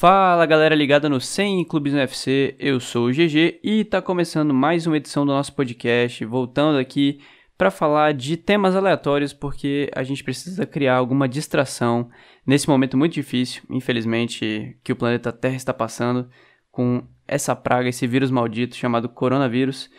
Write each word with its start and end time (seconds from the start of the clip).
Fala 0.00 0.46
galera 0.46 0.74
ligada 0.74 1.10
no 1.10 1.20
100 1.20 1.66
Clubes 1.66 1.92
no 1.92 1.98
UFC, 1.98 2.56
eu 2.58 2.80
sou 2.80 3.08
o 3.08 3.12
GG 3.12 3.60
e 3.62 3.84
tá 3.84 4.00
começando 4.00 4.54
mais 4.54 4.86
uma 4.86 4.96
edição 4.96 5.26
do 5.26 5.32
nosso 5.32 5.54
podcast, 5.54 6.24
voltando 6.24 6.78
aqui 6.78 7.20
para 7.58 7.70
falar 7.70 8.14
de 8.14 8.38
temas 8.38 8.74
aleatórios 8.74 9.34
porque 9.34 9.90
a 9.94 10.02
gente 10.02 10.24
precisa 10.24 10.64
criar 10.64 10.96
alguma 10.96 11.28
distração 11.28 12.08
nesse 12.46 12.66
momento 12.66 12.96
muito 12.96 13.12
difícil, 13.12 13.62
infelizmente, 13.68 14.74
que 14.82 14.90
o 14.90 14.96
planeta 14.96 15.30
Terra 15.34 15.56
está 15.56 15.74
passando 15.74 16.30
com 16.70 17.06
essa 17.28 17.54
praga, 17.54 17.90
esse 17.90 18.06
vírus 18.06 18.30
maldito 18.30 18.76
chamado 18.76 19.06
coronavírus. 19.06 19.90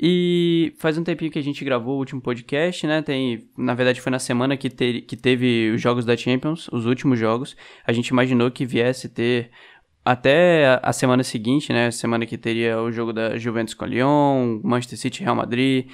E 0.00 0.74
faz 0.78 0.96
um 0.96 1.02
tempinho 1.02 1.30
que 1.30 1.40
a 1.40 1.42
gente 1.42 1.64
gravou 1.64 1.96
o 1.96 1.98
último 1.98 2.20
podcast, 2.20 2.86
né? 2.86 3.02
Tem, 3.02 3.48
na 3.56 3.74
verdade, 3.74 4.00
foi 4.00 4.12
na 4.12 4.20
semana 4.20 4.56
que, 4.56 4.70
te, 4.70 5.00
que 5.02 5.16
teve 5.16 5.72
os 5.74 5.80
jogos 5.80 6.04
da 6.04 6.16
Champions, 6.16 6.68
os 6.70 6.86
últimos 6.86 7.18
jogos. 7.18 7.56
A 7.84 7.92
gente 7.92 8.08
imaginou 8.08 8.48
que 8.48 8.64
viesse 8.64 9.08
ter 9.08 9.50
até 10.04 10.78
a 10.84 10.92
semana 10.92 11.24
seguinte, 11.24 11.72
né? 11.72 11.90
Semana 11.90 12.26
que 12.26 12.38
teria 12.38 12.80
o 12.80 12.92
jogo 12.92 13.12
da 13.12 13.36
Juventus 13.36 13.74
com 13.74 13.86
Lyon, 13.86 14.60
Manchester 14.62 14.98
City, 14.98 15.24
Real 15.24 15.34
Madrid. 15.34 15.88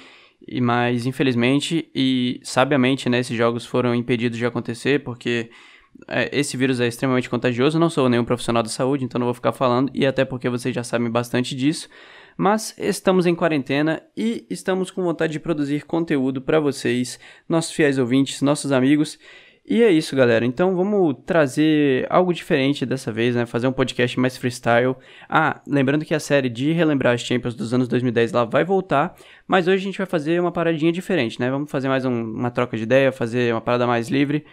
E 0.47 0.61
mas 0.61 1.07
infelizmente 1.07 1.89
e 1.95 2.39
sabiamente, 2.43 3.09
né, 3.09 3.19
esses 3.19 3.35
jogos 3.35 3.65
foram 3.65 3.95
impedidos 3.95 4.37
de 4.37 4.45
acontecer 4.45 5.03
porque 5.03 5.49
é, 6.07 6.29
esse 6.37 6.55
vírus 6.55 6.79
é 6.79 6.85
extremamente 6.85 7.27
contagioso. 7.27 7.79
Não 7.79 7.89
sou 7.89 8.07
nenhum 8.07 8.25
profissional 8.25 8.61
da 8.61 8.69
saúde, 8.69 9.03
então 9.03 9.17
não 9.17 9.25
vou 9.25 9.33
ficar 9.33 9.51
falando 9.51 9.91
e 9.95 10.05
até 10.05 10.23
porque 10.23 10.47
vocês 10.47 10.75
já 10.75 10.83
sabem 10.83 11.09
bastante 11.09 11.55
disso 11.55 11.89
mas 12.37 12.75
estamos 12.77 13.25
em 13.25 13.35
quarentena 13.35 14.01
e 14.15 14.45
estamos 14.49 14.91
com 14.91 15.03
vontade 15.03 15.33
de 15.33 15.39
produzir 15.39 15.85
conteúdo 15.85 16.41
para 16.41 16.59
vocês, 16.59 17.19
nossos 17.47 17.71
fiéis 17.71 17.97
ouvintes, 17.97 18.41
nossos 18.41 18.71
amigos. 18.71 19.17
E 19.67 19.81
é 19.81 19.91
isso, 19.91 20.15
galera. 20.15 20.45
Então 20.45 20.75
vamos 20.75 21.15
trazer 21.25 22.05
algo 22.07 22.31
diferente 22.31 22.85
dessa 22.85 23.11
vez, 23.11 23.35
né? 23.35 23.47
Fazer 23.47 23.67
um 23.67 23.71
podcast 23.71 24.19
mais 24.19 24.37
freestyle. 24.37 24.95
Ah, 25.27 25.59
lembrando 25.67 26.05
que 26.05 26.13
a 26.13 26.19
série 26.19 26.49
de 26.49 26.71
relembrar 26.71 27.15
as 27.15 27.21
Champions 27.21 27.55
dos 27.55 27.73
anos 27.73 27.87
2010 27.87 28.31
lá 28.31 28.45
vai 28.45 28.63
voltar, 28.63 29.15
mas 29.47 29.67
hoje 29.67 29.77
a 29.77 29.85
gente 29.85 29.97
vai 29.97 30.05
fazer 30.05 30.39
uma 30.39 30.51
paradinha 30.51 30.91
diferente, 30.91 31.39
né? 31.39 31.49
Vamos 31.49 31.71
fazer 31.71 31.89
mais 31.89 32.05
um, 32.05 32.11
uma 32.11 32.51
troca 32.51 32.77
de 32.77 32.83
ideia, 32.83 33.11
fazer 33.11 33.51
uma 33.55 33.61
parada 33.61 33.87
mais 33.87 34.07
livre 34.07 34.45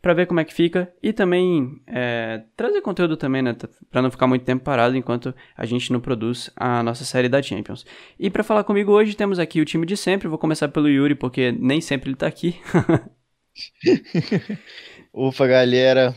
para 0.00 0.14
ver 0.14 0.26
como 0.26 0.38
é 0.38 0.44
que 0.44 0.54
fica 0.54 0.90
e 1.02 1.12
também 1.12 1.82
é, 1.88 2.44
trazer 2.56 2.80
conteúdo 2.80 3.16
também, 3.16 3.42
né? 3.42 3.56
Para 3.90 4.02
não 4.02 4.10
ficar 4.10 4.28
muito 4.28 4.44
tempo 4.44 4.62
parado 4.62 4.96
enquanto 4.96 5.34
a 5.56 5.66
gente 5.66 5.92
não 5.92 5.98
produz 5.98 6.48
a 6.54 6.80
nossa 6.80 7.04
série 7.04 7.28
da 7.28 7.42
Champions. 7.42 7.84
E 8.18 8.30
para 8.30 8.44
falar 8.44 8.62
comigo 8.62 8.92
hoje 8.92 9.16
temos 9.16 9.40
aqui 9.40 9.60
o 9.60 9.64
time 9.64 9.84
de 9.84 9.96
sempre. 9.96 10.28
Vou 10.28 10.38
começar 10.38 10.68
pelo 10.68 10.88
Yuri 10.88 11.16
porque 11.16 11.50
nem 11.50 11.80
sempre 11.80 12.10
ele 12.10 12.16
tá 12.16 12.28
aqui. 12.28 12.54
Ufa, 15.12 15.46
galera. 15.46 16.14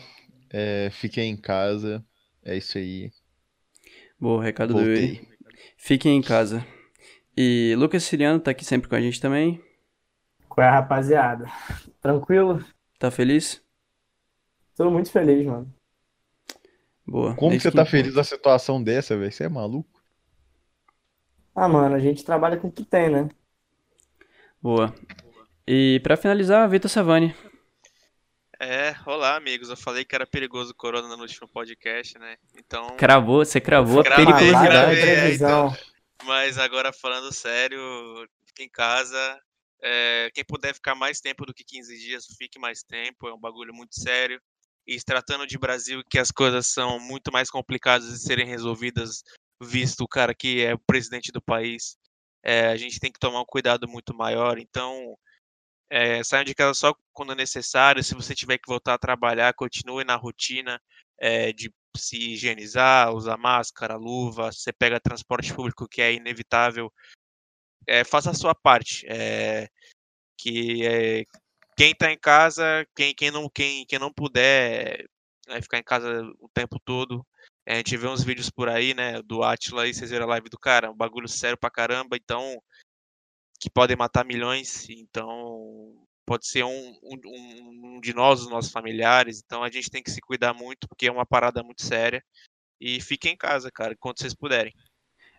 É, 0.50 0.90
fiquem 0.92 1.32
em 1.32 1.38
casa. 1.38 2.04
É 2.44 2.56
isso 2.56 2.78
aí. 2.78 3.12
Boa, 4.20 4.44
recado 4.44 4.74
Voltei. 4.74 4.94
do 4.94 5.02
Yuri. 5.02 5.28
Fiquem 5.78 6.18
em 6.18 6.22
casa. 6.22 6.66
E 7.36 7.74
Lucas 7.78 8.04
Siriano 8.04 8.40
tá 8.40 8.52
aqui 8.52 8.64
sempre 8.64 8.88
com 8.88 8.96
a 8.96 9.02
gente 9.02 9.20
também. 9.20 9.62
Qual 10.48 10.66
é, 10.66 10.70
rapaziada? 10.70 11.46
Tranquilo? 12.00 12.64
Tá 13.00 13.10
feliz? 13.10 13.62
Tô 14.76 14.90
muito 14.92 15.12
feliz, 15.12 15.46
mano. 15.46 15.74
Boa. 17.06 17.36
Como 17.36 17.60
você 17.60 17.72
tá 17.72 17.86
feliz 17.86 18.14
da 18.14 18.24
situação 18.24 18.82
dessa, 18.82 19.18
velho? 19.18 19.32
Você 19.32 19.44
é 19.44 19.50
maluco? 19.50 19.90
Ah, 21.56 21.68
mano, 21.68 21.96
a 21.96 22.00
gente 22.00 22.24
trabalha 22.24 22.58
com 22.58 22.68
o 22.68 22.72
que 22.72 22.84
tem, 22.84 23.10
né? 23.10 23.30
Boa. 24.62 24.94
E 25.66 26.02
para 26.02 26.18
finalizar, 26.18 26.70
Vitor 26.70 26.90
Savani. 26.90 27.34
É, 28.60 28.96
olá 29.06 29.38
amigos. 29.38 29.70
Eu 29.70 29.78
falei 29.78 30.04
que 30.04 30.14
era 30.14 30.28
perigoso 30.28 30.72
o 30.72 30.76
corona 30.76 31.16
no 31.16 31.22
último 31.22 31.48
podcast, 31.48 32.18
né? 32.20 32.36
Então. 32.58 32.98
Cravou, 32.98 33.46
você 33.46 33.62
cravou 33.62 34.02
a 34.02 34.04
periculosidade. 34.04 35.00
É, 35.00 35.34
então, 35.34 35.74
mas 36.26 36.58
agora 36.58 36.92
falando 36.92 37.32
sério, 37.34 37.80
fique 38.46 38.64
em 38.64 38.70
casa. 38.70 39.40
É, 39.82 40.30
quem 40.34 40.44
puder 40.44 40.74
ficar 40.74 40.96
mais 40.96 41.22
tempo 41.22 41.46
do 41.46 41.54
que 41.54 41.64
15 41.64 41.98
dias, 41.98 42.26
fique 42.38 42.60
mais 42.60 42.84
tempo. 42.84 43.30
É 43.30 43.34
um 43.34 43.40
bagulho 43.40 43.74
muito 43.74 43.98
sério. 43.98 44.42
E 44.86 45.00
se 45.00 45.06
tratando 45.06 45.48
de 45.48 45.58
Brasil, 45.58 46.02
que 46.10 46.20
as 46.20 46.30
coisas 46.30 46.68
são 46.68 47.00
muito 47.00 47.32
mais 47.32 47.50
complicadas 47.50 48.10
de 48.10 48.20
serem 48.20 48.46
resolvidas, 48.46 49.24
visto 49.62 50.02
o 50.02 50.08
cara 50.10 50.36
que 50.36 50.62
é 50.62 50.74
o 50.74 50.80
presidente 50.80 51.32
do 51.32 51.42
país, 51.42 51.96
é, 52.44 52.68
a 52.68 52.76
gente 52.76 53.00
tem 53.00 53.10
que 53.10 53.20
tomar 53.20 53.42
um 53.42 53.46
cuidado 53.46 53.88
muito 53.88 54.14
maior. 54.14 54.58
Então, 54.58 55.18
é, 55.90 56.24
saiam 56.24 56.44
de 56.44 56.56
casa 56.56 56.74
só 56.74 56.96
quando 57.12 57.36
necessário. 57.36 58.04
Se 58.04 58.16
você 58.16 58.34
tiver 58.36 58.58
que 58.58 58.68
voltar 58.68 58.94
a 58.94 59.00
trabalhar, 59.00 59.54
continue 59.54 60.04
na 60.04 60.16
rotina 60.16 60.82
é, 61.20 61.54
de 61.54 61.74
se 61.96 62.18
higienizar, 62.34 63.14
usar 63.14 63.38
máscara, 63.38 63.96
luva. 63.96 64.52
Você 64.52 64.74
pega 64.74 65.00
transporte 65.00 65.54
público, 65.54 65.88
que 65.88 66.02
é 66.02 66.14
inevitável. 66.14 66.92
É, 67.88 68.04
faça 68.04 68.32
a 68.32 68.34
sua 68.34 68.56
parte. 68.56 69.06
que 70.38 71.26
quem 71.76 71.92
está 71.92 72.12
em 72.12 72.18
casa, 72.18 72.86
quem, 72.96 73.14
quem, 73.16 73.32
não, 73.32 73.50
quem, 73.50 73.86
quem 73.86 74.00
não 74.00 74.14
puder 74.14 75.06
ficar 75.62 75.80
em 75.80 75.84
casa 75.84 76.22
o 76.40 76.50
tempo 76.54 76.80
todo, 76.80 77.26
a 77.68 77.76
gente 77.76 77.98
vê 77.98 78.08
uns 78.08 78.24
vídeos 78.24 78.50
por 78.50 78.70
aí, 78.70 78.94
né, 78.94 79.22
do 79.24 79.44
Atila 79.44 79.88
e 79.88 79.94
vocês 79.94 80.10
viram 80.12 80.26
a 80.26 80.30
live 80.30 80.50
do 80.50 80.60
cara, 80.60 80.92
um 80.92 80.96
bagulho 80.96 81.28
sério 81.28 81.58
pra 81.58 81.70
caramba, 81.72 82.18
então 82.18 82.62
que 83.64 83.70
podem 83.70 83.96
matar 83.96 84.26
milhões, 84.26 84.90
então 84.90 85.96
pode 86.26 86.46
ser 86.46 86.66
um, 86.66 86.94
um, 87.02 87.96
um, 87.96 88.02
de 88.02 88.14
nós, 88.14 88.42
os 88.42 88.50
nossos 88.50 88.72
familiares, 88.72 89.42
então 89.44 89.64
a 89.64 89.70
gente 89.70 89.90
tem 89.90 90.04
que 90.04 90.12
se 90.12 90.20
cuidar 90.20 90.54
muito, 90.54 90.86
porque 90.86 91.08
é 91.08 91.12
uma 91.12 91.26
parada 91.26 91.64
muito 91.64 91.82
séria. 91.82 92.22
E 92.80 93.00
fiquem 93.00 93.34
em 93.34 93.38
casa, 93.38 93.72
cara, 93.72 93.94
enquanto 93.94 94.20
vocês 94.20 94.34
puderem. 94.36 94.74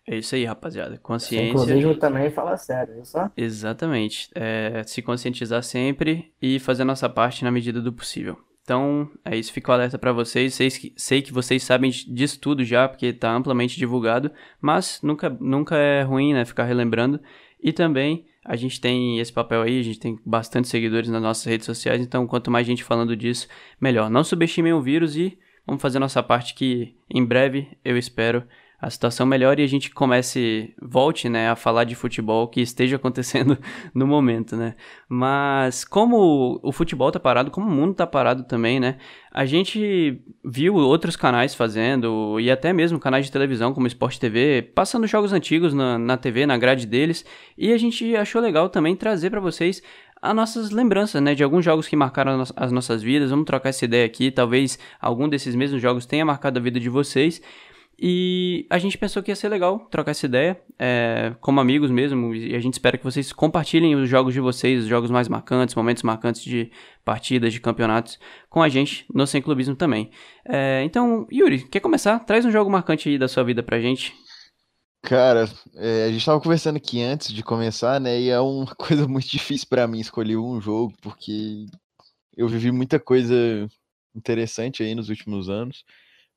É 0.08 0.16
isso 0.16 0.34
aí, 0.34 0.46
rapaziada. 0.46 0.96
Consciência. 0.98 1.48
Inclusive 1.48 1.96
também 1.96 2.30
fala 2.30 2.56
sério, 2.56 3.02
isso? 3.02 3.18
Exatamente. 3.36 4.30
É, 4.34 4.82
se 4.84 5.02
conscientizar 5.02 5.62
sempre 5.62 6.32
e 6.40 6.58
fazer 6.58 6.82
a 6.82 6.86
nossa 6.86 7.08
parte 7.10 7.44
na 7.44 7.50
medida 7.50 7.82
do 7.82 7.92
possível. 7.92 8.38
Então, 8.62 9.10
é 9.22 9.36
isso, 9.36 9.52
fico 9.52 9.70
alerta 9.70 9.98
para 9.98 10.12
vocês. 10.12 10.54
Sei 10.54 10.70
que, 10.70 10.94
sei 10.96 11.20
que 11.20 11.32
vocês 11.32 11.62
sabem 11.62 11.90
disso 11.90 12.40
tudo 12.40 12.64
já, 12.64 12.88
porque 12.88 13.06
está 13.06 13.30
amplamente 13.30 13.76
divulgado, 13.76 14.30
mas 14.58 15.00
nunca, 15.02 15.28
nunca 15.28 15.76
é 15.76 16.02
ruim, 16.02 16.32
né, 16.32 16.46
ficar 16.46 16.64
relembrando. 16.64 17.20
E 17.64 17.72
também 17.72 18.26
a 18.44 18.56
gente 18.56 18.78
tem 18.78 19.18
esse 19.18 19.32
papel 19.32 19.62
aí, 19.62 19.80
a 19.80 19.82
gente 19.82 19.98
tem 19.98 20.20
bastante 20.26 20.68
seguidores 20.68 21.08
nas 21.08 21.22
nossas 21.22 21.46
redes 21.46 21.64
sociais, 21.64 22.02
então 22.02 22.26
quanto 22.26 22.50
mais 22.50 22.66
gente 22.66 22.84
falando 22.84 23.16
disso, 23.16 23.48
melhor. 23.80 24.10
Não 24.10 24.22
subestimem 24.22 24.74
o 24.74 24.82
vírus 24.82 25.16
e 25.16 25.38
vamos 25.66 25.80
fazer 25.80 25.98
nossa 25.98 26.22
parte 26.22 26.52
que 26.52 26.94
em 27.08 27.24
breve, 27.24 27.66
eu 27.82 27.96
espero, 27.96 28.44
a 28.84 28.90
situação 28.90 29.24
melhore 29.24 29.62
e 29.62 29.64
a 29.64 29.68
gente 29.68 29.90
comece, 29.90 30.74
volte, 30.80 31.26
né, 31.26 31.48
a 31.48 31.56
falar 31.56 31.84
de 31.84 31.94
futebol 31.94 32.46
que 32.46 32.60
esteja 32.60 32.96
acontecendo 32.96 33.56
no 33.94 34.06
momento, 34.06 34.56
né. 34.56 34.74
Mas 35.08 35.86
como 35.86 36.60
o 36.62 36.70
futebol 36.70 37.10
tá 37.10 37.18
parado, 37.18 37.50
como 37.50 37.66
o 37.66 37.70
mundo 37.70 37.94
tá 37.94 38.06
parado 38.06 38.44
também, 38.44 38.78
né, 38.78 38.96
a 39.32 39.46
gente 39.46 40.20
viu 40.44 40.74
outros 40.74 41.16
canais 41.16 41.54
fazendo, 41.54 42.38
e 42.38 42.50
até 42.50 42.74
mesmo 42.74 42.98
canais 42.98 43.24
de 43.24 43.32
televisão 43.32 43.72
como 43.72 43.86
Sport 43.86 44.18
TV, 44.18 44.60
passando 44.74 45.06
jogos 45.06 45.32
antigos 45.32 45.72
na, 45.72 45.98
na 45.98 46.18
TV, 46.18 46.44
na 46.44 46.58
grade 46.58 46.86
deles, 46.86 47.24
e 47.56 47.72
a 47.72 47.78
gente 47.78 48.14
achou 48.14 48.42
legal 48.42 48.68
também 48.68 48.94
trazer 48.94 49.30
para 49.30 49.40
vocês 49.40 49.82
as 50.20 50.34
nossas 50.34 50.70
lembranças, 50.70 51.22
né, 51.22 51.34
de 51.34 51.42
alguns 51.42 51.64
jogos 51.64 51.88
que 51.88 51.96
marcaram 51.96 52.42
as 52.54 52.72
nossas 52.72 53.02
vidas. 53.02 53.30
Vamos 53.30 53.44
trocar 53.44 53.68
essa 53.68 53.84
ideia 53.84 54.06
aqui. 54.06 54.30
Talvez 54.30 54.78
algum 54.98 55.28
desses 55.28 55.54
mesmos 55.54 55.82
jogos 55.82 56.06
tenha 56.06 56.24
marcado 56.24 56.58
a 56.58 56.62
vida 56.62 56.80
de 56.80 56.88
vocês. 56.88 57.42
E 57.98 58.66
a 58.68 58.78
gente 58.78 58.98
pensou 58.98 59.22
que 59.22 59.30
ia 59.30 59.36
ser 59.36 59.48
legal 59.48 59.78
trocar 59.90 60.10
essa 60.10 60.26
ideia, 60.26 60.60
é, 60.78 61.34
como 61.40 61.60
amigos 61.60 61.90
mesmo, 61.90 62.34
e 62.34 62.54
a 62.54 62.58
gente 62.58 62.74
espera 62.74 62.98
que 62.98 63.04
vocês 63.04 63.32
compartilhem 63.32 63.94
os 63.94 64.08
jogos 64.08 64.34
de 64.34 64.40
vocês, 64.40 64.82
os 64.82 64.88
jogos 64.88 65.10
mais 65.10 65.28
marcantes, 65.28 65.74
momentos 65.74 66.02
marcantes 66.02 66.42
de 66.42 66.70
partidas, 67.04 67.52
de 67.52 67.60
campeonatos, 67.60 68.18
com 68.50 68.62
a 68.62 68.68
gente 68.68 69.06
no 69.14 69.26
Sem 69.26 69.40
Clubismo 69.40 69.76
também. 69.76 70.10
É, 70.44 70.82
então, 70.84 71.26
Yuri, 71.32 71.68
quer 71.68 71.80
começar? 71.80 72.18
Traz 72.20 72.44
um 72.44 72.50
jogo 72.50 72.70
marcante 72.70 73.08
aí 73.08 73.16
da 73.16 73.28
sua 73.28 73.44
vida 73.44 73.62
pra 73.62 73.80
gente. 73.80 74.12
Cara, 75.02 75.48
é, 75.76 76.06
a 76.06 76.12
gente 76.12 76.24
tava 76.24 76.40
conversando 76.40 76.76
aqui 76.76 77.00
antes 77.02 77.32
de 77.32 77.42
começar, 77.42 78.00
né, 78.00 78.20
e 78.20 78.30
é 78.30 78.40
uma 78.40 78.66
coisa 78.74 79.06
muito 79.06 79.28
difícil 79.28 79.68
para 79.68 79.86
mim 79.86 80.00
escolher 80.00 80.36
um 80.36 80.60
jogo, 80.60 80.94
porque 81.00 81.66
eu 82.36 82.48
vivi 82.48 82.72
muita 82.72 82.98
coisa 82.98 83.68
interessante 84.14 84.82
aí 84.82 84.94
nos 84.94 85.08
últimos 85.08 85.48
anos. 85.48 85.84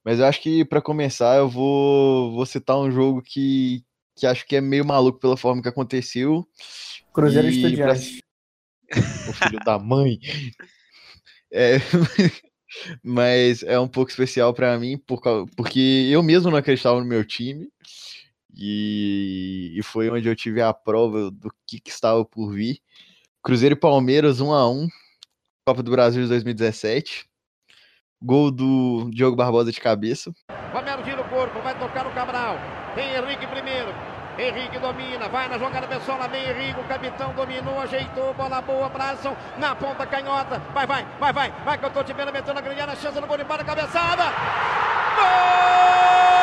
Mas 0.07 0.19
eu 0.19 0.25
acho 0.25 0.42
que 0.42 0.63
para 0.63 0.81
começar 0.81 1.36
eu 1.36 1.50
vou, 1.50 2.31
vou 2.31 2.45
citar 2.45 2.77
um 2.77 2.89
jogo 2.89 3.21
que, 3.21 3.83
que 4.15 4.25
acho 4.25 4.48
que 4.48 4.56
é 4.56 4.62
meio 4.62 4.86
maluco 4.86 5.19
pela 5.19 5.36
forma 5.36 5.62
que 5.62 5.68
aconteceu. 5.68 6.48
Cruzeiro 7.13 7.50
e 7.50 7.51
Estudiantes. 7.51 8.21
Pra... 8.88 9.01
O 9.30 9.33
filho 9.33 9.59
da 9.65 9.77
mãe. 9.77 10.18
É... 11.51 11.75
Mas 13.04 13.63
é 13.63 13.77
um 13.77 13.88
pouco 13.89 14.09
especial 14.09 14.54
para 14.54 14.80
mim 14.80 14.98
por, 14.98 15.21
porque 15.57 16.07
eu 16.10 16.24
mesmo 16.24 16.50
não 16.50 16.57
acreditava 16.57 17.01
no 17.01 17.06
meu 17.06 17.25
time. 17.25 17.68
E, 18.56 19.74
e 19.75 19.83
foi 19.83 20.10
onde 20.10 20.30
eu 20.30 20.38
tive 20.38 20.62
a 20.62 20.74
prova 20.74 21.30
do 21.30 21.51
que, 21.68 21.81
que 21.81 21.89
estava 21.89 22.24
por 22.24 22.53
vir. 22.53 22.80
Cruzeiro 23.44 23.75
e 23.75 23.77
Palmeiras 23.77 24.39
1 24.39 24.53
a 24.53 24.71
1 24.71 24.88
Copa 25.65 25.83
do 25.83 25.92
Brasil 25.92 26.24
de 26.24 26.30
2017. 26.30 27.27
Gol 28.22 28.52
do 28.52 29.10
Diogo 29.12 29.36
Barbosa 29.36 29.72
de 29.72 29.80
cabeça. 29.80 30.34
corpo, 31.25 31.60
vai 31.62 31.78
tocar 31.78 32.08
o 32.08 32.12
Cabral. 32.12 32.58
Tem 32.96 33.16
Henrique 33.16 33.46
primeiro. 33.48 33.94
Henrique 34.40 34.78
domina, 34.78 35.28
vai 35.30 35.48
na 35.48 35.58
jogada 35.58 35.88
pessoal, 35.88 36.19
lá 36.19 36.28
vem 36.28 36.48
Henrique, 36.48 36.80
o 36.80 36.84
capitão 36.84 37.34
dominou, 37.34 37.81
ajeitou, 37.81 38.36
bola 38.36 38.62
boa, 38.62 38.88
Bradson 38.88 39.36
na 39.58 39.75
ponta 39.75 40.06
canhota, 40.06 40.62
vai, 40.75 40.86
vai, 40.86 41.08
vai, 41.19 41.34
vai, 41.34 41.52
vai 41.66 41.78
que 41.80 41.86
eu 41.86 41.90
tô 41.90 42.04
te 42.04 42.14
vendo, 42.14 42.31
meteu 42.31 42.54
na 42.54 42.62
grande 42.62 42.80
área, 42.80 42.96
chance 42.96 43.19
no 43.19 43.25
gol 43.25 43.38
de 43.38 43.44
cabeçada, 43.46 44.25
gol! 45.16 46.37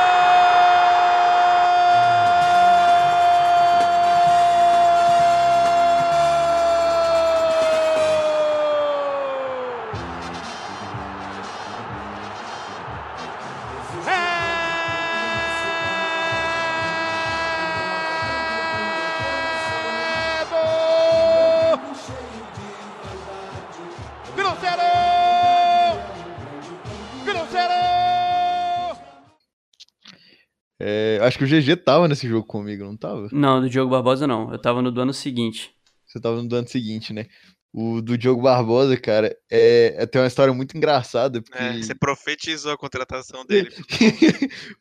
Acho 31.27 31.39
que 31.39 31.45
o 31.45 31.49
GG 31.49 31.77
tava 31.77 32.09
nesse 32.09 32.29
jogo 32.29 32.47
comigo, 32.47 32.85
não 32.85 32.97
tava? 32.97 33.29
Não, 33.33 33.61
do 33.61 33.69
Diogo 33.69 33.91
Barbosa 33.91 34.27
não. 34.27 34.53
Eu 34.53 34.59
tava 34.59 34.83
no 34.83 34.91
do 34.91 35.01
ano 35.01 35.13
seguinte. 35.13 35.75
Você 36.07 36.21
tava 36.21 36.43
no 36.43 36.49
do 36.49 36.57
ano 36.57 36.69
seguinte, 36.69 37.13
né? 37.13 37.27
O 37.73 38.01
do 38.01 38.17
Diogo 38.17 38.41
Barbosa, 38.41 38.97
cara, 38.97 39.37
é, 39.51 39.95
é 39.99 40.07
tem 40.07 40.21
uma 40.21 40.29
história 40.29 40.55
muito 40.55 40.77
engraçada. 40.77 41.43
Porque... 41.43 41.59
É, 41.59 41.77
você 41.77 41.95
profetizou 41.95 42.73
a 42.73 42.79
contratação 42.79 43.45
dele. 43.47 43.71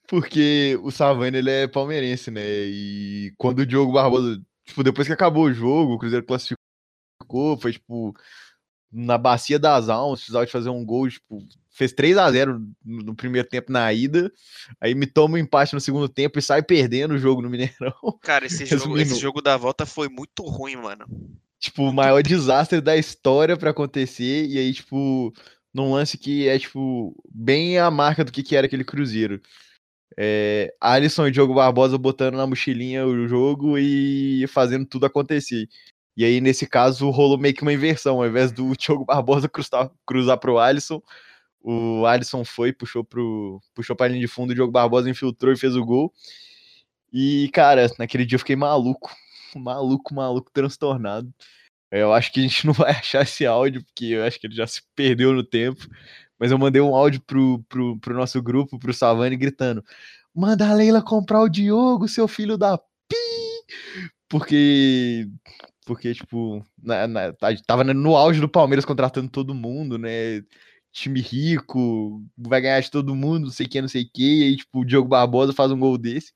porque 0.07 0.77
o 0.83 0.91
Savani, 0.91 1.39
ele 1.39 1.49
é 1.49 1.67
palmeirense, 1.67 2.29
né? 2.29 2.43
E 2.45 3.33
quando 3.37 3.59
o 3.59 3.65
Diogo 3.65 3.91
Barbosa, 3.91 4.39
tipo, 4.65 4.83
depois 4.83 5.07
que 5.07 5.13
acabou 5.13 5.45
o 5.45 5.53
jogo, 5.53 5.93
o 5.93 5.97
Cruzeiro 5.97 6.25
classificou, 6.25 7.57
foi, 7.59 7.73
tipo, 7.73 8.15
na 8.91 9.17
bacia 9.17 9.57
das 9.57 9.89
almas, 9.89 10.19
precisava 10.19 10.45
de 10.45 10.51
fazer 10.51 10.69
um 10.69 10.85
gol, 10.85 11.09
tipo, 11.09 11.39
fez 11.73 11.91
3 11.91 12.17
a 12.17 12.31
0 12.31 12.61
no 12.85 13.15
primeiro 13.15 13.47
tempo 13.47 13.71
na 13.71 13.91
ida, 13.91 14.31
aí 14.79 14.93
me 14.93 15.07
toma 15.07 15.35
um 15.35 15.39
empate 15.39 15.73
no 15.73 15.81
segundo 15.81 16.07
tempo 16.07 16.37
e 16.37 16.41
sai 16.41 16.61
perdendo 16.61 17.15
o 17.15 17.17
jogo 17.17 17.41
no 17.41 17.49
Mineirão. 17.49 17.93
Cara, 18.21 18.45
esse 18.45 18.65
jogo, 18.77 18.97
esse 18.97 19.19
jogo 19.19 19.41
da 19.41 19.57
volta 19.57 19.85
foi 19.85 20.07
muito 20.07 20.43
ruim, 20.43 20.75
mano. 20.75 21.05
Tipo, 21.59 21.83
o 21.83 21.93
maior 21.93 22.21
desastre 22.21 22.79
da 22.79 22.95
história 22.95 23.57
para 23.57 23.71
acontecer, 23.71 24.45
e 24.47 24.57
aí, 24.59 24.73
tipo, 24.73 25.33
num 25.73 25.93
lance 25.93 26.17
que 26.17 26.47
é, 26.47 26.59
tipo, 26.59 27.15
bem 27.33 27.79
a 27.79 27.89
marca 27.89 28.23
do 28.23 28.31
que, 28.31 28.43
que 28.43 28.55
era 28.55 28.67
aquele 28.67 28.83
Cruzeiro. 28.83 29.41
É, 30.15 30.71
Alisson 30.79 31.27
e 31.27 31.31
Diogo 31.31 31.55
Barbosa 31.55 31.97
botando 31.97 32.35
na 32.35 32.45
mochilinha 32.45 33.05
o 33.07 33.27
jogo 33.27 33.79
e 33.79 34.45
fazendo 34.47 34.85
tudo 34.85 35.05
acontecer. 35.07 35.67
E 36.15 36.23
aí, 36.23 36.39
nesse 36.39 36.67
caso, 36.67 37.09
rolou 37.09 37.37
meio 37.37 37.55
que 37.55 37.63
uma 37.63 37.73
inversão. 37.73 38.17
Ao 38.17 38.27
invés 38.27 38.51
do 38.51 38.73
Diogo 38.77 39.05
Barbosa 39.05 39.49
cruzar, 39.49 39.89
cruzar 40.05 40.37
pro 40.37 40.59
Alisson, 40.59 41.01
o 41.63 42.05
Alisson 42.05 42.43
foi, 42.43 42.73
puxou, 42.73 43.03
pro, 43.05 43.61
puxou 43.73 43.95
pra 43.95 44.07
linha 44.09 44.19
de 44.19 44.27
fundo, 44.27 44.51
o 44.51 44.55
Diogo 44.55 44.71
Barbosa 44.71 45.09
infiltrou 45.09 45.53
e 45.53 45.57
fez 45.57 45.75
o 45.75 45.85
gol. 45.85 46.13
E, 47.11 47.49
cara, 47.53 47.87
naquele 47.97 48.25
dia 48.25 48.35
eu 48.35 48.39
fiquei 48.39 48.55
maluco. 48.55 49.15
Maluco, 49.55 50.13
maluco, 50.13 50.51
transtornado. 50.51 51.33
Eu 51.91 52.11
acho 52.11 52.33
que 52.33 52.39
a 52.39 52.43
gente 52.43 52.65
não 52.67 52.73
vai 52.73 52.91
achar 52.91 53.21
esse 53.23 53.45
áudio, 53.45 53.83
porque 53.85 54.05
eu 54.05 54.23
acho 54.25 54.39
que 54.39 54.47
ele 54.47 54.55
já 54.55 54.67
se 54.67 54.81
perdeu 54.95 55.31
no 55.31 55.43
tempo. 55.43 55.87
Mas 56.39 56.51
eu 56.51 56.57
mandei 56.57 56.81
um 56.81 56.95
áudio 56.95 57.21
pro, 57.21 57.63
pro, 57.69 57.97
pro 57.99 58.15
nosso 58.15 58.41
grupo, 58.41 58.77
pro 58.79 58.93
Savani, 58.93 59.37
gritando: 59.37 59.83
Manda 60.35 60.69
a 60.69 60.73
Leila 60.73 61.01
comprar 61.01 61.41
o 61.41 61.49
Diogo, 61.49 62.07
seu 62.07 62.27
filho 62.27 62.57
da 62.57 62.77
pi! 62.77 63.15
Porque, 64.27 65.29
porque 65.85 66.13
tipo, 66.15 66.65
na, 66.81 67.07
na, 67.07 67.33
tava 67.67 67.83
no 67.83 68.15
auge 68.17 68.41
do 68.41 68.49
Palmeiras 68.49 68.83
contratando 68.85 69.29
todo 69.29 69.53
mundo, 69.53 69.97
né? 69.97 70.43
Time 70.93 71.19
rico, 71.19 72.23
vai 72.37 72.61
ganhar 72.61 72.79
de 72.79 72.91
todo 72.91 73.15
mundo, 73.15 73.45
não 73.45 73.51
sei 73.51 73.65
o 73.65 73.69
que, 73.69 73.81
não 73.81 73.87
sei 73.87 74.03
o 74.03 74.09
que, 74.13 74.39
e 74.39 74.43
aí, 74.43 74.57
tipo, 74.57 74.79
o 74.79 74.85
Diogo 74.85 75.09
Barbosa 75.09 75.51
faz 75.51 75.71
um 75.71 75.79
gol 75.79 75.97
desse. 75.97 76.31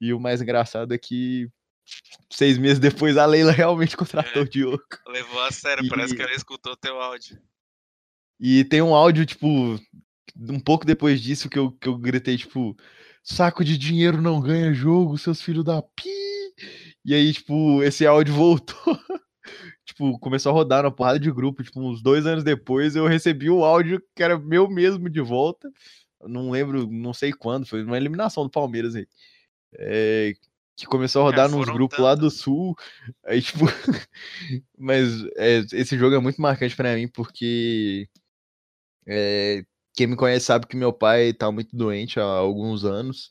E 0.00 0.12
o 0.12 0.20
mais 0.20 0.42
engraçado 0.42 0.92
é 0.92 0.98
que 0.98 1.48
seis 2.30 2.58
meses 2.58 2.78
depois 2.78 3.16
a 3.16 3.24
Leila 3.24 3.52
realmente 3.52 3.96
contratou 3.96 4.42
é, 4.42 4.44
o 4.44 4.48
Diogo. 4.48 4.84
Levou 5.08 5.40
a 5.42 5.50
sério, 5.50 5.84
e... 5.84 5.88
parece 5.88 6.14
que 6.14 6.22
ela 6.22 6.32
escutou 6.32 6.76
teu 6.76 7.00
áudio. 7.00 7.40
E 8.38 8.64
tem 8.64 8.82
um 8.82 8.94
áudio, 8.94 9.24
tipo, 9.24 9.48
um 10.36 10.60
pouco 10.60 10.84
depois 10.84 11.20
disso 11.20 11.48
que 11.48 11.58
eu, 11.58 11.72
que 11.72 11.88
eu 11.88 11.96
gritei, 11.96 12.36
tipo, 12.36 12.76
saco 13.22 13.64
de 13.64 13.78
dinheiro 13.78 14.20
não 14.20 14.40
ganha 14.40 14.74
jogo, 14.74 15.16
seus 15.16 15.40
filhos 15.40 15.64
da 15.64 15.80
pi. 15.80 16.10
E 17.02 17.14
aí, 17.14 17.32
tipo, 17.32 17.82
esse 17.82 18.06
áudio 18.06 18.34
voltou 18.36 19.00
tipo, 19.96 20.18
começou 20.18 20.50
a 20.50 20.52
rodar 20.52 20.82
na 20.82 20.90
porrada 20.90 21.18
de 21.18 21.32
grupo, 21.32 21.64
tipo, 21.64 21.80
uns 21.80 22.02
dois 22.02 22.26
anos 22.26 22.44
depois 22.44 22.94
eu 22.94 23.06
recebi 23.06 23.48
o 23.48 23.64
áudio 23.64 24.02
que 24.14 24.22
era 24.22 24.38
meu 24.38 24.68
mesmo 24.68 25.08
de 25.08 25.20
volta. 25.20 25.72
Não 26.22 26.50
lembro, 26.50 26.86
não 26.90 27.14
sei 27.14 27.32
quando, 27.32 27.66
foi 27.66 27.82
uma 27.82 27.96
eliminação 27.96 28.44
do 28.44 28.50
Palmeiras 28.50 28.94
aí. 28.94 29.06
É, 29.78 30.34
que 30.76 30.86
começou 30.86 31.22
a 31.22 31.24
rodar 31.24 31.50
nos 31.50 31.66
grupos 31.66 31.98
lá 31.98 32.14
do 32.14 32.30
sul. 32.30 32.74
Aí, 33.24 33.40
tipo. 33.40 33.64
mas 34.78 35.24
é, 35.36 35.64
esse 35.72 35.96
jogo 35.98 36.14
é 36.14 36.18
muito 36.18 36.40
marcante 36.40 36.76
para 36.76 36.94
mim, 36.94 37.08
porque. 37.08 38.08
É, 39.06 39.64
quem 39.94 40.06
me 40.06 40.16
conhece 40.16 40.46
sabe 40.46 40.66
que 40.66 40.76
meu 40.76 40.92
pai 40.92 41.32
tá 41.32 41.50
muito 41.50 41.74
doente 41.74 42.20
há 42.20 42.24
alguns 42.24 42.84
anos. 42.84 43.30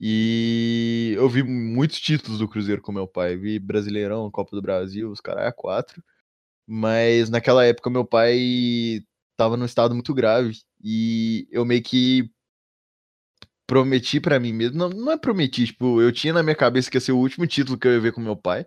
E 0.00 1.14
eu 1.16 1.28
vi 1.28 1.42
muitos 1.42 2.00
títulos 2.00 2.38
do 2.38 2.48
Cruzeiro 2.48 2.82
com 2.82 2.92
meu 2.92 3.06
pai. 3.06 3.36
Vi 3.36 3.58
Brasileirão, 3.58 4.30
Copa 4.30 4.54
do 4.56 4.62
Brasil, 4.62 5.10
os 5.10 5.20
caras 5.20 5.52
quatro. 5.56 6.02
Mas 6.66 7.30
naquela 7.30 7.64
época 7.64 7.90
meu 7.90 8.04
pai 8.04 9.02
tava 9.36 9.56
num 9.56 9.64
estado 9.64 9.94
muito 9.94 10.14
grave. 10.14 10.58
E 10.82 11.48
eu 11.50 11.64
meio 11.64 11.82
que 11.82 12.30
prometi 13.66 14.20
para 14.20 14.40
mim 14.40 14.52
mesmo. 14.52 14.78
Não, 14.78 14.88
não 14.90 15.12
é 15.12 15.18
prometi, 15.18 15.66
tipo, 15.66 16.00
eu 16.02 16.12
tinha 16.12 16.32
na 16.32 16.42
minha 16.42 16.56
cabeça 16.56 16.90
que 16.90 16.96
ia 16.96 17.00
ser 17.00 17.12
o 17.12 17.18
último 17.18 17.46
título 17.46 17.78
que 17.78 17.86
eu 17.88 17.92
ia 17.92 18.00
ver 18.00 18.12
com 18.12 18.20
meu 18.20 18.36
pai. 18.36 18.66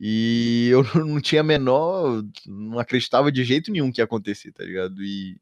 E 0.00 0.68
eu 0.72 0.84
não 1.04 1.20
tinha 1.20 1.42
menor. 1.42 2.22
Não 2.46 2.78
acreditava 2.78 3.32
de 3.32 3.44
jeito 3.44 3.70
nenhum 3.72 3.92
que 3.92 4.00
ia 4.00 4.04
acontecer, 4.04 4.52
tá 4.52 4.64
ligado? 4.64 5.02
E, 5.02 5.40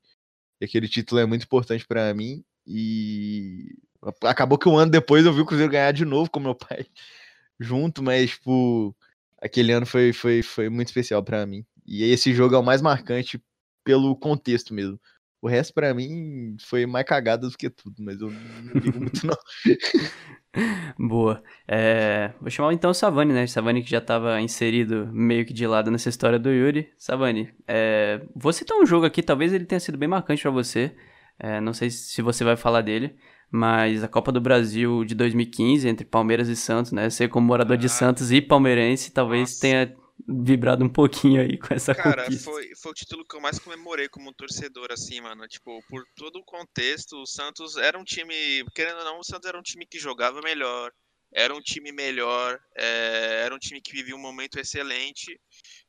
e 0.61 0.65
aquele 0.65 0.89
título 0.89 1.21
é 1.21 1.27
muito 1.27 1.45
importante 1.45 1.87
para 1.87 2.13
mim. 2.15 2.45
E 2.67 3.77
Acabou 4.23 4.59
que 4.59 4.69
um 4.69 4.77
ano 4.77 4.91
depois 4.91 5.25
eu 5.25 5.33
vi 5.33 5.41
o 5.41 5.47
Cruzeiro 5.47 5.73
ganhar 5.73 5.93
de 5.93 6.05
novo 6.05 6.31
com 6.31 6.39
meu 6.39 6.55
pai 6.55 6.87
junto, 7.59 8.03
mas, 8.03 8.31
tipo, 8.31 8.95
aquele 9.41 9.73
ano 9.73 9.87
foi, 9.87 10.13
foi, 10.13 10.43
foi 10.43 10.69
muito 10.69 10.89
especial 10.89 11.23
para 11.23 11.47
mim. 11.47 11.65
E 11.87 12.05
esse 12.05 12.35
jogo 12.35 12.55
é 12.55 12.59
o 12.59 12.63
mais 12.63 12.83
marcante 12.83 13.41
pelo 13.85 14.15
contexto 14.17 14.75
mesmo. 14.75 15.01
O 15.41 15.49
resto, 15.49 15.73
para 15.73 15.95
mim, 15.95 16.57
foi 16.61 16.87
mais 16.87 17.07
cagada 17.07 17.49
do 17.49 17.57
que 17.57 17.71
tudo, 17.71 17.97
mas 18.03 18.21
eu 18.21 18.31
não 18.31 18.81
digo 18.81 18.99
muito, 18.99 19.27
não. 19.27 19.37
Boa. 20.99 21.43
É, 21.69 22.33
vou 22.41 22.51
chamar 22.51 22.73
então 22.73 22.91
o 22.91 22.95
Savani, 22.95 23.33
né? 23.33 23.47
Savani 23.47 23.83
que 23.83 23.91
já 23.91 23.99
estava 23.99 24.41
inserido 24.41 25.09
meio 25.13 25.45
que 25.45 25.53
de 25.53 25.67
lado 25.67 25.91
nessa 25.91 26.09
história 26.09 26.39
do 26.39 26.51
Yuri. 26.51 26.91
Savani, 26.97 27.53
é, 27.69 28.23
vou 28.35 28.53
citar 28.53 28.77
um 28.79 28.87
jogo 28.87 29.05
aqui, 29.05 29.23
talvez 29.23 29.53
ele 29.53 29.67
tenha 29.67 29.79
sido 29.79 29.99
bem 29.99 30.09
marcante 30.09 30.43
para 30.43 30.51
você. 30.51 30.97
É, 31.39 31.61
não 31.61 31.75
sei 31.75 31.91
se 31.91 32.23
você 32.23 32.45
vai 32.45 32.57
falar 32.57 32.81
dele, 32.81 33.17
mas 33.51 34.03
a 34.03 34.09
Copa 34.09 34.33
do 34.33 34.41
Brasil 34.41 35.05
de 35.05 35.15
2015 35.15 35.89
entre 35.89 36.05
Palmeiras 36.05 36.49
e 36.49 36.57
Santos, 36.57 36.93
né? 36.93 37.09
Ser 37.11 37.29
como 37.29 37.47
morador 37.47 37.77
ah, 37.77 37.81
de 37.81 37.89
Santos 37.89 38.33
e 38.33 38.41
palmeirense, 38.41 39.13
talvez 39.13 39.51
nossa. 39.51 39.61
tenha 39.61 39.97
vibrado 40.29 40.85
um 40.85 40.89
pouquinho 40.89 41.41
aí 41.41 41.59
com 41.59 41.73
essa 41.75 41.95
Cara, 41.95 42.25
conquista. 42.25 42.51
foi, 42.51 42.75
foi 42.75 42.91
o 42.91 42.95
título 42.95 43.25
que 43.25 43.37
eu 43.37 43.41
mais 43.41 43.59
comemorei 43.59 44.09
como 44.09 44.33
torcedor, 44.33 44.91
assim, 44.91 45.21
mano. 45.21 45.47
Tipo, 45.47 45.81
por 45.89 46.05
todo 46.17 46.37
o 46.37 46.45
contexto, 46.45 47.17
o 47.17 47.27
Santos 47.27 47.77
era 47.77 47.99
um 47.99 48.05
time, 48.05 48.65
querendo 48.75 48.99
ou 48.99 49.05
não, 49.05 49.19
o 49.21 49.25
Santos 49.25 49.49
era 49.49 49.59
um 49.59 49.63
time 49.63 49.87
que 49.87 49.99
jogava 49.99 50.41
melhor, 50.41 50.91
era 51.33 51.55
um 51.55 51.61
time 51.61 51.93
melhor, 51.93 52.59
é, 52.77 53.43
era 53.45 53.55
um 53.55 53.59
time 53.59 53.81
que 53.81 53.93
vivia 53.93 54.17
um 54.17 54.21
momento 54.21 54.59
excelente. 54.59 55.39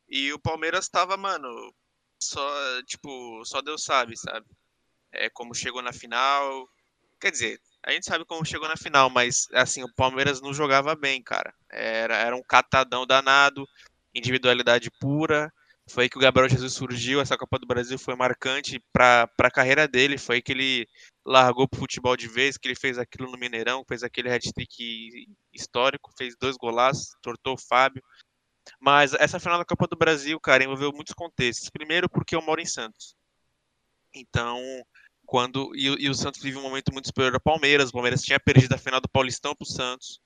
E 0.10 0.32
o 0.34 0.40
Palmeiras 0.40 0.90
tava, 0.90 1.18
mano, 1.18 1.50
só, 2.22 2.82
tipo, 2.84 3.44
só 3.46 3.62
Deus 3.62 3.84
sabe, 3.84 4.18
sabe? 4.18 4.46
É, 5.18 5.30
como 5.30 5.54
chegou 5.54 5.82
na 5.82 5.92
final, 5.92 6.68
Quer 7.20 7.32
dizer, 7.32 7.60
a 7.84 7.92
gente 7.92 8.06
sabe 8.06 8.26
como 8.26 8.46
chegou 8.46 8.68
na 8.68 8.78
final, 8.78 9.10
mas 9.10 9.48
assim, 9.54 9.84
o 9.84 9.94
Palmeiras 9.96 10.40
não 10.40 10.54
jogava 10.54 10.96
bem, 10.96 11.22
cara. 11.22 11.54
Era, 11.70 12.16
era 12.16 12.36
um 12.36 12.44
catadão 12.44 13.08
danado, 13.08 13.68
individualidade 14.14 14.92
pura. 15.00 15.52
Foi 15.90 16.04
aí 16.04 16.10
que 16.10 16.18
o 16.18 16.22
Gabriel 16.22 16.50
Jesus 16.50 16.74
surgiu. 16.74 17.20
Essa 17.20 17.38
Copa 17.38 17.58
do 17.58 17.66
Brasil 17.66 17.98
foi 17.98 18.16
marcante 18.16 18.80
para 18.94 19.28
a 19.40 19.52
carreira 19.52 19.88
dele. 19.88 20.18
Foi 20.18 20.36
aí 20.36 20.42
que 20.42 20.52
ele 20.52 20.88
largou 21.26 21.68
pro 21.68 21.80
futebol 21.80 22.16
de 22.16 22.28
vez, 22.28 22.58
que 22.58 22.68
ele 22.68 22.76
fez 22.76 23.00
aquilo 23.00 23.32
no 23.32 23.38
Mineirão, 23.38 23.86
fez 23.88 24.04
aquele 24.04 24.30
hat-trick 24.32 25.28
histórico, 25.52 26.14
fez 26.18 26.36
dois 26.40 26.56
golaços, 26.56 27.16
tortou 27.22 27.56
o 27.56 27.62
Fábio. 27.68 28.04
Mas 28.80 29.14
essa 29.14 29.40
final 29.40 29.58
da 29.58 29.66
Copa 29.66 29.88
do 29.88 29.96
Brasil, 29.96 30.40
cara, 30.40 30.64
envolveu 30.64 30.92
muitos 30.94 31.16
contextos. 31.16 31.70
Primeiro, 31.70 32.10
porque 32.10 32.36
eu 32.36 32.42
moro 32.42 32.62
em 32.62 32.66
Santos. 32.66 33.16
Então, 34.14 34.62
quando 35.28 35.72
e, 35.76 36.06
e, 36.06 36.10
o 36.10 36.16
Santos 36.16 36.42
vive 36.42 36.58
um 36.58 36.64
momento 36.64 36.92
muito 36.92 37.08
superior 37.08 37.34
ao 37.34 37.40
Palmeiras. 37.40 37.90
O 37.90 37.94
Palmeiras 37.94 38.24
tinha 38.24 38.40
perdido 38.40 38.74
a 38.74 38.78
final 38.78 39.02
do 39.02 39.10
Paulistão 39.10 39.54
pro 39.54 39.68
Santos 39.68 40.20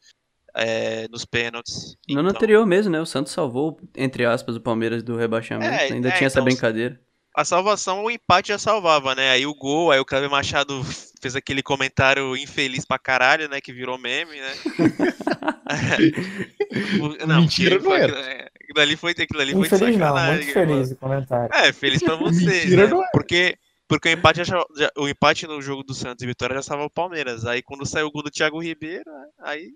é, 0.56 1.08
nos 1.10 1.26
pênaltis. 1.26 1.98
No 2.08 2.20
ano 2.20 2.30
então... 2.30 2.38
anterior 2.38 2.66
mesmo, 2.66 2.92
né? 2.92 3.02
O 3.02 3.06
Santos 3.06 3.34
salvou, 3.34 3.80
entre 3.98 4.26
aspas, 4.26 4.56
o 4.56 4.62
Palmeiras 4.62 5.02
do 5.02 5.18
rebaixamento. 5.18 5.74
É, 5.74 5.92
Ainda 5.92 6.10
é, 6.10 6.12
tinha 6.12 6.28
então, 6.28 6.28
essa 6.28 6.42
brincadeira. 6.42 7.02
A 7.36 7.44
salvação, 7.44 8.04
o 8.04 8.12
empate 8.12 8.50
já 8.50 8.60
salvava, 8.60 9.16
né? 9.16 9.32
Aí 9.32 9.46
o 9.46 9.56
gol, 9.56 9.90
aí 9.90 10.00
o 10.00 10.06
Cleber 10.06 10.30
Machado 10.30 10.84
fez 11.22 11.36
aquele 11.36 11.64
comentário 11.64 12.36
infeliz 12.36 12.86
pra 12.86 13.00
caralho, 13.00 13.50
né? 13.50 13.60
Que 13.60 13.74
virou 13.74 13.98
meme, 13.98 14.36
né? 14.40 14.54
não, 17.26 17.42
Mentira 17.42 17.80
não 17.80 17.94
era. 17.94 18.20
É, 18.20 18.50
aquilo 18.64 18.80
ali 18.80 18.96
foi, 18.96 19.12
aquilo 19.12 19.42
ali 19.42 19.52
foi 19.54 19.92
de 19.92 19.98
Não, 19.98 20.26
muito 20.28 20.46
feliz 20.52 20.92
o 20.92 20.96
comentário. 20.96 21.50
É, 21.54 21.72
feliz 21.72 22.04
pra 22.04 22.16
você. 22.18 22.46
Mentira 22.46 22.84
né? 22.84 22.90
não 22.90 23.02
era. 23.02 23.10
Porque 23.12 23.58
porque 23.92 24.08
o 24.08 24.12
empate, 24.14 24.46
já, 24.46 24.66
o 24.98 25.06
empate 25.06 25.46
no 25.46 25.62
jogo 25.62 25.84
do 25.84 25.94
Santos 25.94 26.24
e 26.24 26.26
Vitória 26.26 26.54
já 26.54 26.62
estava 26.62 26.86
o 26.86 26.90
Palmeiras. 26.90 27.46
Aí 27.46 27.62
quando 27.62 27.86
saiu 27.86 28.08
o 28.08 28.12
gol 28.12 28.24
do 28.24 28.32
Thiago 28.32 28.64
Ribeiro, 28.64 29.04
aí. 29.38 29.74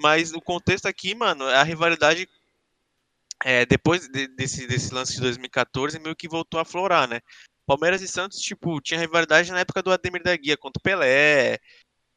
Mas 0.00 0.32
o 0.32 0.40
contexto 0.40 0.86
aqui, 0.86 1.14
mano, 1.14 1.44
a 1.44 1.62
rivalidade. 1.62 2.26
É, 3.44 3.66
depois 3.66 4.08
de, 4.08 4.26
desse, 4.28 4.66
desse 4.66 4.94
lance 4.94 5.16
de 5.16 5.20
2014, 5.20 5.98
meio 5.98 6.16
que 6.16 6.26
voltou 6.26 6.58
a 6.58 6.64
florar, 6.64 7.06
né? 7.06 7.20
Palmeiras 7.66 8.00
e 8.00 8.08
Santos, 8.08 8.38
tipo, 8.38 8.80
tinha 8.80 8.98
rivalidade 8.98 9.52
na 9.52 9.60
época 9.60 9.82
do 9.82 9.92
Ademir 9.92 10.22
da 10.22 10.34
Guia 10.34 10.56
contra 10.56 10.80
o 10.80 10.82
Pelé, 10.82 11.58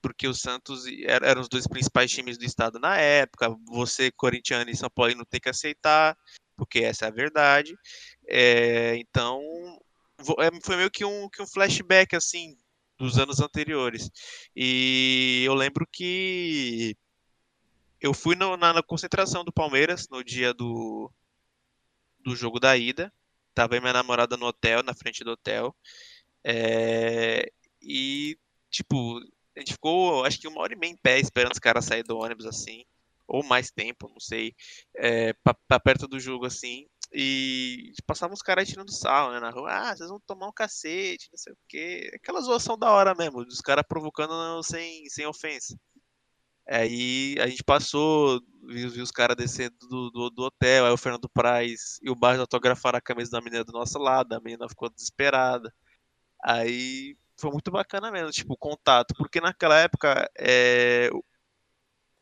porque 0.02 0.26
o 0.26 0.34
Santos 0.34 0.86
eram 1.06 1.42
os 1.42 1.50
dois 1.50 1.68
principais 1.68 2.10
times 2.10 2.38
do 2.38 2.46
estado 2.46 2.80
na 2.80 2.96
época. 2.96 3.54
Você, 3.68 4.10
corintiano 4.10 4.72
e 4.72 4.78
São 4.78 4.90
Paulo, 4.90 5.14
não 5.16 5.26
tem 5.26 5.42
que 5.42 5.50
aceitar, 5.50 6.18
porque 6.56 6.80
essa 6.80 7.04
é 7.04 7.08
a 7.10 7.12
verdade. 7.12 7.76
É, 8.26 8.96
então, 8.96 9.42
foi 10.62 10.76
meio 10.76 10.92
que 10.92 11.06
um, 11.06 11.30
que 11.30 11.42
um 11.42 11.48
flashback, 11.48 12.16
assim, 12.16 12.58
dos 12.98 13.18
anos 13.18 13.40
anteriores. 13.40 14.10
E 14.56 15.44
eu 15.46 15.54
lembro 15.54 15.88
que 15.92 16.96
eu 18.02 18.14
fui 18.14 18.36
no, 18.36 18.58
na, 18.58 18.74
na, 18.74 18.84
concentração 18.84 19.44
do 19.44 19.52
Palmeiras 19.52 20.08
no 20.10 20.24
dia 20.24 20.54
do, 20.54 21.12
do 22.20 22.36
jogo 22.36 22.60
da 22.60 22.78
ida. 22.78 23.12
Tava 23.54 23.80
minha 23.80 23.94
namorada 23.94 24.38
no 24.38 24.46
hotel, 24.46 24.84
na 24.84 24.94
frente 24.94 25.24
do 25.24 25.32
hotel. 25.32 25.76
É, 26.44 27.52
e, 27.82 28.38
tipo, 28.70 29.20
a 29.56 29.60
gente 29.60 29.74
ficou, 29.74 30.24
acho 30.26 30.40
que 30.40 30.48
uma 30.48 30.62
hora 30.62 30.74
e 30.74 30.78
meia 30.78 30.92
em 30.92 30.98
pé 30.98 31.20
esperando 31.20 31.54
os 31.54 31.60
caras 31.60 31.86
saírem 31.86 32.06
do 32.06 32.18
ônibus, 32.18 32.46
assim. 32.46 32.86
Ou 33.28 33.44
mais 33.44 33.70
tempo, 33.70 34.10
não 34.10 34.20
sei. 34.20 34.56
É, 34.96 35.34
pra, 35.44 35.54
pra 35.68 35.80
perto 35.80 36.08
do 36.08 36.20
jogo, 36.20 36.46
assim. 36.46 36.88
E 37.12 37.92
passavam 38.06 38.34
os 38.34 38.42
caras 38.42 38.68
tirando 38.68 38.92
sal, 38.92 39.32
né, 39.32 39.40
na 39.40 39.50
rua. 39.50 39.72
Ah, 39.72 39.96
vocês 39.96 40.10
vão 40.10 40.20
tomar 40.28 40.48
um 40.48 40.54
cacete, 40.54 41.30
não 41.32 41.38
sei 41.38 41.54
o 41.54 41.58
quê. 41.68 42.12
Aquela 42.16 42.42
zoação 42.42 42.78
da 42.78 42.92
hora 42.92 43.16
mesmo, 43.16 43.44
dos 43.46 43.62
caras 43.62 43.86
provocando 43.88 44.62
sem, 44.64 45.08
sem 45.10 45.26
ofensa. 45.26 45.76
Aí 46.68 47.36
a 47.40 47.48
gente 47.48 47.64
passou, 47.64 48.40
viu, 48.68 48.92
viu 48.92 49.04
os 49.04 49.10
caras 49.10 49.36
descendo 49.36 49.76
do, 49.90 50.12
do, 50.12 50.30
do, 50.30 50.44
hotel, 50.44 50.86
aí 50.86 50.92
o 50.92 50.98
Fernando 50.98 51.28
Praz 51.28 51.98
e 52.04 52.12
o 52.12 52.16
Barros 52.16 52.42
autografaram 52.42 53.00
a 53.00 53.02
camisa 53.02 53.32
da 53.32 53.42
menina 53.42 53.64
do 53.64 53.74
nosso 53.74 53.98
lado, 53.98 54.34
a 54.34 54.40
menina 54.40 54.70
ficou 54.70 54.88
desesperada. 54.88 55.74
Aí 56.44 57.18
foi 57.38 57.52
muito 57.52 57.72
bacana 57.72 58.12
mesmo, 58.12 58.30
tipo, 58.32 58.54
o 58.54 58.58
contato, 58.58 59.16
porque 59.18 59.42
naquela 59.42 59.80
época 59.80 60.30
é, 60.38 61.10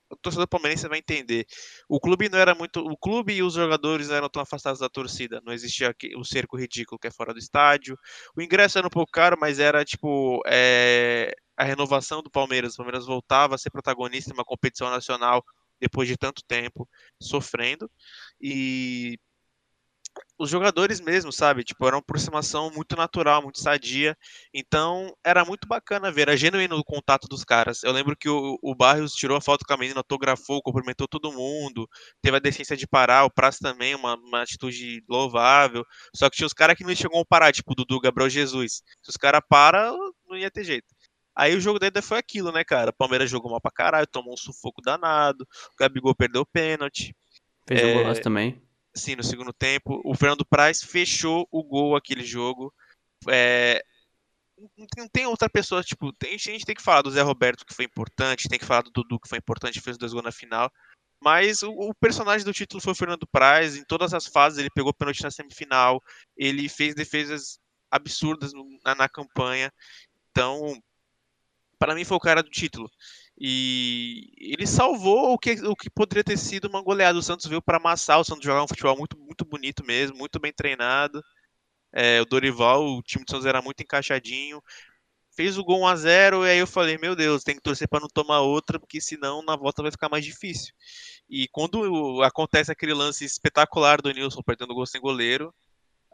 o 0.10 0.16
torcedor 0.16 0.48
palmeirense 0.48 0.88
vai 0.88 1.00
entender. 1.00 1.46
O 1.88 2.00
clube 2.00 2.30
não 2.30 2.40
era 2.40 2.56
muito. 2.56 2.80
O 2.80 2.98
clube 2.98 3.34
e 3.34 3.44
os 3.44 3.54
jogadores 3.54 4.10
eram 4.10 4.30
tão 4.30 4.42
afastados 4.42 4.80
da 4.80 4.90
torcida. 4.90 5.42
Não 5.46 5.54
existia 5.54 5.96
o 6.16 6.24
cerco 6.24 6.58
ridículo 6.58 7.00
que 7.00 7.08
é 7.08 7.12
fora 7.12 7.34
do 7.34 7.40
estádio. 7.40 7.98
O 8.36 8.42
ingresso 8.42 8.78
era 8.78 8.88
um 8.88 8.92
pouco 8.92 9.12
caro, 9.12 9.38
mas 9.40 9.60
era 9.60 9.84
tipo. 9.84 10.42
É, 10.48 11.36
a 11.58 11.64
renovação 11.64 12.22
do 12.22 12.30
Palmeiras. 12.30 12.74
O 12.74 12.78
Palmeiras 12.78 13.06
voltava 13.06 13.56
a 13.56 13.58
ser 13.58 13.72
protagonista 13.72 14.30
em 14.30 14.34
uma 14.34 14.46
competição 14.46 14.90
nacional 14.90 15.44
depois 15.80 16.08
de 16.08 16.18
tanto 16.18 16.44
tempo 16.48 16.88
sofrendo. 17.22 17.90
E 18.42 19.20
os 20.38 20.50
jogadores 20.50 21.02
mesmo, 21.02 21.32
sabe? 21.32 21.64
Tipo, 21.64 21.88
era 21.88 21.96
uma 21.96 22.00
aproximação 22.00 22.70
muito 22.72 22.96
natural, 22.96 23.42
muito 23.42 23.60
sadia. 23.60 24.16
Então, 24.54 25.12
era 25.26 25.44
muito 25.44 25.68
bacana 25.68 26.12
ver, 26.12 26.24
era 26.24 26.38
genuíno 26.38 26.78
o 26.78 26.84
contato 26.84 27.28
dos 27.28 27.44
caras. 27.44 27.84
Eu 27.84 27.92
lembro 27.92 28.16
que 28.16 28.30
o, 28.30 28.60
o 28.62 28.76
Barrios 28.76 29.14
tirou 29.14 29.36
a 29.38 29.42
foto 29.42 29.66
com 29.66 29.74
a 29.74 29.78
menina, 29.78 30.00
autografou, 30.00 30.62
cumprimentou 30.62 31.08
todo 31.08 31.32
mundo, 31.32 31.88
teve 32.22 32.38
a 32.38 32.40
decência 32.40 32.78
de 32.78 32.88
parar, 32.88 33.26
o 33.26 33.32
Praça 33.32 33.60
também, 33.62 33.96
uma, 33.96 34.16
uma 34.16 34.44
atitude 34.44 35.04
louvável. 35.10 35.84
Só 36.16 36.30
que 36.30 36.38
tinha 36.38 36.48
os 36.48 36.54
caras 36.54 36.78
que 36.78 36.84
não 36.84 36.96
chegam 36.96 37.20
a 37.20 37.26
parar, 37.26 37.52
tipo 37.52 37.76
Dudu 37.76 38.00
Gabriel 38.00 38.30
Jesus. 38.30 38.84
Se 39.02 39.10
os 39.10 39.18
caras 39.18 39.42
param, 39.50 39.98
não 40.28 40.38
ia 40.38 40.52
ter 40.52 40.64
jeito. 40.64 40.88
Aí 41.36 41.56
o 41.56 41.62
jogo 41.62 41.80
da 41.80 42.02
foi 42.02 42.18
aquilo, 42.18 42.52
né, 42.52 42.64
cara? 42.64 42.90
O 42.90 42.94
Palmeiras 42.94 43.30
jogou 43.30 43.52
mal 43.52 43.62
pra 43.62 43.72
caralho, 43.72 44.08
tomou 44.08 44.34
um 44.34 44.38
sufoco 44.38 44.82
danado, 44.82 45.44
o 45.44 45.78
Gabigol 45.80 46.16
perdeu 46.16 46.42
o 46.42 46.46
pênalti. 46.46 47.16
Fez 47.68 47.82
é... 47.82 47.86
um 47.86 47.94
golaço 47.94 48.22
também 48.22 48.67
sim, 48.98 49.16
no 49.16 49.24
segundo 49.24 49.54
tempo. 49.54 50.02
O 50.04 50.16
Fernando 50.16 50.46
Praz 50.46 50.82
fechou 50.82 51.48
o 51.52 51.64
gol 51.64 51.96
aquele 51.96 52.24
jogo. 52.24 52.74
É, 53.30 53.82
não 54.98 55.08
tem 55.08 55.26
outra 55.26 55.50
pessoa, 55.50 55.84
tipo, 55.84 56.12
tem, 56.14 56.34
a 56.34 56.38
gente 56.38 56.66
tem 56.66 56.76
que 56.76 56.82
falar 56.82 57.02
do 57.02 57.12
Zé 57.12 57.22
Roberto 57.22 57.66
que 57.66 57.74
foi 57.74 57.86
importante, 57.86 58.50
tem 58.50 58.60
que 58.60 58.66
falar 58.66 58.82
do 58.82 58.92
Dudu 58.92 59.20
que 59.20 59.30
foi 59.30 59.38
importante, 59.38 59.80
fez 59.80 59.98
dois 59.98 60.14
gols 60.14 60.26
na 60.26 60.32
final. 60.32 60.72
Mas 61.20 61.64
o, 61.64 61.72
o, 61.72 61.94
personagem 61.96 62.46
do 62.46 62.54
título 62.54 62.82
foi 62.82 62.94
o 62.94 62.96
Fernando 62.96 63.28
Praz, 63.28 63.76
em 63.76 63.84
todas 63.84 64.14
as 64.14 64.28
fases 64.28 64.60
ele 64.60 64.70
pegou 64.70 64.94
pênalti 64.94 65.24
na 65.24 65.32
semifinal, 65.32 66.02
ele 66.36 66.70
fez 66.70 66.94
defesas 66.94 67.60
absurdas 67.90 68.52
na, 68.84 68.96
na 68.96 69.10
campanha. 69.10 69.72
Então, 70.32 70.80
para 71.80 71.96
mim 71.96 72.06
foi 72.06 72.18
o 72.18 72.22
cara 72.22 72.44
do 72.44 72.50
título. 72.50 72.90
E 73.40 74.32
ele 74.38 74.66
salvou 74.66 75.34
o 75.34 75.38
que, 75.38 75.52
o 75.66 75.76
que 75.76 75.90
poderia 75.90 76.24
ter 76.24 76.38
sido 76.38 76.68
uma 76.68 76.82
goleada. 76.82 77.20
O 77.20 77.24
Santos 77.24 77.46
veio 77.46 77.62
para 77.62 77.78
amassar, 77.78 78.20
o 78.20 78.24
Santos 78.24 78.44
jogar 78.44 78.64
um 78.64 78.68
futebol 78.68 78.98
muito, 78.98 79.18
muito 79.18 79.46
bonito 79.46 79.86
mesmo, 79.86 80.18
muito 80.18 80.40
bem 80.40 80.52
treinado. 80.52 81.24
É, 81.94 82.22
o 82.22 82.26
Dorival, 82.26 82.84
o 82.84 83.04
time 83.04 83.24
do 83.24 83.32
Santos 83.32 83.46
era 83.46 83.62
muito 83.62 83.82
encaixadinho. 83.84 84.62
Fez 85.36 85.58
o 85.58 85.64
gol 85.64 85.82
1x0 85.82 86.46
e 86.46 86.50
aí 86.50 86.58
eu 86.58 86.66
falei, 86.66 86.98
meu 86.98 87.16
Deus, 87.16 87.44
tem 87.44 87.56
que 87.56 87.62
torcer 87.62 87.88
para 87.88 88.00
não 88.00 88.08
tomar 88.08 88.42
outra, 88.42 88.80
porque 88.80 89.00
senão 89.00 89.44
na 89.44 89.56
volta 89.56 89.84
vai 89.84 89.92
ficar 89.92 90.10
mais 90.10 90.26
difícil. 90.26 90.74
E 91.30 91.48
quando 91.50 92.24
acontece 92.24 92.72
aquele 92.72 92.94
lance 92.94 93.24
espetacular 93.24 94.02
do 94.02 94.12
Nilson 94.12 94.42
perdendo 94.42 94.72
o 94.72 94.76
gol 94.76 94.88
sem 94.88 95.00
goleiro, 95.00 95.54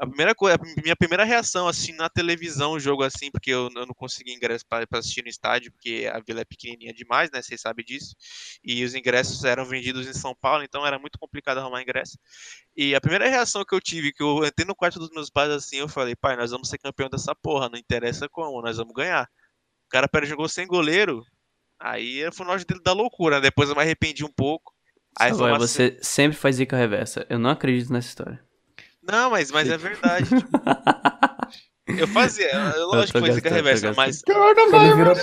a 0.03 0.07
primeira 0.07 0.35
coisa, 0.35 0.57
a 0.57 0.81
minha 0.81 0.95
primeira 0.95 1.23
reação, 1.23 1.67
assim, 1.67 1.93
na 1.93 2.09
televisão, 2.09 2.73
o 2.73 2.79
jogo 2.79 3.03
assim, 3.03 3.31
porque 3.31 3.51
eu, 3.51 3.69
eu 3.75 3.85
não 3.85 3.93
consegui 3.95 4.33
ingresso 4.33 4.65
para 4.67 4.85
assistir 4.91 5.23
no 5.23 5.29
estádio, 5.29 5.71
porque 5.71 6.09
a 6.11 6.19
vila 6.19 6.41
é 6.41 6.45
pequenininha 6.45 6.93
demais, 6.93 7.31
né? 7.31 7.41
Vocês 7.41 7.61
sabem 7.61 7.85
disso. 7.85 8.13
E 8.63 8.83
os 8.83 8.93
ingressos 8.93 9.43
eram 9.45 9.65
vendidos 9.65 10.05
em 10.05 10.13
São 10.13 10.35
Paulo, 10.35 10.63
então 10.63 10.85
era 10.85 10.99
muito 10.99 11.17
complicado 11.17 11.59
arrumar 11.59 11.81
ingresso. 11.81 12.17
E 12.75 12.93
a 12.93 12.99
primeira 12.99 13.29
reação 13.29 13.63
que 13.63 13.73
eu 13.73 13.79
tive, 13.79 14.11
que 14.11 14.21
eu 14.21 14.45
entrei 14.45 14.67
no 14.67 14.75
quarto 14.75 14.99
dos 14.99 15.09
meus 15.09 15.29
pais 15.29 15.49
assim, 15.51 15.77
eu 15.77 15.87
falei, 15.87 16.15
pai, 16.15 16.35
nós 16.35 16.51
vamos 16.51 16.67
ser 16.67 16.77
campeão 16.77 17.09
dessa 17.09 17.33
porra, 17.33 17.69
não 17.69 17.79
interessa 17.79 18.27
como, 18.27 18.61
nós 18.61 18.77
vamos 18.77 18.93
ganhar. 18.93 19.23
O 19.85 19.89
cara 19.89 20.07
pera 20.07 20.25
jogou 20.25 20.49
sem 20.49 20.67
goleiro, 20.67 21.23
aí 21.79 22.29
foi 22.33 22.45
o 22.45 22.49
nós 22.49 22.65
dele 22.65 22.81
da 22.83 22.91
loucura. 22.91 23.39
Depois 23.39 23.69
eu 23.69 23.75
me 23.75 23.81
arrependi 23.81 24.25
um 24.25 24.31
pouco. 24.31 24.73
Aí 25.17 25.31
Agora, 25.31 25.59
você 25.59 25.97
sempre 26.01 26.37
faz 26.37 26.57
zica 26.57 26.75
reversa. 26.75 27.25
Eu 27.29 27.39
não 27.39 27.51
acredito 27.51 27.93
nessa 27.93 28.09
história. 28.09 28.52
Não, 29.09 29.29
mas, 29.29 29.51
mas 29.51 29.69
é 29.69 29.77
verdade. 29.77 30.29
Tipo, 30.29 30.49
eu 31.87 32.07
fazia, 32.07 32.49
eu, 32.51 32.87
lógico 32.87 33.19
que 33.19 33.25
foi 33.25 33.33
zica 33.33 33.49
reversa, 33.49 33.93
mas. 33.93 34.21
Ele 34.27 34.95
virou, 34.95 35.15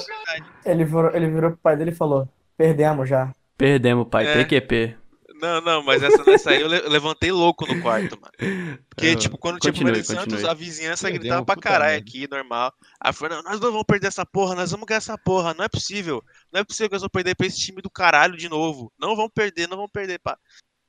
ele, 0.65 0.85
virou, 0.85 1.11
ele 1.15 1.31
virou 1.31 1.51
pro 1.53 1.61
pai 1.61 1.77
dele 1.77 1.91
e 1.91 1.95
falou: 1.95 2.29
Perdemos 2.57 3.09
já. 3.09 3.33
Perdemos, 3.57 4.09
pai. 4.09 4.27
É. 4.27 4.45
PQP. 4.45 4.97
Não, 5.41 5.61
não, 5.63 5.83
mas 5.83 6.03
essa, 6.03 6.23
nessa 6.23 6.51
aí 6.51 6.61
eu 6.61 6.69
levantei 6.69 7.33
louco 7.33 7.67
no 7.67 7.81
quarto, 7.81 8.19
mano. 8.21 8.79
Porque, 8.91 9.17
tipo, 9.17 9.39
quando 9.39 9.59
tinha 9.59 9.73
Palmeiras 9.73 10.07
Santos, 10.07 10.45
a 10.45 10.53
vizinhança 10.53 11.05
Perdemos 11.05 11.23
gritava 11.23 11.47
pra 11.47 11.57
caralho 11.57 11.99
aqui, 11.99 12.29
normal. 12.31 12.73
Aí 13.01 13.13
falou, 13.13 13.37
não, 13.37 13.45
nós 13.45 13.59
não 13.59 13.73
vamos 13.73 13.87
perder 13.87 14.09
essa 14.09 14.27
porra, 14.27 14.55
nós 14.55 14.71
vamos 14.71 14.87
ganhar 14.87 14.99
essa 14.99 15.17
porra, 15.17 15.55
não 15.55 15.65
é 15.65 15.69
possível. 15.69 16.23
Não 16.53 16.61
é 16.61 16.65
possível 16.65 16.91
que 16.91 16.95
nós 16.95 17.03
vamos 17.03 17.13
perder 17.13 17.35
pra 17.35 17.47
esse 17.47 17.59
time 17.59 17.81
do 17.81 17.89
caralho 17.89 18.37
de 18.37 18.51
novo. 18.51 18.93
Não 19.01 19.17
vamos 19.17 19.33
perder, 19.35 19.67
não 19.67 19.79
vamos 19.79 19.91
perder, 19.91 20.19
pá. 20.19 20.37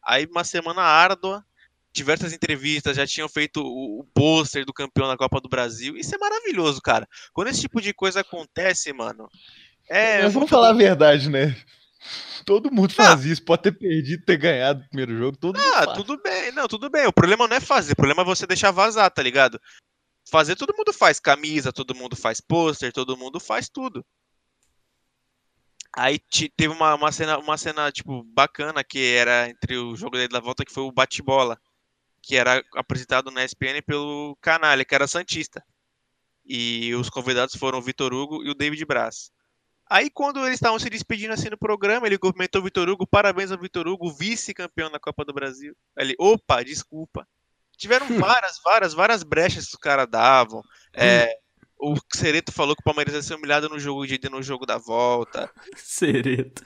Aí 0.06 0.28
uma 0.30 0.44
semana 0.44 0.82
árdua, 0.82 1.46
diversas 1.94 2.34
entrevistas, 2.34 2.96
já 2.96 3.06
tinham 3.06 3.28
feito 3.28 3.62
o, 3.62 4.00
o 4.00 4.04
pôster 4.14 4.66
do 4.66 4.74
campeão 4.74 5.08
da 5.08 5.18
Copa 5.18 5.42
do 5.42 5.50
Brasil. 5.50 5.98
Isso 5.98 6.16
é 6.16 6.18
maravilhoso, 6.18 6.82
cara. 6.82 7.08
Quando 7.34 7.50
esse 7.50 7.62
tipo 7.62 7.82
de 7.82 7.94
coisa 7.94 8.22
acontece, 8.22 8.94
mano. 8.94 9.28
É, 9.90 10.24
Mas 10.24 10.34
vamos 10.34 10.50
falar 10.50 10.70
a 10.70 10.74
verdade, 10.74 11.30
né? 11.30 11.56
Todo 12.46 12.72
mundo 12.72 12.94
faz 12.94 13.26
ah, 13.26 13.28
isso, 13.28 13.44
pode 13.44 13.62
ter 13.62 13.74
perdido, 13.74 14.26
ter 14.26 14.38
ganhado 14.38 14.82
o 14.82 14.88
primeiro 14.88 15.16
jogo, 15.16 15.38
todo 15.38 15.60
Ah, 15.60 15.94
tudo 15.94 16.20
bem, 16.22 16.52
não, 16.52 16.68
tudo 16.68 16.90
bem. 16.90 17.06
O 17.06 17.14
problema 17.14 17.48
não 17.48 17.56
é 17.56 17.60
fazer, 17.60 17.94
o 17.94 17.96
problema 17.96 18.24
é 18.24 18.26
você 18.26 18.48
deixar 18.48 18.72
vazar, 18.72 19.12
tá 19.12 19.22
ligado? 19.22 19.60
Fazer 20.30 20.56
todo 20.56 20.76
mundo 20.76 20.92
faz, 20.92 21.20
camisa, 21.20 21.72
todo 21.72 21.94
mundo 21.94 22.16
faz 22.16 22.42
pôster, 22.42 22.92
todo 22.92 23.18
mundo 23.18 23.40
faz 23.40 23.70
tudo. 23.70 24.04
Aí 25.96 26.20
teve 26.56 26.74
uma, 26.74 26.96
uma, 26.96 27.12
cena, 27.12 27.38
uma 27.38 27.58
cena, 27.58 27.92
tipo, 27.92 28.24
bacana 28.24 28.84
que 28.84 29.14
era 29.14 29.50
entre 29.50 29.78
o 29.78 29.96
jogo 29.96 30.18
da 30.30 30.40
volta, 30.40 30.64
que 30.66 30.74
foi 30.74 30.84
o 30.84 30.92
bate-bola 30.92 31.60
que 32.22 32.36
era 32.36 32.64
apresentado 32.76 33.32
na 33.32 33.44
ESPN 33.44 33.82
pelo 33.86 34.38
Canalha, 34.42 34.86
que 34.86 34.94
era 34.94 35.08
Santista. 35.08 35.64
E 36.46 36.94
os 36.96 37.10
convidados 37.10 37.56
foram 37.56 37.80
o 37.80 37.82
Vitor 37.82 38.14
Hugo 38.14 38.44
e 38.44 38.50
o 38.50 38.56
David 38.56 38.84
Braz. 38.86 39.32
Aí, 39.90 40.10
quando 40.10 40.40
eles 40.40 40.54
estavam 40.54 40.80
se 40.80 40.90
despedindo 40.90 41.34
assim 41.34 41.50
no 41.50 41.58
programa, 41.58 42.08
ele 42.08 42.18
cumprimentou 42.18 42.62
o 42.62 42.64
Vitor 42.64 42.88
Hugo, 42.88 43.06
parabéns 43.06 43.52
ao 43.52 43.60
Vitor 43.60 43.88
Hugo, 43.88 44.12
vice-campeão 44.12 44.90
da 44.90 45.00
Copa 45.00 45.26
do 45.26 45.34
Brasil. 45.34 45.76
Ele, 45.98 46.16
opa, 46.18 46.64
desculpa. 46.64 47.28
Tiveram 47.78 48.08
várias, 48.18 48.62
várias, 48.64 48.94
várias 48.94 49.24
brechas 49.24 49.66
que 49.66 49.74
os 49.74 49.80
caras 49.80 50.08
davam. 50.10 50.64
É, 50.94 51.36
o 51.78 51.96
Sereto 52.14 52.52
falou 52.52 52.76
que 52.76 52.82
o 52.82 52.86
Palmeiras 52.86 53.14
ia 53.14 53.22
ser 53.22 53.36
humilhado 53.36 53.68
no 53.68 53.80
jogo 53.80 54.06
de 54.06 54.20
no 54.30 54.42
jogo 54.42 54.66
da 54.66 54.78
volta. 54.78 55.52
Sereto. 55.76 56.64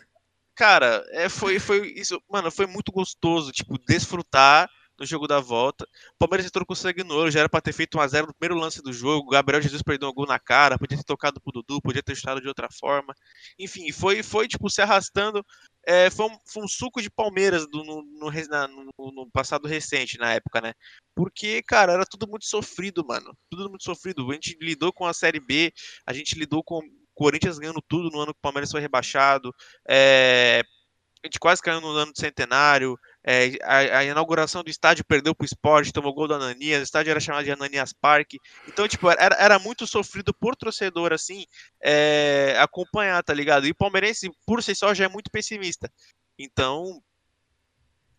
Cara, 0.53 1.03
é, 1.09 1.27
foi, 1.27 1.57
foi 1.57 1.87
isso, 1.93 2.21
mano, 2.29 2.51
foi 2.51 2.67
muito 2.67 2.91
gostoso, 2.91 3.51
tipo, 3.51 3.77
desfrutar 3.87 4.69
no 4.97 5.05
jogo 5.05 5.27
da 5.27 5.39
volta. 5.39 5.85
O 5.85 6.17
Palmeiras 6.19 6.45
entrou 6.45 6.65
com 6.65 6.73
no 7.05 7.15
olho, 7.15 7.31
já 7.31 7.41
era 7.41 7.49
pra 7.49 7.61
ter 7.61 7.73
feito 7.73 7.97
1x0 7.97 8.27
no 8.27 8.33
primeiro 8.33 8.59
lance 8.59 8.81
do 8.81 8.93
jogo. 8.93 9.27
O 9.27 9.31
Gabriel 9.31 9.61
Jesus 9.61 9.81
perdeu 9.81 10.09
um 10.09 10.13
gol 10.13 10.25
na 10.25 10.39
cara, 10.39 10.77
podia 10.77 10.97
ter 10.97 11.03
tocado 11.03 11.39
pro 11.41 11.51
Dudu, 11.51 11.81
podia 11.81 12.03
ter 12.03 12.13
estado 12.13 12.41
de 12.41 12.47
outra 12.47 12.67
forma. 12.71 13.13
Enfim, 13.59 13.91
foi, 13.91 14.23
foi 14.23 14.47
tipo, 14.47 14.69
se 14.69 14.81
arrastando. 14.81 15.45
É, 15.87 16.09
foi, 16.09 16.25
um, 16.25 16.37
foi 16.45 16.63
um 16.63 16.67
suco 16.67 17.01
de 17.01 17.09
Palmeiras 17.11 17.67
do, 17.67 17.83
no, 17.83 18.01
no, 18.03 18.31
no, 18.97 19.11
no, 19.11 19.31
passado 19.31 19.67
recente, 19.67 20.17
na 20.17 20.33
época, 20.33 20.59
né? 20.59 20.73
Porque, 21.13 21.61
cara, 21.61 21.93
era 21.93 22.05
tudo 22.05 22.27
muito 22.27 22.45
sofrido, 22.45 23.05
mano. 23.05 23.37
Tudo 23.49 23.69
muito 23.69 23.83
sofrido. 23.83 24.29
A 24.31 24.33
gente 24.33 24.57
lidou 24.59 24.91
com 24.91 25.05
a 25.05 25.13
Série 25.13 25.39
B, 25.39 25.71
a 26.05 26.11
gente 26.11 26.37
lidou 26.37 26.63
com 26.63 26.79
o 26.79 26.81
Corinthians 27.13 27.59
ganhando 27.59 27.81
tudo 27.87 28.09
no 28.09 28.19
ano 28.19 28.33
que 28.33 28.39
o 28.39 28.41
Palmeiras 28.41 28.71
foi 28.71 28.81
rebaixado. 28.81 29.53
É, 29.87 30.63
a 31.23 31.27
gente 31.27 31.39
quase 31.39 31.61
caiu 31.61 31.81
no 31.81 31.89
ano 31.89 32.11
do 32.11 32.19
centenário. 32.19 32.97
É, 33.27 33.57
a, 33.63 33.97
a, 33.97 34.05
inauguração 34.05 34.63
do 34.63 34.69
estádio 34.69 35.03
perdeu 35.03 35.33
pro 35.33 35.45
esporte, 35.45 35.91
tomou 35.91 36.13
gol 36.13 36.27
do 36.27 36.35
Ananias, 36.35 36.81
o 36.81 36.83
estádio 36.83 37.09
era 37.09 37.19
chamado 37.19 37.43
de 37.43 37.51
Ananias 37.51 37.91
Parque. 37.91 38.39
Então, 38.67 38.87
tipo, 38.87 39.09
era, 39.09 39.35
era 39.39 39.57
muito 39.57 39.87
sofrido 39.87 40.31
por 40.31 40.55
torcedor, 40.55 41.11
assim, 41.11 41.45
é, 41.81 42.55
acompanhar, 42.59 43.23
tá 43.23 43.33
ligado? 43.33 43.65
E 43.65 43.71
o 43.71 43.75
palmeirense, 43.75 44.29
por 44.45 44.61
si 44.61 44.75
só, 44.75 44.93
já 44.93 45.05
é 45.05 45.07
muito 45.07 45.31
pessimista. 45.31 45.91
Então, 46.37 47.01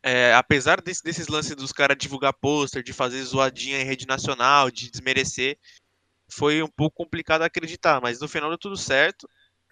é, 0.02 0.34
apesar 0.34 0.80
desse, 0.80 1.04
desses 1.04 1.28
lances 1.28 1.54
dos 1.54 1.72
caras 1.72 1.96
divulgar 1.96 2.32
pôster, 2.32 2.82
de 2.82 2.92
fazer 2.92 3.22
zoadinha 3.22 3.80
em 3.80 3.84
rede 3.84 4.08
nacional, 4.08 4.72
de 4.72 4.90
desmerecer, 4.90 5.56
foi 6.28 6.64
um 6.64 6.68
pouco 6.68 6.96
complicado 6.96 7.42
acreditar, 7.42 8.00
mas 8.00 8.18
no 8.20 8.26
final 8.26 8.48
deu 8.48 8.58
tudo 8.58 8.76
certo. 8.76 9.28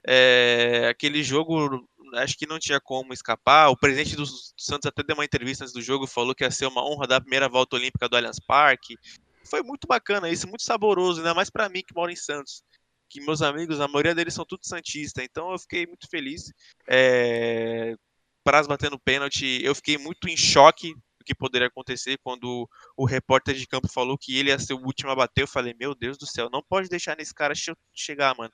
É, 0.07 0.89
aquele 0.91 1.25
jogo 1.25 1.89
acho 2.19 2.37
que 2.37 2.47
não 2.47 2.59
tinha 2.59 2.81
como 2.81 3.13
escapar. 3.13 3.69
O 3.71 3.77
presidente 3.77 4.17
do 4.17 4.27
Santos 4.57 4.87
até 4.87 5.03
deu 5.03 5.17
uma 5.17 5.25
entrevista 5.25 5.65
antes 5.65 5.75
do 5.75 5.83
jogo, 5.83 6.07
falou 6.07 6.35
que 6.35 6.45
ia 6.45 6.51
ser 6.51 6.67
uma 6.67 6.85
honra 6.85 7.07
da 7.07 7.21
primeira 7.21 7.49
volta 7.49 7.77
olímpica 7.77 8.09
do 8.09 8.17
Allianz 8.17 8.39
Parque. 8.39 8.97
Foi 9.45 9.63
muito 9.63 9.87
bacana 9.87 10.29
isso, 10.31 10.49
muito 10.49 10.63
saboroso, 10.63 11.21
ainda 11.21 11.35
mais 11.35 11.51
para 11.51 11.69
mim 11.69 11.83
que 11.87 11.95
moro 11.95 12.11
em 12.11 12.17
Santos. 12.17 12.63
Que 13.09 13.21
meus 13.21 13.43
amigos, 13.43 13.81
a 13.81 13.87
maioria 13.87 14.15
deles 14.15 14.35
são 14.35 14.45
tudo 14.45 14.67
santista, 14.67 15.23
então 15.23 15.53
eu 15.53 15.59
fiquei 15.59 15.87
muito 15.87 16.09
feliz. 16.09 16.53
É... 16.89 17.95
Praz 18.43 18.67
batendo 18.67 18.99
pênalti, 18.99 19.61
eu 19.63 19.75
fiquei 19.75 19.97
muito 19.97 20.29
em 20.29 20.37
choque 20.37 20.95
do 20.95 21.25
que 21.25 21.35
poderia 21.35 21.69
acontecer 21.69 22.19
quando 22.23 22.69
o 22.97 23.05
repórter 23.05 23.55
de 23.55 23.67
campo 23.67 23.89
falou 23.89 24.19
que 24.19 24.39
ele 24.39 24.51
ia 24.51 24.59
ser 24.59 24.75
o 24.75 24.85
último 24.85 25.11
a 25.11 25.17
bater. 25.17 25.43
Eu 25.43 25.49
falei, 25.49 25.75
meu 25.79 25.95
Deus 25.95 26.19
do 26.19 26.27
céu, 26.27 26.51
não 26.51 26.63
pode 26.63 26.89
deixar 26.89 27.17
nesse 27.17 27.35
cara 27.35 27.55
chegar, 27.95 28.37
mano 28.37 28.53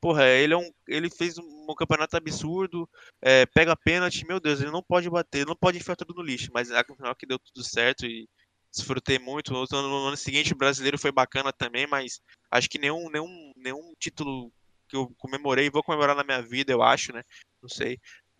porra, 0.00 0.26
ele 0.26 0.54
é 0.54 0.56
um, 0.56 0.70
ele 0.86 1.10
fez 1.10 1.38
um, 1.38 1.74
campeonato 1.76 2.16
absurdo, 2.16 2.88
é, 3.20 3.46
pega 3.46 3.76
pênalti, 3.76 4.26
meu 4.26 4.40
Deus, 4.40 4.60
ele 4.60 4.70
não 4.70 4.82
pode 4.82 5.08
bater, 5.10 5.46
não 5.46 5.56
pode 5.56 5.78
enfiar 5.78 5.96
tudo 5.96 6.14
no 6.14 6.22
lixo, 6.22 6.50
mas 6.52 6.70
no 6.70 6.96
final 6.96 7.14
que 7.14 7.26
deu 7.26 7.38
tudo 7.38 7.62
certo 7.62 8.06
e 8.06 8.28
desfrutei 8.70 9.18
muito. 9.18 9.52
No, 9.52 9.66
no 9.70 10.06
ano 10.06 10.16
seguinte 10.16 10.52
o 10.52 10.56
brasileiro 10.56 10.98
foi 10.98 11.12
bacana 11.12 11.52
também, 11.52 11.86
mas 11.86 12.20
acho 12.50 12.68
que 12.68 12.78
nenhum, 12.78 13.10
nenhum, 13.10 13.52
nenhum 13.56 13.94
título 13.98 14.52
que 14.88 14.96
eu 14.96 15.12
comemorei, 15.18 15.70
vou 15.70 15.82
comemorar 15.82 16.16
na 16.16 16.24
minha 16.24 16.42
vida, 16.42 16.72
eu 16.72 16.82
acho, 16.82 17.12
né? 17.12 17.22
Não 17.62 17.68
sei. 17.68 17.98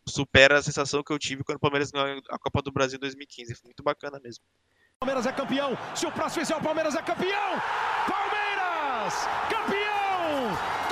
Supera 0.09 0.59
a 0.59 0.63
sensação 0.63 1.03
que 1.03 1.13
eu 1.13 1.19
tive 1.19 1.45
quando 1.45 1.57
o 1.57 1.61
Palmeiras 1.61 1.91
ganhou 1.91 2.23
a 2.31 2.39
Copa 2.39 2.63
do 2.63 2.73
Brasil 2.73 2.97
em 2.97 3.01
2015. 3.01 3.55
Foi 3.57 3.69
muito 3.69 3.83
bacana 3.83 4.19
mesmo. 4.19 4.43
Palmeiras 5.01 5.27
é 5.27 5.33
campeão. 5.33 5.77
Se 5.95 6.07
o 6.07 6.13
próximo 6.13 6.41
fizer 6.41 6.57
o 6.57 6.63
Palmeiras 6.63 6.95
é 6.95 7.03
campeão. 7.03 7.61
Palmeiras! 8.09 9.15
Campeão! 9.51 10.88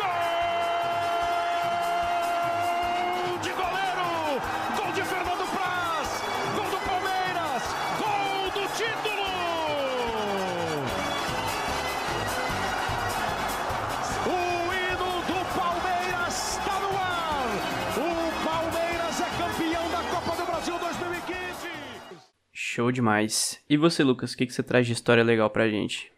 Show 22.77 22.93
demais. 22.93 23.59
E 23.71 23.77
você, 23.79 24.05
Lucas, 24.05 24.33
o 24.33 24.37
que, 24.37 24.45
que 24.45 24.53
você 24.53 24.63
traz 24.63 24.87
de 24.87 24.93
história 24.93 25.25
legal 25.25 25.49
pra 25.49 25.67
gente? 25.67 26.13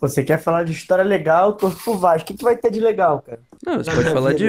Você 0.00 0.24
quer 0.24 0.42
falar 0.42 0.64
de 0.64 0.72
história 0.72 1.04
legal, 1.04 1.52
torço 1.52 1.84
pro 1.84 1.96
Vasco. 1.96 2.24
O 2.24 2.26
que, 2.26 2.38
que 2.38 2.42
vai 2.42 2.56
ter 2.56 2.68
de 2.72 2.80
legal, 2.80 3.22
cara? 3.22 3.38
Não, 3.64 3.76
você 3.76 3.92
pode 3.92 4.10
falar 4.10 4.34
de. 4.34 4.44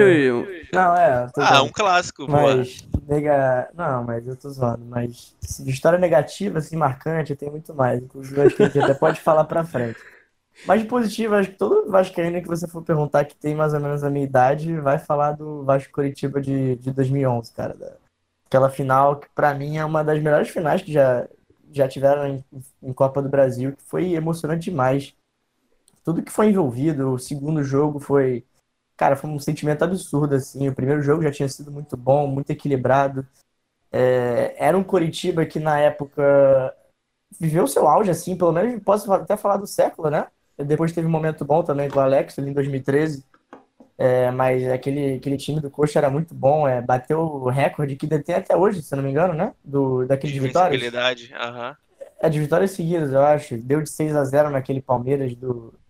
Não, 0.72 0.96
é. 0.96 1.30
Ah, 1.36 1.62
um 1.62 1.70
clássico, 1.70 2.28
mas, 2.28 2.84
nega... 3.06 3.70
Não, 3.76 4.02
mas 4.02 4.26
eu 4.26 4.34
tô 4.34 4.50
zoando. 4.50 4.84
Mas 4.86 5.36
de 5.60 5.70
história 5.70 6.00
negativa, 6.00 6.58
assim, 6.58 6.74
marcante, 6.74 7.36
tem 7.36 7.48
muito 7.48 7.72
mais. 7.72 8.02
Inclusive, 8.02 8.40
acho 8.40 8.56
que 8.56 8.62
a 8.64 8.66
gente 8.66 8.80
até 8.80 8.94
pode 8.94 9.20
falar 9.20 9.44
pra 9.44 9.62
frente. 9.62 10.00
Mas 10.66 10.82
de 10.82 10.88
positivo, 10.88 11.36
acho 11.36 11.50
que 11.50 11.56
todo 11.56 11.88
Vascaíno 11.92 12.42
que 12.42 12.48
você 12.48 12.66
for 12.66 12.82
perguntar 12.82 13.24
que 13.24 13.36
tem 13.36 13.54
mais 13.54 13.72
ou 13.72 13.78
menos 13.78 14.02
a 14.02 14.10
minha 14.10 14.24
idade 14.24 14.80
vai 14.80 14.98
falar 14.98 15.30
do 15.30 15.62
Vasco 15.62 15.92
Curitiba 15.92 16.40
de, 16.40 16.74
de 16.74 16.90
2011, 16.90 17.52
cara. 17.52 17.74
Da, 17.74 17.92
aquela 18.54 18.70
final 18.70 19.16
que 19.16 19.28
para 19.34 19.52
mim 19.52 19.78
é 19.78 19.84
uma 19.84 20.04
das 20.04 20.22
melhores 20.22 20.48
finais 20.48 20.80
que 20.80 20.92
já, 20.92 21.28
já 21.72 21.88
tiveram 21.88 22.28
em, 22.28 22.44
em, 22.80 22.92
Copa 22.92 23.20
do 23.20 23.28
Brasil, 23.28 23.72
que 23.72 23.82
foi 23.82 24.12
emocionante 24.14 24.70
demais. 24.70 25.12
Tudo 26.04 26.22
que 26.22 26.30
foi 26.30 26.50
envolvido, 26.50 27.12
o 27.12 27.18
segundo 27.18 27.64
jogo 27.64 27.98
foi, 27.98 28.44
cara, 28.96 29.16
foi 29.16 29.28
um 29.28 29.40
sentimento 29.40 29.82
absurdo 29.82 30.36
assim. 30.36 30.68
O 30.68 30.74
primeiro 30.74 31.02
jogo 31.02 31.22
já 31.24 31.32
tinha 31.32 31.48
sido 31.48 31.72
muito 31.72 31.96
bom, 31.96 32.28
muito 32.28 32.50
equilibrado. 32.50 33.26
É, 33.90 34.54
era 34.56 34.78
um 34.78 34.84
Coritiba 34.84 35.44
que 35.44 35.58
na 35.58 35.80
época 35.80 36.72
viveu 37.40 37.66
seu 37.66 37.88
auge 37.88 38.10
assim, 38.10 38.36
pelo 38.36 38.52
menos 38.52 38.80
posso 38.84 39.12
até 39.12 39.36
falar 39.36 39.56
do 39.56 39.66
século, 39.66 40.10
né? 40.10 40.28
Depois 40.56 40.92
teve 40.92 41.08
um 41.08 41.10
momento 41.10 41.44
bom 41.44 41.64
também 41.64 41.90
com 41.90 41.98
o 41.98 42.02
Alex 42.02 42.38
ali 42.38 42.50
em 42.50 42.52
2013 42.52 43.24
é, 43.96 44.30
mas 44.30 44.66
aquele, 44.68 45.14
aquele 45.14 45.36
time 45.36 45.60
do 45.60 45.70
Coxa 45.70 45.98
era 45.98 46.10
muito 46.10 46.34
bom, 46.34 46.66
é, 46.66 46.80
bateu 46.82 47.20
o 47.20 47.48
recorde 47.48 47.94
que 47.94 48.06
detém 48.06 48.34
até 48.34 48.56
hoje, 48.56 48.82
se 48.82 48.94
não 48.96 49.02
me 49.02 49.10
engano, 49.10 49.34
né? 49.34 49.52
Do, 49.64 50.04
daquele 50.04 50.32
de 50.32 50.40
vitórias. 50.40 50.82
Uhum. 50.82 51.74
É, 52.20 52.28
de 52.28 52.40
vitórias 52.40 52.72
seguidas, 52.72 53.12
eu 53.12 53.22
acho. 53.22 53.56
Deu 53.58 53.82
de 53.82 53.90
6 53.90 54.16
a 54.16 54.24
0 54.24 54.50
naquele 54.50 54.82
Palmeiras 54.82 55.34
do. 55.34 55.74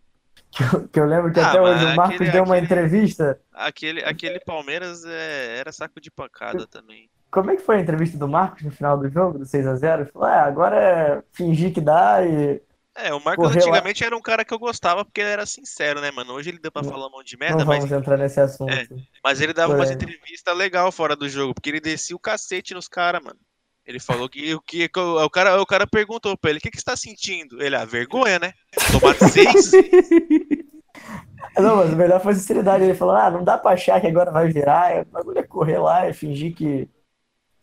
Que 0.54 0.62
eu, 0.62 0.88
que 0.88 1.00
eu 1.00 1.04
lembro 1.04 1.32
que 1.32 1.40
ah, 1.40 1.48
até 1.48 1.60
hoje 1.60 1.84
o 1.84 1.96
Marcos 1.96 2.14
aquele, 2.14 2.30
deu 2.30 2.44
uma 2.44 2.54
aquele, 2.54 2.64
entrevista. 2.64 3.40
Aquele, 3.52 4.04
aquele 4.04 4.38
Palmeiras 4.38 5.04
é, 5.04 5.58
era 5.58 5.72
saco 5.72 6.00
de 6.00 6.12
pancada 6.12 6.64
também. 6.64 7.10
Como 7.28 7.50
é 7.50 7.56
que 7.56 7.62
foi 7.62 7.78
a 7.78 7.80
entrevista 7.80 8.16
do 8.16 8.28
Marcos 8.28 8.62
no 8.62 8.70
final 8.70 8.96
do 8.96 9.08
jogo, 9.08 9.40
do 9.40 9.44
6 9.44 9.66
a 9.66 9.74
0 9.74 10.02
Ele 10.02 10.10
falou, 10.12 10.28
é, 10.28 10.38
agora 10.38 10.76
é 10.76 11.22
fingir 11.32 11.74
que 11.74 11.80
dá 11.80 12.24
e 12.24 12.62
é, 12.96 13.12
o 13.12 13.22
Marcos 13.22 13.48
Correu 13.48 13.62
antigamente 13.62 14.04
era 14.04 14.16
um 14.16 14.20
cara 14.20 14.44
que 14.44 14.54
eu 14.54 14.58
gostava 14.58 15.04
porque 15.04 15.20
ele 15.20 15.30
era 15.30 15.44
sincero, 15.44 16.00
né, 16.00 16.10
mano? 16.12 16.32
Hoje 16.32 16.50
ele 16.50 16.60
deu 16.60 16.70
pra 16.70 16.84
falar 16.84 17.08
um 17.08 17.10
monte 17.10 17.30
de 17.30 17.36
merda, 17.36 17.58
não 17.58 17.66
mas. 17.66 17.84
Vamos 17.84 17.92
entrar 17.92 18.16
nesse 18.16 18.40
assunto. 18.40 18.72
É, 18.72 18.86
mas 19.22 19.40
ele 19.40 19.52
dava 19.52 19.74
umas 19.74 19.90
entrevistas 19.90 20.56
legal 20.56 20.92
fora 20.92 21.16
do 21.16 21.28
jogo, 21.28 21.54
porque 21.54 21.70
ele 21.70 21.80
descia 21.80 22.14
o 22.14 22.20
cacete 22.20 22.72
nos 22.72 22.86
caras, 22.86 23.22
mano. 23.22 23.38
Ele 23.86 23.98
falou 23.98 24.28
que 24.28 24.54
o 24.54 24.60
que, 24.60 24.88
o 24.94 25.30
cara, 25.30 25.60
o 25.60 25.66
cara 25.66 25.86
perguntou 25.86 26.36
pra 26.38 26.50
ele: 26.50 26.58
o 26.58 26.62
que, 26.62 26.70
que 26.70 26.78
você 26.78 26.84
tá 26.84 26.96
sentindo? 26.96 27.60
Ele, 27.60 27.76
ah, 27.76 27.84
vergonha, 27.84 28.38
né? 28.38 28.52
Tomar 28.92 29.14
seis. 29.28 29.72
não, 31.58 31.76
mas 31.76 31.92
o 31.92 31.96
melhor 31.96 32.20
foi 32.22 32.32
a 32.32 32.36
sinceridade. 32.36 32.84
Ele 32.84 32.94
falou: 32.94 33.14
ah, 33.14 33.30
não 33.30 33.44
dá 33.44 33.58
pra 33.58 33.72
achar 33.72 34.00
que 34.00 34.06
agora 34.06 34.30
vai 34.30 34.48
virar. 34.48 35.02
O 35.02 35.04
bagulho 35.06 35.38
é 35.38 35.42
correr 35.42 35.78
lá 35.78 36.08
e 36.08 36.14
fingir 36.14 36.54
que 36.54 36.88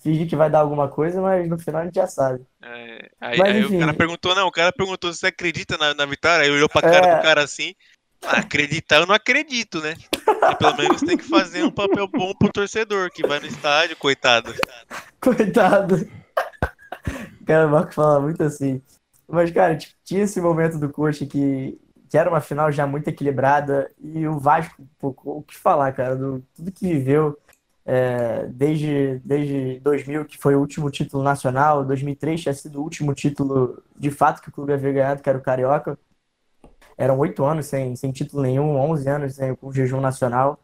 fingir 0.02 0.28
que 0.28 0.36
vai 0.36 0.50
dar 0.50 0.60
alguma 0.60 0.88
coisa, 0.88 1.22
mas 1.22 1.48
no 1.48 1.58
final 1.58 1.82
a 1.82 1.86
gente 1.86 1.96
já 1.96 2.08
sabe. 2.08 2.44
É, 2.62 3.10
aí, 3.22 3.38
mas, 3.38 3.56
aí 3.56 3.66
o 3.66 3.80
cara 3.80 3.94
perguntou, 3.94 4.36
não, 4.36 4.48
o 4.48 4.52
cara 4.52 4.72
perguntou 4.74 5.14
se 5.14 5.20
você 5.20 5.28
acredita 5.28 5.78
na, 5.78 5.94
na 5.94 6.06
vitória, 6.06 6.44
aí 6.44 6.52
olhou 6.52 6.68
pra 6.68 6.82
cara 6.82 7.08
é... 7.08 7.16
do 7.16 7.22
cara 7.22 7.44
assim, 7.44 7.74
ah, 8.24 8.40
acreditar 8.40 8.98
eu 8.98 9.08
não 9.08 9.16
acredito, 9.16 9.80
né? 9.80 9.96
Pelo 10.58 10.78
menos 10.78 11.02
tem 11.02 11.18
que 11.18 11.28
fazer 11.28 11.64
um 11.64 11.72
papel 11.72 12.08
bom 12.08 12.34
pro 12.34 12.52
torcedor, 12.52 13.12
que 13.12 13.26
vai 13.26 13.40
no 13.40 13.46
estádio, 13.46 13.96
coitado. 13.96 14.54
Coitado. 15.22 16.10
Cara, 17.46 17.68
o 17.68 17.72
Marco 17.72 17.94
fala 17.94 18.20
muito 18.20 18.42
assim. 18.44 18.82
Mas, 19.28 19.52
cara, 19.52 19.78
tipo, 19.78 19.94
tinha 20.04 20.24
esse 20.24 20.42
momento 20.42 20.80
do 20.80 20.90
Coxa 20.90 21.26
que, 21.26 21.80
que 22.10 22.18
era 22.18 22.30
uma 22.30 22.42
final 22.42 22.72
já 22.72 22.88
muito 22.88 23.08
equilibrada 23.08 23.90
e 24.00 24.28
o 24.28 24.40
Vasco, 24.40 24.84
pô, 25.00 25.16
o 25.24 25.44
que 25.44 25.56
falar, 25.56 25.92
cara, 25.94 26.16
do 26.16 26.44
tudo 26.56 26.72
que 26.72 26.88
viveu 26.88 27.38
é, 27.86 28.46
desde, 28.48 29.20
desde 29.26 29.80
2000, 29.80 30.26
que 30.26 30.38
foi 30.38 30.56
o 30.56 30.60
último 30.60 30.90
título 30.90 31.24
nacional, 31.24 31.84
2003 31.84 32.42
tinha 32.42 32.54
sido 32.54 32.80
o 32.80 32.84
último 32.84 33.14
título 33.14 33.82
de 33.98 34.12
fato 34.12 34.42
que 34.42 34.50
o 34.50 34.52
clube 34.52 34.74
havia 34.74 34.92
ganhado, 34.92 35.22
que 35.22 35.30
era 35.30 35.38
o 35.38 35.42
Carioca. 35.42 35.98
Eram 36.98 37.18
oito 37.20 37.44
anos 37.44 37.66
sem, 37.66 37.96
sem 37.96 38.12
título 38.12 38.44
nenhum, 38.44 38.78
11 38.78 39.10
anos 39.10 39.36
sem, 39.36 39.56
com 39.56 39.72
jejum 39.72 40.00
nacional. 40.00 40.60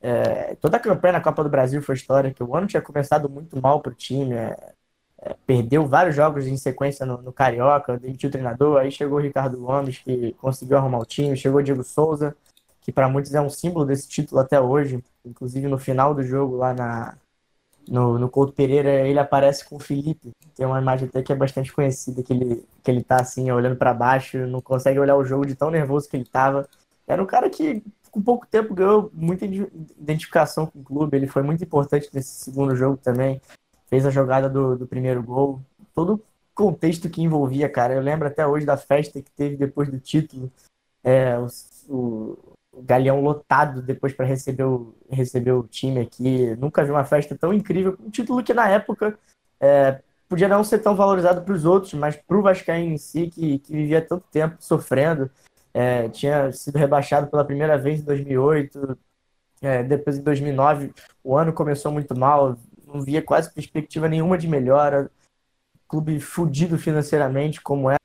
É, 0.00 0.54
toda 0.56 0.76
a 0.76 0.80
campanha 0.80 1.14
na 1.14 1.20
Copa 1.20 1.42
do 1.44 1.50
Brasil 1.50 1.80
foi 1.82 1.94
histórica. 1.94 2.44
O 2.44 2.56
ano 2.56 2.66
tinha 2.66 2.82
começado 2.82 3.28
muito 3.28 3.60
mal 3.60 3.80
para 3.80 3.92
o 3.92 3.94
time. 3.94 4.34
É, 4.34 4.74
é, 5.22 5.34
perdeu 5.46 5.86
vários 5.86 6.14
jogos 6.14 6.46
em 6.46 6.56
sequência 6.56 7.06
no, 7.06 7.22
no, 7.22 7.32
Carioca, 7.32 7.98
demitiu 7.98 8.28
o 8.28 8.32
treinador. 8.32 8.78
Aí 8.78 8.90
chegou 8.90 9.18
o 9.18 9.22
Ricardo 9.22 9.58
Gomes, 9.58 9.98
que 9.98 10.32
conseguiu 10.34 10.76
arrumar 10.76 10.98
o 10.98 11.06
time. 11.06 11.36
Chegou 11.36 11.60
o 11.60 11.62
Diego 11.62 11.82
Souza, 11.84 12.36
que 12.86 12.92
para 12.92 13.08
muitos 13.08 13.34
é 13.34 13.40
um 13.40 13.50
símbolo 13.50 13.84
desse 13.84 14.08
título 14.08 14.40
até 14.40 14.60
hoje. 14.60 15.02
Inclusive 15.24 15.66
no 15.66 15.76
final 15.76 16.14
do 16.14 16.22
jogo, 16.22 16.54
lá 16.54 16.72
na, 16.72 17.16
no, 17.88 18.16
no 18.16 18.30
Couto 18.30 18.52
Pereira, 18.52 19.08
ele 19.08 19.18
aparece 19.18 19.68
com 19.68 19.74
o 19.74 19.80
Felipe. 19.80 20.30
Tem 20.54 20.64
uma 20.64 20.80
imagem 20.80 21.08
até 21.08 21.20
que 21.20 21.32
é 21.32 21.34
bastante 21.34 21.72
conhecida, 21.72 22.22
que 22.22 22.32
ele, 22.32 22.64
que 22.84 22.88
ele 22.88 23.02
tá 23.02 23.16
assim, 23.16 23.50
olhando 23.50 23.74
para 23.74 23.92
baixo, 23.92 24.38
não 24.46 24.60
consegue 24.60 25.00
olhar 25.00 25.16
o 25.16 25.24
jogo 25.24 25.44
de 25.44 25.56
tão 25.56 25.68
nervoso 25.68 26.08
que 26.08 26.16
ele 26.16 26.26
tava. 26.26 26.68
Era 27.08 27.20
um 27.20 27.26
cara 27.26 27.50
que, 27.50 27.82
com 28.08 28.22
pouco 28.22 28.46
tempo, 28.46 28.72
ganhou 28.72 29.10
muita 29.12 29.44
identificação 29.44 30.66
com 30.66 30.78
o 30.78 30.84
clube. 30.84 31.16
Ele 31.16 31.26
foi 31.26 31.42
muito 31.42 31.64
importante 31.64 32.08
nesse 32.14 32.44
segundo 32.44 32.76
jogo 32.76 32.96
também. 32.98 33.40
Fez 33.88 34.06
a 34.06 34.10
jogada 34.10 34.48
do, 34.48 34.76
do 34.76 34.86
primeiro 34.86 35.20
gol. 35.24 35.60
Todo 35.92 36.14
o 36.14 36.22
contexto 36.54 37.10
que 37.10 37.20
envolvia, 37.20 37.68
cara. 37.68 37.94
Eu 37.94 38.00
lembro 38.00 38.28
até 38.28 38.46
hoje 38.46 38.64
da 38.64 38.76
festa 38.76 39.20
que 39.20 39.30
teve 39.32 39.56
depois 39.56 39.90
do 39.90 39.98
título. 39.98 40.52
É, 41.02 41.36
o, 41.36 41.46
o, 41.88 42.55
Galeão 42.82 43.20
lotado 43.20 43.82
depois 43.82 44.12
para 44.12 44.26
receber 44.26 44.64
o, 44.64 44.94
receber 45.10 45.52
o 45.52 45.64
time 45.64 46.00
aqui. 46.00 46.54
Nunca 46.56 46.84
vi 46.84 46.90
uma 46.90 47.04
festa 47.04 47.36
tão 47.36 47.52
incrível. 47.52 47.96
Um 48.00 48.10
título 48.10 48.42
que 48.42 48.54
na 48.54 48.68
época 48.68 49.18
é, 49.60 50.00
podia 50.28 50.48
não 50.48 50.64
ser 50.64 50.78
tão 50.80 50.94
valorizado 50.94 51.42
para 51.42 51.54
os 51.54 51.64
outros, 51.64 51.94
mas 51.94 52.16
para 52.16 52.36
o 52.36 52.42
Vascaíno 52.42 52.94
em 52.94 52.98
si, 52.98 53.28
que, 53.28 53.58
que 53.58 53.72
vivia 53.72 54.02
tanto 54.02 54.24
tempo 54.30 54.56
sofrendo, 54.60 55.30
é, 55.72 56.08
tinha 56.08 56.52
sido 56.52 56.76
rebaixado 56.76 57.28
pela 57.28 57.44
primeira 57.44 57.76
vez 57.78 58.00
em 58.00 58.04
2008, 58.04 58.98
é, 59.62 59.82
depois 59.82 60.18
em 60.18 60.22
2009 60.22 60.92
o 61.22 61.36
ano 61.36 61.52
começou 61.52 61.92
muito 61.92 62.18
mal, 62.18 62.56
não 62.86 63.02
via 63.02 63.22
quase 63.22 63.52
perspectiva 63.52 64.08
nenhuma 64.08 64.38
de 64.38 64.48
melhora, 64.48 65.10
clube 65.88 66.20
fudido 66.20 66.78
financeiramente 66.78 67.60
como 67.60 67.90
é 67.90 67.96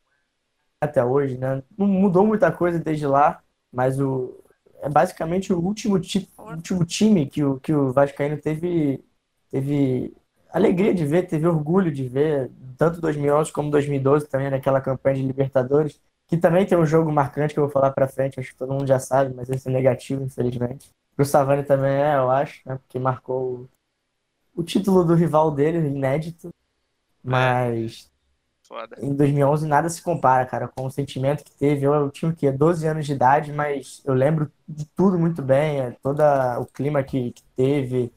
até 0.82 1.04
hoje, 1.04 1.38
né? 1.38 1.64
Não 1.78 1.88
mudou 1.88 2.26
muita 2.26 2.52
coisa 2.52 2.80
desde 2.80 3.06
lá, 3.06 3.42
mas 3.72 4.00
o 4.00 4.41
é 4.82 4.90
basicamente 4.90 5.54
o 5.54 5.60
último, 5.60 6.00
ti, 6.00 6.30
último 6.38 6.86
time 6.86 7.28
que 7.28 7.44
o, 7.44 7.60
que 7.60 7.74
o 7.74 7.92
Vascaíno 7.92 8.38
teve 8.38 9.04
teve 9.50 10.14
alegria 10.52 10.94
de 10.94 11.06
ver, 11.06 11.28
teve 11.28 11.48
orgulho 11.48 11.92
de 11.92 12.08
ver, 12.08 12.52
tanto 12.78 13.02
2011 13.02 13.52
como 13.52 13.72
2012 13.72 14.28
também 14.28 14.50
naquela 14.50 14.82
campanha 14.82 15.18
de 15.18 15.24
Libertadores 15.24 16.00
que 16.32 16.38
também 16.38 16.66
tem 16.66 16.78
um 16.78 16.86
jogo 16.86 17.12
marcante 17.12 17.54
que 17.54 17.60
eu 17.60 17.66
vou 17.66 17.72
falar 17.74 17.92
pra 17.92 18.08
frente, 18.08 18.40
acho 18.40 18.52
que 18.52 18.58
todo 18.58 18.72
mundo 18.72 18.88
já 18.88 18.98
sabe, 18.98 19.36
mas 19.36 19.50
esse 19.50 19.68
é 19.68 19.72
negativo, 19.72 20.24
infelizmente. 20.24 20.90
Pro 21.14 21.26
Savani 21.26 21.62
também 21.62 21.92
é, 21.92 22.16
eu 22.16 22.32
acho, 22.32 22.62
né? 22.66 22.78
Porque 22.78 22.98
marcou 22.98 23.68
o, 24.56 24.64
título 24.64 25.04
do 25.04 25.14
rival 25.14 25.52
dele, 25.52 25.90
inédito. 25.90 26.50
Mas 27.24 28.11
Foda. 28.72 28.96
em 29.02 29.14
2011 29.14 29.68
nada 29.68 29.90
se 29.90 30.02
compara, 30.02 30.46
cara, 30.46 30.66
com 30.66 30.86
o 30.86 30.90
sentimento 30.90 31.44
que 31.44 31.52
teve. 31.52 31.86
Eu, 31.86 31.94
eu 31.94 32.10
tinha 32.10 32.32
o 32.32 32.34
quê? 32.34 32.50
12 32.50 32.88
anos 32.88 33.06
de 33.06 33.12
idade, 33.12 33.52
mas 33.52 34.02
eu 34.06 34.14
lembro 34.14 34.50
de 34.66 34.86
tudo 34.86 35.20
muito 35.20 35.42
bem, 35.42 35.82
é, 35.82 35.92
todo 36.02 36.22
o 36.58 36.66
clima 36.66 37.04
que, 37.04 37.32
que 37.32 37.44
teve, 37.54 38.14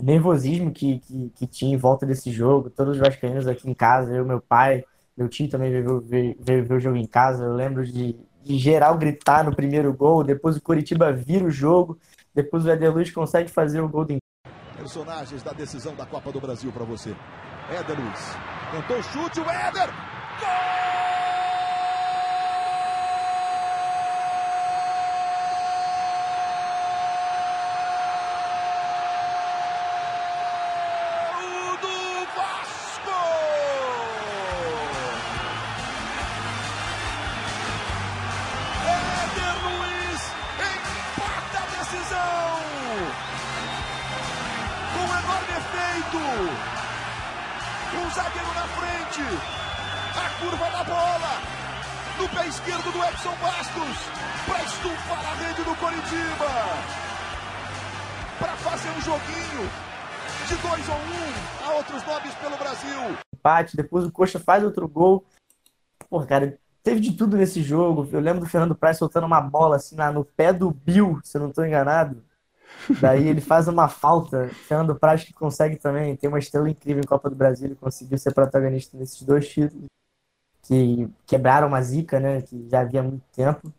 nervosismo 0.00 0.70
que, 0.70 1.00
que, 1.00 1.30
que, 1.30 1.46
tinha 1.48 1.74
em 1.74 1.76
volta 1.76 2.06
desse 2.06 2.30
jogo, 2.30 2.70
todos 2.70 2.94
os 2.94 3.02
vascaínos 3.02 3.48
aqui 3.48 3.68
em 3.68 3.74
casa, 3.74 4.14
eu, 4.14 4.24
meu 4.24 4.40
pai, 4.40 4.84
meu 5.16 5.28
tio 5.28 5.48
também 5.48 5.72
veio, 5.72 6.00
veio, 6.00 6.36
veio 6.38 6.64
ver 6.64 6.74
o 6.74 6.80
jogo 6.80 6.96
em 6.96 7.06
casa. 7.06 7.44
Eu 7.44 7.54
lembro 7.54 7.84
de, 7.84 8.14
de 8.44 8.58
geral 8.58 8.96
gritar 8.96 9.42
no 9.42 9.56
primeiro 9.56 9.92
gol. 9.92 10.22
Depois 10.22 10.56
o 10.56 10.62
Curitiba 10.62 11.12
vira 11.12 11.44
o 11.44 11.50
jogo. 11.50 11.98
Depois 12.32 12.64
o 12.64 12.70
Éder 12.70 12.92
Luiz 12.92 13.10
consegue 13.10 13.50
fazer 13.50 13.80
o 13.80 13.88
gol 13.88 14.04
do 14.04 14.18
Personagens 14.76 15.42
da 15.42 15.52
decisão 15.52 15.96
da 15.96 16.06
Copa 16.06 16.30
do 16.30 16.40
Brasil 16.40 16.70
para 16.70 16.84
você. 16.84 17.16
Éder 17.70 17.98
Luiz. 17.98 18.55
Tentou 18.70 18.98
o 18.98 19.02
chute, 19.02 19.40
o 19.40 19.50
Éder. 19.50 19.90
Gol! 20.40 20.75
Empate, 63.56 63.76
depois 63.76 64.04
o 64.04 64.12
Coxa 64.12 64.38
faz 64.38 64.62
outro 64.62 64.86
gol. 64.88 65.24
Pô, 66.08 66.24
cara, 66.24 66.58
teve 66.82 67.00
de 67.00 67.12
tudo 67.12 67.36
nesse 67.36 67.62
jogo. 67.62 68.08
Eu 68.12 68.20
lembro 68.20 68.40
do 68.40 68.46
Fernando 68.46 68.74
Praz 68.74 68.98
soltando 68.98 69.26
uma 69.26 69.40
bola 69.40 69.76
assim 69.76 69.96
no 70.14 70.24
pé 70.24 70.52
do 70.52 70.70
Bill, 70.70 71.20
se 71.22 71.36
eu 71.36 71.42
não 71.42 71.50
estou 71.50 71.66
enganado. 71.66 72.22
Daí 73.00 73.28
ele 73.28 73.40
faz 73.40 73.68
uma 73.68 73.88
falta. 73.88 74.48
Fernando 74.68 74.94
Praz 74.94 75.24
que 75.24 75.32
consegue 75.32 75.76
também, 75.76 76.16
tem 76.16 76.28
uma 76.28 76.38
estrela 76.38 76.68
incrível 76.68 77.02
em 77.02 77.06
Copa 77.06 77.30
do 77.30 77.36
Brasil, 77.36 77.66
ele 77.66 77.74
conseguiu 77.74 78.18
ser 78.18 78.32
protagonista 78.32 78.96
nesses 78.96 79.22
dois 79.22 79.48
títulos 79.48 79.86
que 80.62 81.08
quebraram 81.26 81.68
uma 81.68 81.80
zica, 81.80 82.18
né? 82.18 82.42
Que 82.42 82.68
já 82.68 82.80
havia 82.80 83.02
muito 83.02 83.22
tempo. 83.32 83.72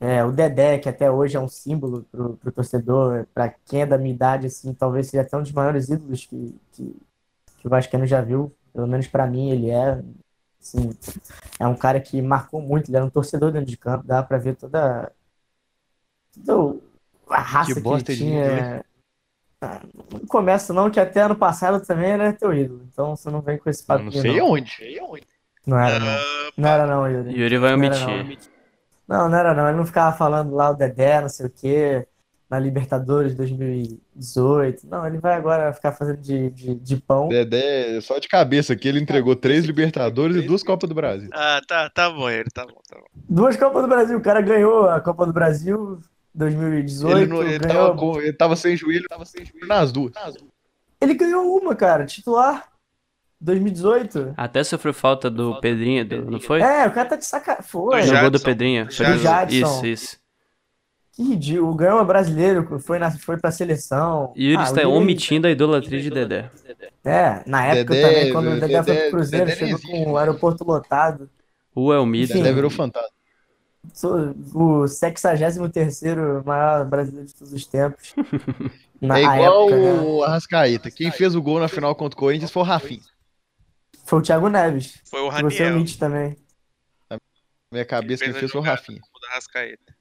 É, 0.00 0.24
o 0.24 0.32
Dedé, 0.32 0.78
que 0.78 0.88
até 0.88 1.10
hoje 1.10 1.36
é 1.36 1.40
um 1.40 1.48
símbolo 1.48 2.04
pro, 2.10 2.36
pro 2.36 2.52
torcedor, 2.52 3.26
para 3.32 3.48
quem 3.48 3.82
é 3.82 3.86
da 3.86 3.96
minha 3.96 4.14
idade, 4.14 4.46
assim, 4.48 4.74
talvez 4.74 5.06
seja 5.06 5.22
até 5.22 5.36
um 5.36 5.42
dos 5.42 5.52
maiores 5.52 5.88
ídolos 5.88 6.26
que, 6.26 6.60
que, 6.72 6.96
que 7.58 7.66
o 7.66 7.70
Vascaíno 7.70 8.06
já 8.06 8.20
viu. 8.20 8.52
Pelo 8.74 8.88
menos 8.88 9.06
para 9.06 9.26
mim, 9.26 9.50
ele 9.50 9.70
é. 9.70 10.02
Assim, 10.60 10.90
é 11.60 11.66
um 11.66 11.76
cara 11.76 12.00
que 12.00 12.20
marcou 12.20 12.60
muito, 12.60 12.90
ele 12.90 12.96
era 12.96 13.06
um 13.06 13.10
torcedor 13.10 13.52
dentro 13.52 13.70
de 13.70 13.76
campo, 13.76 14.06
dá 14.06 14.22
para 14.22 14.38
ver 14.38 14.56
toda, 14.56 15.12
toda 16.44 16.80
a 17.28 17.40
raça 17.40 17.74
que, 17.74 17.80
que 17.80 17.88
ele 17.88 18.02
tinha. 18.02 18.84
Ah, 19.60 19.80
não 20.10 20.26
começa 20.26 20.72
não, 20.72 20.90
que 20.90 20.98
até 20.98 21.20
ano 21.22 21.36
passado 21.36 21.84
também 21.86 22.10
era 22.10 22.32
teu 22.32 22.52
ídolo. 22.52 22.82
Então 22.90 23.14
você 23.14 23.30
não 23.30 23.40
vem 23.40 23.58
com 23.58 23.70
esse 23.70 23.84
papinho. 23.84 24.10
Não 24.10 24.20
sei 24.20 24.38
não. 24.38 24.50
onde. 24.50 24.70
Sei 24.70 25.00
onde. 25.00 25.26
Não 25.66 25.78
era 25.78 25.98
não. 25.98 26.18
Não 26.56 26.68
era 26.68 26.86
não, 26.86 27.10
Yuri. 27.10 27.40
Yuri 27.40 27.58
vai 27.58 27.74
omitir. 27.74 28.38
Não, 29.06 29.18
não, 29.18 29.28
não 29.28 29.38
era 29.38 29.54
não. 29.54 29.68
Ele 29.68 29.76
não 29.76 29.86
ficava 29.86 30.16
falando 30.16 30.54
lá 30.54 30.70
o 30.70 30.74
Dedé, 30.74 31.20
não 31.20 31.28
sei 31.28 31.46
o 31.46 31.50
quê 31.50 32.06
na 32.48 32.58
Libertadores 32.58 33.34
2018. 33.34 34.86
Não, 34.86 35.06
ele 35.06 35.18
vai 35.18 35.34
agora 35.34 35.72
ficar 35.72 35.92
fazendo 35.92 36.18
de, 36.18 36.50
de, 36.50 36.74
de 36.74 36.96
pão. 36.96 37.28
Dedé, 37.28 38.00
só 38.00 38.18
de 38.18 38.28
cabeça 38.28 38.72
aqui, 38.72 38.88
ele 38.88 39.00
entregou 39.00 39.34
três 39.34 39.64
Libertadores 39.64 40.36
e 40.36 40.42
duas 40.42 40.62
Copas 40.62 40.88
do 40.88 40.94
Brasil. 40.94 41.30
Ah, 41.32 41.60
tá, 41.66 41.90
tá 41.90 42.10
bom, 42.10 42.28
ele 42.28 42.48
tá 42.52 42.66
bom, 42.66 42.80
tá 42.88 42.96
bom. 42.96 43.06
Duas 43.28 43.56
Copas 43.56 43.82
do 43.82 43.88
Brasil, 43.88 44.18
o 44.18 44.22
cara 44.22 44.40
ganhou 44.40 44.88
a 44.88 45.00
Copa 45.00 45.26
do 45.26 45.32
Brasil 45.32 45.98
2018. 46.34 47.18
Ele, 47.18 47.26
não, 47.26 47.42
ele, 47.42 47.58
ganhou... 47.58 47.86
tava, 47.86 47.98
com, 47.98 48.20
ele 48.20 48.32
tava 48.32 48.56
sem 48.56 48.76
joelho, 48.76 49.08
tava 49.08 49.24
sem 49.24 49.44
joelho 49.44 49.66
nas 49.66 49.90
duas. 49.90 50.12
Ele 51.00 51.14
ganhou 51.14 51.58
uma, 51.58 51.74
cara, 51.74 52.06
titular. 52.06 52.68
2018. 53.40 54.34
Até 54.38 54.64
sofreu 54.64 54.94
falta 54.94 55.28
do 55.28 55.60
Pedrinho, 55.60 56.06
não 56.30 56.40
foi? 56.40 56.62
É, 56.62 56.86
o 56.86 56.92
cara 56.92 57.10
tá 57.10 57.16
de 57.16 57.26
saca. 57.26 57.62
Foi. 57.62 58.02
No 58.06 58.20
gol 58.20 58.30
do 58.30 58.40
Pedrinho. 58.40 58.90
Foi 58.90 59.04
do 59.04 59.18
Jadson. 59.18 59.54
Isso, 59.54 59.86
isso. 59.86 60.23
Que 61.14 61.22
ridículo. 61.22 61.70
O 61.70 61.74
Gama 61.74 62.04
brasileiro 62.04 62.78
foi, 62.80 62.98
na, 62.98 63.10
foi 63.10 63.36
pra 63.36 63.52
seleção. 63.52 64.32
E 64.34 64.48
ele 64.48 64.58
ah, 64.58 64.64
está 64.64 64.86
omitindo 64.88 65.46
a 65.46 65.50
idolatria 65.50 66.02
de 66.02 66.10
Dedé. 66.10 66.50
É, 67.04 67.42
na 67.46 67.66
época 67.66 67.94
Dedé, 67.94 68.08
também, 68.08 68.32
quando 68.32 68.46
o 68.48 68.54
Dedé, 68.54 68.66
Dedé 68.66 68.82
foi 68.82 68.96
pro 68.96 69.10
Cruzeiro, 69.10 69.46
Dedé 69.46 69.56
chegou 69.56 69.74
existe, 69.74 69.92
com 69.92 70.12
o 70.12 70.16
aeroporto 70.16 70.64
lotado. 70.64 71.30
O 71.74 71.92
Elmito. 71.92 72.32
Dedé 72.32 72.52
virou 72.52 72.70
fantasma. 72.70 73.08
Sou 73.92 74.34
o 74.54 74.88
63 74.88 75.58
maior 76.44 76.84
brasileiro 76.86 77.26
de 77.26 77.34
todos 77.34 77.52
os 77.52 77.66
tempos. 77.66 78.14
Na, 79.00 79.18
é 79.18 79.22
igual 79.22 79.68
época, 79.68 79.76
o 79.76 80.20
né? 80.20 80.26
Arrascaeta. 80.26 80.90
Quem 80.90 81.10
fez 81.10 81.34
o 81.34 81.42
gol 81.42 81.60
na 81.60 81.68
final 81.68 81.94
contra 81.94 82.16
o 82.16 82.20
Corinthians 82.20 82.50
foi 82.50 82.62
o 82.62 82.64
Rafinha. 82.64 83.02
Foi 84.04 84.18
o 84.18 84.22
Thiago 84.22 84.48
Neves. 84.48 84.98
Foi 85.04 85.20
o 85.20 85.28
Raniel. 85.28 85.50
Você 85.50 85.70
omite 85.70 85.98
também. 85.98 86.36
Na 87.10 87.18
minha 87.70 87.84
cabeça, 87.84 88.24
quem 88.24 88.32
fez, 88.32 88.50
foi 88.50 88.60
o 88.60 88.64
Rafinha. 88.64 89.00
O 89.00 89.26
Arrascaeta. 89.30 89.94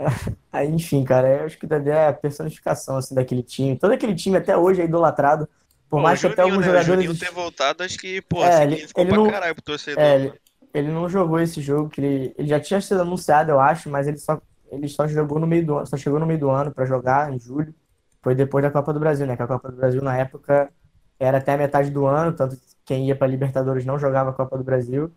Aí, 0.52 0.68
enfim, 0.68 1.04
cara, 1.04 1.28
eu 1.28 1.44
acho 1.44 1.58
que 1.58 1.64
o 1.64 1.68
Dedé 1.68 1.90
é 1.90 2.08
a 2.08 2.12
personificação 2.12 2.96
assim, 2.96 3.14
daquele 3.14 3.42
time. 3.42 3.76
Todo 3.76 3.92
aquele 3.92 4.14
time 4.14 4.36
até 4.36 4.56
hoje 4.56 4.80
é 4.80 4.84
idolatrado. 4.84 5.46
Por 5.88 5.96
pô, 5.96 6.00
mais 6.00 6.20
que 6.20 6.26
até 6.26 6.42
alguns 6.42 6.58
né? 6.58 6.66
jogadores. 6.66 6.88
O 6.88 7.02
Juninho 7.02 7.18
ter 7.18 7.32
voltado, 7.32 7.82
acho 7.82 7.98
que, 7.98 8.22
pô, 8.22 8.44
é, 8.44 8.62
ele, 8.62 8.86
ele 8.96 9.12
não, 9.12 9.24
pra 9.24 9.32
caralho 9.32 9.54
pro 9.54 9.64
torcedor. 9.64 10.02
É, 10.02 10.14
ele, 10.14 10.32
ele 10.72 10.88
não 10.92 11.08
jogou 11.08 11.40
esse 11.40 11.60
jogo, 11.60 11.90
que 11.90 12.00
ele, 12.00 12.34
ele 12.38 12.48
já 12.48 12.60
tinha 12.60 12.80
sido 12.80 13.00
anunciado, 13.00 13.50
eu 13.50 13.60
acho, 13.60 13.90
mas 13.90 14.06
ele 14.06 14.18
só, 14.18 14.40
ele 14.70 14.88
só 14.88 15.06
jogou 15.08 15.38
no 15.40 15.46
meio 15.46 15.66
do 15.66 15.76
ano, 15.76 15.86
só 15.86 15.96
chegou 15.96 16.20
no 16.20 16.26
meio 16.26 16.38
do 16.38 16.48
ano 16.48 16.70
para 16.70 16.86
jogar, 16.86 17.32
em 17.32 17.38
julho. 17.38 17.74
Foi 18.22 18.34
depois 18.34 18.62
da 18.62 18.70
Copa 18.70 18.92
do 18.92 19.00
Brasil, 19.00 19.26
né? 19.26 19.36
Que 19.36 19.42
a 19.42 19.46
Copa 19.46 19.70
do 19.70 19.76
Brasil, 19.76 20.02
na 20.02 20.16
época, 20.16 20.70
era 21.18 21.38
até 21.38 21.54
a 21.54 21.58
metade 21.58 21.90
do 21.90 22.06
ano, 22.06 22.32
tanto 22.32 22.56
que 22.56 22.62
quem 22.84 23.06
ia 23.06 23.16
para 23.16 23.26
Libertadores 23.26 23.84
não 23.84 23.98
jogava 23.98 24.30
a 24.30 24.32
Copa 24.32 24.56
do 24.56 24.64
Brasil. 24.64 25.10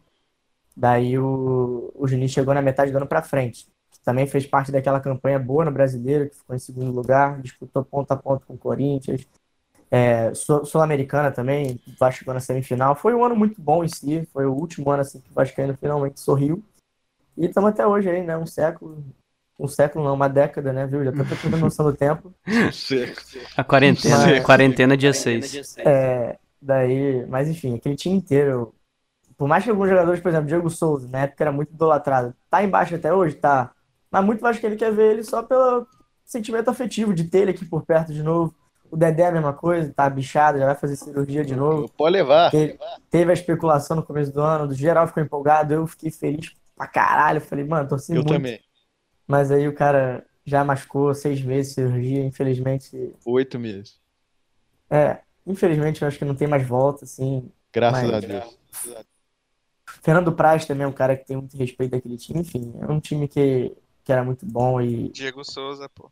Daí 0.76 1.20
o, 1.20 1.92
o 1.94 2.08
Juninho 2.08 2.30
chegou 2.30 2.54
na 2.54 2.62
metade 2.62 2.92
do 2.92 2.98
ano 2.98 3.08
para 3.08 3.22
frente. 3.22 3.68
Também 4.04 4.28
fez 4.28 4.46
parte 4.46 4.72
daquela 4.72 5.00
campanha 5.00 5.40
boa 5.40 5.64
no 5.66 5.72
Brasileiro, 5.72 6.30
que 6.30 6.36
ficou 6.36 6.56
em 6.56 6.60
segundo 6.60 6.92
lugar, 6.92 7.42
disputou 7.42 7.84
ponto 7.86 8.12
a 8.12 8.18
ponto 8.18 8.46
com 8.46 8.54
o 8.56 8.58
Corinthians. 8.58 9.26
É, 9.90 10.34
Sul-Americana 10.34 11.32
também, 11.32 11.80
o 11.88 11.92
Vasco 12.00 12.20
chegou 12.20 12.34
na 12.34 12.40
semifinal. 12.40 12.96
Foi 12.96 13.14
um 13.14 13.24
ano 13.24 13.36
muito 13.36 13.62
bom 13.62 13.84
em 13.84 13.88
si, 13.88 14.28
foi 14.34 14.46
o 14.46 14.52
último 14.54 14.90
ano 14.92 15.02
assim, 15.02 15.22
que 15.22 15.30
o 15.30 15.34
Vascaíno 15.34 15.78
finalmente 15.80 16.20
sorriu. 16.20 16.64
E 17.38 17.46
estamos 17.46 17.70
até 17.70 17.86
hoje 17.86 18.10
aí, 18.10 18.24
né? 18.24 18.38
Um 18.38 18.46
século, 18.46 19.04
um 19.60 19.68
século 19.68 20.04
não, 20.04 20.14
uma 20.16 20.28
década, 20.28 20.74
né, 20.74 20.86
viu? 20.86 21.04
Já 21.04 21.12
tô 21.12 21.20
tendo 21.42 21.58
noção 21.58 21.86
do 21.86 21.94
tempo. 21.96 22.34
A 23.56 23.64
quarentena, 23.64 24.18
Mas- 24.18 24.44
quarentena 24.44 24.98
dia 24.98 25.14
6. 25.14 25.78
É, 25.78 26.38
daí, 26.62 27.26
mas 27.28 27.48
enfim, 27.48 27.76
aquele 27.76 27.96
time 27.96 28.16
inteiro. 28.16 28.74
Por 29.38 29.48
mais 29.48 29.64
que 29.64 29.70
alguns 29.70 29.90
jogadores, 29.90 30.22
por 30.22 30.30
exemplo, 30.30 30.48
Diego 30.48 30.70
Souza, 30.70 31.08
na 31.08 31.22
época 31.22 31.44
era 31.44 31.52
muito 31.52 31.74
idolatrado. 31.74 32.36
Tá 32.50 32.64
embaixo 32.64 32.96
até 32.96 33.14
hoje? 33.14 33.36
Tá. 33.36 33.72
Mas 34.14 34.24
muito 34.24 34.42
mais 34.44 34.60
que 34.60 34.66
ele 34.68 34.76
quer 34.76 34.92
ver 34.94 35.14
ele 35.14 35.24
só 35.24 35.42
pelo 35.42 35.88
sentimento 36.24 36.70
afetivo 36.70 37.16
de 37.16 37.24
ter 37.24 37.40
ele 37.40 37.52
aqui 37.52 37.66
por 37.66 37.84
perto 37.84 38.14
de 38.14 38.22
novo. 38.22 38.54
O 38.92 38.96
Dedé 38.96 39.24
é 39.24 39.28
a 39.30 39.32
mesma 39.32 39.54
coisa, 39.54 39.92
tá 39.92 40.08
bichado, 40.08 40.60
já 40.60 40.68
vai 40.68 40.76
fazer 40.76 40.96
cirurgia 40.96 41.44
de 41.44 41.56
novo. 41.56 41.90
Pode 41.98 42.14
levar. 42.14 42.52
Teve, 42.52 42.78
teve 43.10 43.32
a 43.32 43.34
especulação 43.34 43.98
no 43.98 44.04
começo 44.04 44.32
do 44.32 44.40
ano, 44.40 44.68
do 44.68 44.76
geral 44.76 45.08
ficou 45.08 45.24
empolgado, 45.24 45.74
eu 45.74 45.88
fiquei 45.88 46.12
feliz 46.12 46.54
pra 46.76 46.86
caralho. 46.86 47.42
Falei, 47.42 47.66
mano, 47.66 47.90
torci 47.90 48.12
Eu 48.12 48.18
muito. 48.18 48.32
também. 48.32 48.60
Mas 49.28 49.50
aí 49.50 49.68
o 49.68 49.74
cara 49.74 50.24
já 50.46 50.64
machucou 50.64 51.12
seis 51.16 51.42
meses 51.42 51.70
de 51.70 51.82
cirurgia, 51.82 52.24
infelizmente. 52.24 53.16
Oito 53.26 53.58
meses. 53.58 54.00
É, 54.92 55.22
infelizmente 55.48 56.04
eu 56.04 56.08
acho 56.08 56.20
que 56.20 56.26
não 56.26 56.36
tem 56.36 56.48
mais 56.48 56.68
volta, 56.68 57.04
assim. 57.06 57.50
Graças 57.74 58.04
Mas- 58.04 58.14
a 58.14 58.28
Deus. 58.28 58.60
Fernando 60.04 60.32
Praz 60.34 60.66
também 60.66 60.84
é 60.86 60.88
um 60.88 60.92
cara 60.94 61.16
que 61.18 61.26
tem 61.26 61.38
muito 61.38 61.58
respeito 61.58 61.92
daquele 61.92 62.18
time. 62.18 62.42
Enfim, 62.42 62.74
é 62.80 62.92
um 62.92 63.00
time 63.00 63.28
que, 63.28 63.76
que 64.04 64.12
era 64.12 64.24
muito 64.24 64.46
bom 64.46 64.82
e. 64.82 65.10
Diego 65.10 65.44
Souza, 65.44 65.88
pô. 65.90 66.12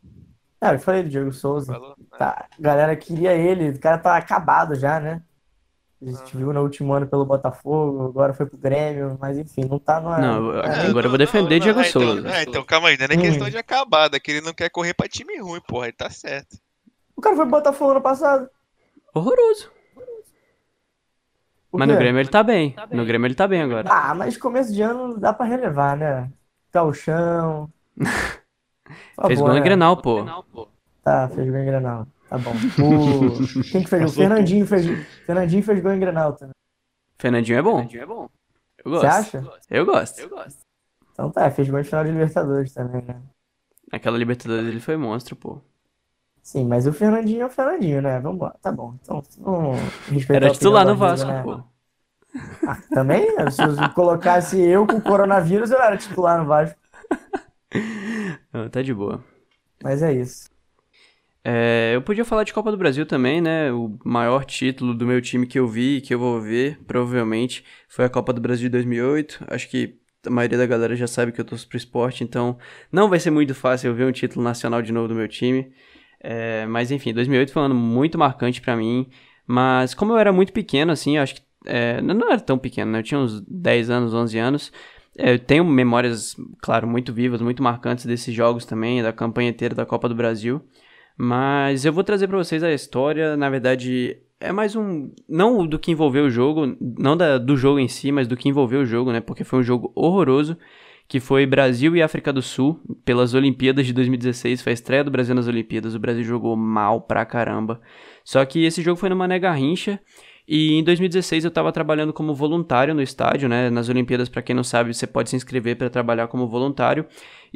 Ah, 0.60 0.74
eu 0.74 0.78
falei 0.78 1.02
do 1.02 1.08
Diego 1.08 1.32
Souza. 1.32 1.72
Falou? 1.72 1.96
né? 1.98 2.18
Tá, 2.18 2.48
a 2.58 2.62
galera 2.62 2.96
queria 2.96 3.32
ele, 3.32 3.70
o 3.70 3.80
cara 3.80 3.98
tá 3.98 4.16
acabado 4.16 4.74
já, 4.74 5.00
né? 5.00 5.22
A 6.00 6.04
gente 6.04 6.36
viu 6.36 6.52
no 6.52 6.62
último 6.62 6.92
ano 6.92 7.06
pelo 7.06 7.24
Botafogo, 7.24 8.06
agora 8.06 8.34
foi 8.34 8.44
pro 8.46 8.58
Grêmio, 8.58 9.16
mas 9.20 9.38
enfim, 9.38 9.64
não 9.64 9.78
tá 9.78 10.00
no. 10.00 10.10
Não, 10.10 10.62
tá 10.62 10.68
nem- 10.68 10.90
agora 10.90 11.06
eu 11.06 11.10
vou 11.10 11.18
defender 11.18 11.60
Diego 11.60 11.78
ah, 11.78 11.88
então, 11.88 12.02
Souza. 12.02 12.28
ah, 12.28 12.42
então 12.42 12.64
calma 12.64 12.88
aí, 12.88 12.98
não 12.98 13.04
é 13.04 13.08
nem 13.08 13.18
Hum. 13.18 13.22
questão 13.22 13.48
de 13.48 13.56
acabada, 13.56 14.18
que 14.18 14.30
ele 14.32 14.40
não 14.40 14.52
quer 14.52 14.68
correr 14.68 14.94
pra 14.94 15.08
time 15.08 15.38
ruim, 15.38 15.60
porra, 15.60 15.86
ele 15.86 15.96
tá 15.96 16.10
certo. 16.10 16.58
O 17.16 17.20
cara 17.20 17.36
foi 17.36 17.44
pro 17.44 17.52
Botafogo 17.52 17.92
ano 17.92 18.00
passado. 18.00 18.48
Horroroso. 19.14 19.70
Mas 21.72 21.88
no? 21.88 21.96
Grêmio 21.96 22.20
ele 22.20 22.28
tá 22.28 22.42
bem. 22.42 22.74
No 22.90 23.04
Grêmio 23.06 23.26
ele 23.26 23.34
tá 23.34 23.46
bem 23.48 23.62
agora. 23.62 23.88
Ah, 23.90 24.14
mas 24.14 24.36
começo 24.36 24.72
de 24.72 24.82
ano 24.82 25.18
dá 25.18 25.32
pra 25.32 25.46
relevar, 25.46 25.96
né? 25.96 26.30
Gauchão. 26.72 27.72
Por 29.16 29.26
Fez 29.26 29.38
favor, 29.38 29.50
gol 29.50 29.56
em 29.56 29.60
né? 29.60 29.64
Grenal, 29.64 29.96
pô. 29.96 30.24
Tá, 31.02 31.28
fez 31.28 31.48
gol 31.48 31.58
em 31.58 31.66
Grenal. 31.66 32.06
Tá 32.28 32.38
bom. 32.38 32.52
O... 32.82 33.62
Quem 33.70 33.82
que 33.82 33.88
fez? 33.88 34.10
O 34.10 34.14
Fernandinho 34.14 34.66
fez. 34.66 34.86
Fernandinho 35.26 35.62
fez 35.62 35.80
gol 35.80 35.92
em 35.92 36.00
Grenal 36.00 36.32
também. 36.32 36.54
Fernandinho 37.18 37.58
é 37.58 37.62
bom. 37.62 38.28
Eu 38.84 38.90
gosto. 38.90 39.00
Você 39.00 39.06
acha? 39.06 39.44
Eu 39.70 39.86
gosto. 39.86 40.28
Então 41.12 41.30
tá, 41.30 41.50
fez 41.50 41.68
gol 41.68 41.80
em 41.80 41.84
final 41.84 42.04
de 42.04 42.10
Libertadores 42.10 42.72
também, 42.72 43.02
né? 43.02 43.20
Aquela 43.92 44.16
Libertadores 44.16 44.66
ele 44.66 44.80
foi 44.80 44.96
monstro, 44.96 45.36
pô. 45.36 45.60
Sim, 46.42 46.66
mas 46.66 46.86
o 46.86 46.92
Fernandinho 46.92 47.42
é 47.42 47.46
o 47.46 47.50
Fernandinho, 47.50 48.02
né? 48.02 48.18
Vamos 48.18 48.40
lá, 48.40 48.50
tá 48.60 48.72
bom. 48.72 48.94
Então, 49.00 49.22
vamos 49.38 49.78
respeitar 50.08 50.46
Era 50.46 50.54
titular 50.54 50.84
no 50.84 50.96
Vasco, 50.96 51.28
né? 51.28 51.42
pô. 51.42 51.62
Ah, 52.66 52.78
também? 52.90 53.28
Se 53.50 53.62
eu 53.62 53.90
colocasse 53.94 54.58
eu 54.58 54.86
com 54.86 55.00
coronavírus, 55.00 55.70
eu 55.70 55.80
era 55.80 55.96
titular 55.96 56.38
no 56.38 56.46
Vasco. 56.46 56.78
Tá 58.70 58.82
de 58.82 58.92
boa. 58.94 59.24
Mas 59.82 60.02
é 60.02 60.12
isso. 60.12 60.50
É, 61.44 61.92
eu 61.94 62.02
podia 62.02 62.24
falar 62.24 62.44
de 62.44 62.52
Copa 62.52 62.70
do 62.70 62.76
Brasil 62.76 63.04
também, 63.04 63.40
né? 63.40 63.72
O 63.72 63.98
maior 64.04 64.44
título 64.44 64.94
do 64.94 65.06
meu 65.06 65.20
time 65.20 65.46
que 65.46 65.58
eu 65.58 65.66
vi 65.66 65.96
e 65.96 66.00
que 66.00 66.14
eu 66.14 66.18
vou 66.18 66.40
ver, 66.40 66.78
provavelmente, 66.86 67.64
foi 67.88 68.04
a 68.04 68.08
Copa 68.08 68.32
do 68.32 68.40
Brasil 68.40 68.68
de 68.68 68.70
2008. 68.70 69.44
Acho 69.48 69.68
que 69.68 69.98
a 70.24 70.30
maioria 70.30 70.56
da 70.56 70.66
galera 70.66 70.94
já 70.94 71.06
sabe 71.08 71.32
que 71.32 71.40
eu 71.40 71.44
torço 71.44 71.68
pro 71.68 71.76
esporte, 71.76 72.22
então 72.22 72.56
não 72.92 73.08
vai 73.08 73.18
ser 73.18 73.30
muito 73.30 73.54
fácil 73.54 73.88
eu 73.88 73.94
ver 73.94 74.06
um 74.06 74.12
título 74.12 74.44
nacional 74.44 74.80
de 74.82 74.92
novo 74.92 75.08
do 75.08 75.14
meu 75.16 75.26
time. 75.26 75.72
É, 76.20 76.64
mas 76.66 76.92
enfim, 76.92 77.12
2008 77.12 77.52
foi 77.52 77.62
um 77.62 77.64
ano 77.66 77.74
muito 77.74 78.16
marcante 78.18 78.60
pra 78.60 78.76
mim. 78.76 79.08
Mas 79.46 79.94
como 79.94 80.12
eu 80.12 80.18
era 80.18 80.32
muito 80.32 80.52
pequeno, 80.52 80.92
assim, 80.92 81.18
acho 81.18 81.34
que. 81.36 81.42
é, 81.66 82.00
não 82.00 82.14
não 82.14 82.30
era 82.30 82.40
tão 82.40 82.56
pequeno, 82.56 82.92
né? 82.92 83.00
Eu 83.00 83.02
tinha 83.02 83.18
uns 83.20 83.40
10 83.40 83.90
anos, 83.90 84.14
11 84.14 84.38
anos. 84.38 84.72
É, 85.18 85.34
Eu 85.34 85.38
tenho 85.38 85.64
memórias, 85.64 86.36
claro, 86.60 86.86
muito 86.86 87.12
vivas, 87.12 87.40
muito 87.40 87.62
marcantes 87.62 88.06
desses 88.06 88.34
jogos 88.34 88.64
também, 88.64 89.02
da 89.02 89.12
campanha 89.12 89.50
inteira 89.50 89.74
da 89.74 89.86
Copa 89.86 90.08
do 90.08 90.14
Brasil. 90.14 90.62
Mas 91.16 91.84
eu 91.84 91.92
vou 91.92 92.04
trazer 92.04 92.26
pra 92.28 92.38
vocês 92.38 92.62
a 92.62 92.72
história, 92.72 93.36
na 93.36 93.50
verdade, 93.50 94.18
é 94.40 94.50
mais 94.50 94.74
um. 94.74 95.10
Não 95.28 95.66
do 95.66 95.78
que 95.78 95.90
envolveu 95.90 96.24
o 96.24 96.30
jogo, 96.30 96.76
não 96.80 97.16
da, 97.16 97.38
do 97.38 97.56
jogo 97.56 97.78
em 97.78 97.88
si, 97.88 98.10
mas 98.10 98.26
do 98.26 98.36
que 98.36 98.48
envolveu 98.48 98.80
o 98.80 98.86
jogo, 98.86 99.12
né? 99.12 99.20
Porque 99.20 99.44
foi 99.44 99.60
um 99.60 99.62
jogo 99.62 99.92
horroroso, 99.94 100.56
que 101.06 101.20
foi 101.20 101.44
Brasil 101.46 101.94
e 101.94 102.02
África 102.02 102.32
do 102.32 102.40
Sul, 102.40 102.80
pelas 103.04 103.34
Olimpíadas 103.34 103.86
de 103.86 103.92
2016. 103.92 104.62
Foi 104.62 104.72
a 104.72 104.74
estreia 104.74 105.04
do 105.04 105.10
Brasil 105.10 105.34
nas 105.34 105.46
Olimpíadas. 105.46 105.94
O 105.94 105.98
Brasil 105.98 106.24
jogou 106.24 106.56
mal 106.56 107.02
pra 107.02 107.24
caramba. 107.26 107.80
Só 108.24 108.44
que 108.44 108.64
esse 108.64 108.82
jogo 108.82 108.98
foi 108.98 109.10
no 109.10 109.16
Mané 109.16 109.38
Garrincha. 109.38 110.00
E 110.54 110.74
em 110.74 110.84
2016 110.84 111.44
eu 111.44 111.48
estava 111.48 111.72
trabalhando 111.72 112.12
como 112.12 112.34
voluntário 112.34 112.92
no 112.94 113.00
estádio, 113.00 113.48
né? 113.48 113.70
Nas 113.70 113.88
Olimpíadas, 113.88 114.28
para 114.28 114.42
quem 114.42 114.54
não 114.54 114.62
sabe, 114.62 114.92
você 114.92 115.06
pode 115.06 115.30
se 115.30 115.34
inscrever 115.34 115.76
para 115.76 115.88
trabalhar 115.88 116.28
como 116.28 116.46
voluntário. 116.46 117.06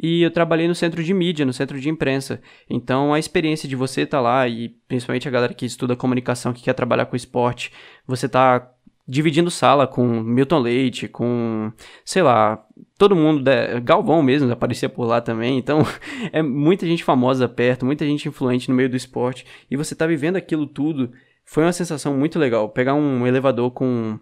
E 0.01 0.23
eu 0.23 0.31
trabalhei 0.31 0.67
no 0.67 0.73
centro 0.73 1.03
de 1.03 1.13
mídia, 1.13 1.45
no 1.45 1.53
centro 1.53 1.79
de 1.79 1.89
imprensa. 1.89 2.41
Então 2.67 3.13
a 3.13 3.19
experiência 3.19 3.69
de 3.69 3.75
você 3.75 4.01
estar 4.01 4.19
lá 4.19 4.47
e 4.47 4.69
principalmente 4.87 5.27
a 5.27 5.31
galera 5.31 5.53
que 5.53 5.63
estuda 5.63 5.95
comunicação, 5.95 6.51
que 6.51 6.63
quer 6.63 6.73
trabalhar 6.73 7.05
com 7.05 7.15
esporte, 7.15 7.71
você 8.07 8.27
tá 8.27 8.67
dividindo 9.07 9.51
sala 9.51 9.85
com 9.85 10.03
Milton 10.03 10.57
Leite, 10.57 11.07
com, 11.07 11.71
sei 12.03 12.23
lá, 12.23 12.65
todo 12.97 13.15
mundo, 13.15 13.43
da- 13.43 13.79
Galvão 13.79 14.23
mesmo 14.23 14.51
aparecia 14.51 14.89
por 14.89 15.05
lá 15.05 15.21
também. 15.21 15.59
Então 15.59 15.83
é 16.33 16.41
muita 16.41 16.87
gente 16.87 17.03
famosa 17.03 17.47
perto, 17.47 17.85
muita 17.85 18.03
gente 18.07 18.27
influente 18.27 18.69
no 18.69 18.75
meio 18.75 18.89
do 18.89 18.97
esporte. 18.97 19.45
E 19.69 19.77
você 19.77 19.93
tá 19.93 20.07
vivendo 20.07 20.35
aquilo 20.35 20.65
tudo 20.65 21.11
foi 21.49 21.63
uma 21.63 21.71
sensação 21.73 22.15
muito 22.15 22.37
legal. 22.37 22.67
Pegar 22.69 22.93
um 22.93 23.25
elevador 23.25 23.71
com 23.71 24.19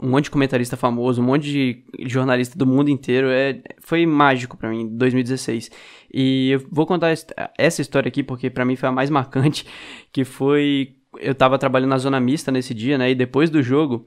um 0.00 0.08
monte 0.08 0.24
de 0.24 0.30
comentarista 0.30 0.76
famoso, 0.76 1.20
um 1.20 1.24
monte 1.24 1.42
de 1.44 1.84
jornalista 2.08 2.56
do 2.58 2.66
mundo 2.66 2.88
inteiro, 2.88 3.28
é, 3.28 3.60
foi 3.82 4.06
mágico 4.06 4.56
pra 4.56 4.70
mim, 4.70 4.88
2016. 4.96 5.70
E 6.12 6.50
eu 6.52 6.66
vou 6.70 6.86
contar 6.86 7.12
es- 7.12 7.26
essa 7.58 7.82
história 7.82 8.08
aqui 8.08 8.22
porque 8.22 8.48
pra 8.48 8.64
mim 8.64 8.76
foi 8.76 8.88
a 8.88 8.92
mais 8.92 9.10
marcante, 9.10 9.66
que 10.12 10.24
foi 10.24 10.96
eu 11.18 11.34
tava 11.34 11.58
trabalhando 11.58 11.90
na 11.90 11.98
zona 11.98 12.20
mista 12.20 12.50
nesse 12.52 12.72
dia, 12.72 12.96
né? 12.96 13.10
E 13.10 13.14
depois 13.16 13.50
do 13.50 13.60
jogo, 13.62 14.06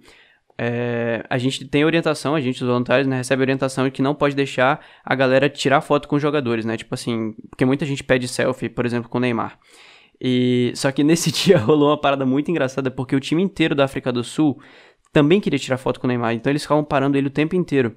é, 0.58 1.24
a 1.30 1.38
gente 1.38 1.65
tem 1.67 1.84
orientação, 1.84 2.34
a 2.34 2.39
gente, 2.39 2.63
os 2.63 2.67
voluntários, 2.67 3.06
né, 3.08 3.17
recebe 3.17 3.41
orientação 3.43 3.84
de 3.86 3.91
que 3.91 4.02
não 4.02 4.15
pode 4.15 4.36
deixar 4.36 4.80
a 5.04 5.13
galera 5.13 5.50
tirar 5.50 5.82
foto 5.82 6.08
com 6.08 6.15
os 6.15 6.22
jogadores, 6.22 6.63
né? 6.65 6.78
Tipo 6.78 6.96
assim, 6.96 7.34
porque 7.50 7.65
muita 7.65 7.86
gente 7.86 8.04
pede 8.04 8.28
selfie, 8.28 8.69
por 8.69 8.86
exemplo, 8.86 9.10
com 9.10 9.17
o 9.17 9.22
Neymar. 9.22 9.60
E 10.19 10.71
só 10.76 10.91
que 10.91 11.04
nesse 11.04 11.32
dia 11.34 11.58
rolou 11.58 11.89
uma 11.89 11.99
parada 11.99 12.26
muito 12.26 12.49
engraçada 12.49 12.89
porque 12.89 13.15
o 13.15 13.19
time 13.19 13.41
inteiro 13.41 13.76
da 13.76 13.86
África 13.86 14.12
do 14.12 14.23
Sul 14.23 14.60
também 15.12 15.39
queria 15.39 15.60
tirar 15.60 15.78
foto 15.78 15.99
com 15.99 16.08
o 16.08 16.10
Neymar, 16.10 16.34
então 16.34 16.52
eles 16.52 16.63
ficavam 16.63 16.84
parando 16.84 17.17
ele 17.17 17.28
o 17.28 17.32
tempo 17.32 17.56
inteiro. 17.56 17.95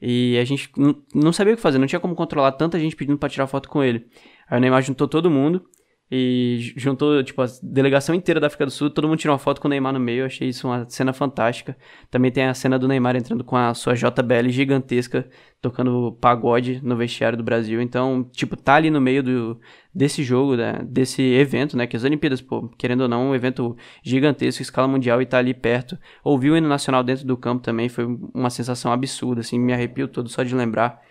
E 0.00 0.38
a 0.38 0.44
gente 0.44 0.70
não 1.14 1.32
sabia 1.32 1.54
o 1.54 1.56
que 1.56 1.62
fazer, 1.62 1.78
não 1.78 1.86
tinha 1.86 1.98
como 1.98 2.14
controlar 2.14 2.52
tanta 2.52 2.78
gente 2.78 2.94
pedindo 2.94 3.18
pra 3.18 3.28
tirar 3.28 3.46
foto 3.46 3.68
com 3.68 3.82
ele. 3.82 4.06
Aí 4.48 4.58
o 4.58 4.60
Neymar 4.60 4.82
juntou 4.82 5.08
todo 5.08 5.30
mundo 5.30 5.64
e 6.10 6.72
juntou, 6.74 7.22
tipo, 7.22 7.42
a 7.42 7.46
delegação 7.62 8.14
inteira 8.14 8.40
da 8.40 8.46
África 8.46 8.64
do 8.64 8.70
Sul, 8.70 8.88
todo 8.88 9.06
mundo 9.06 9.18
tirou 9.18 9.34
uma 9.34 9.38
foto 9.38 9.60
com 9.60 9.68
o 9.68 9.70
Neymar 9.70 9.92
no 9.92 10.00
meio, 10.00 10.20
eu 10.20 10.26
achei 10.26 10.48
isso 10.48 10.66
uma 10.66 10.88
cena 10.88 11.12
fantástica. 11.12 11.76
Também 12.10 12.30
tem 12.30 12.44
a 12.44 12.54
cena 12.54 12.78
do 12.78 12.88
Neymar 12.88 13.14
entrando 13.14 13.44
com 13.44 13.56
a 13.56 13.74
sua 13.74 13.94
JBL 13.94 14.48
gigantesca, 14.48 15.28
tocando 15.60 16.16
pagode 16.18 16.80
no 16.82 16.96
vestiário 16.96 17.36
do 17.36 17.44
Brasil. 17.44 17.82
Então, 17.82 18.24
tipo, 18.32 18.56
tá 18.56 18.76
ali 18.76 18.90
no 18.90 19.02
meio 19.02 19.22
do, 19.22 19.60
desse 19.94 20.22
jogo, 20.22 20.56
né, 20.56 20.80
desse 20.82 21.20
evento, 21.20 21.76
né, 21.76 21.86
que 21.86 21.96
as 21.96 22.04
Olimpíadas, 22.04 22.40
pô, 22.40 22.68
querendo 22.78 23.02
ou 23.02 23.08
não, 23.08 23.30
um 23.30 23.34
evento 23.34 23.76
gigantesco, 24.02 24.62
escala 24.62 24.88
mundial 24.88 25.20
e 25.20 25.26
tá 25.26 25.36
ali 25.36 25.52
perto. 25.52 25.98
Ouvi 26.24 26.50
o 26.50 26.56
hino 26.56 26.68
nacional 26.68 27.02
dentro 27.04 27.26
do 27.26 27.36
campo 27.36 27.62
também, 27.62 27.90
foi 27.90 28.06
uma 28.32 28.48
sensação 28.48 28.90
absurda, 28.92 29.42
assim, 29.42 29.58
me 29.58 29.74
arrepio 29.74 30.08
todo 30.08 30.30
só 30.30 30.42
de 30.42 30.54
lembrar. 30.54 31.02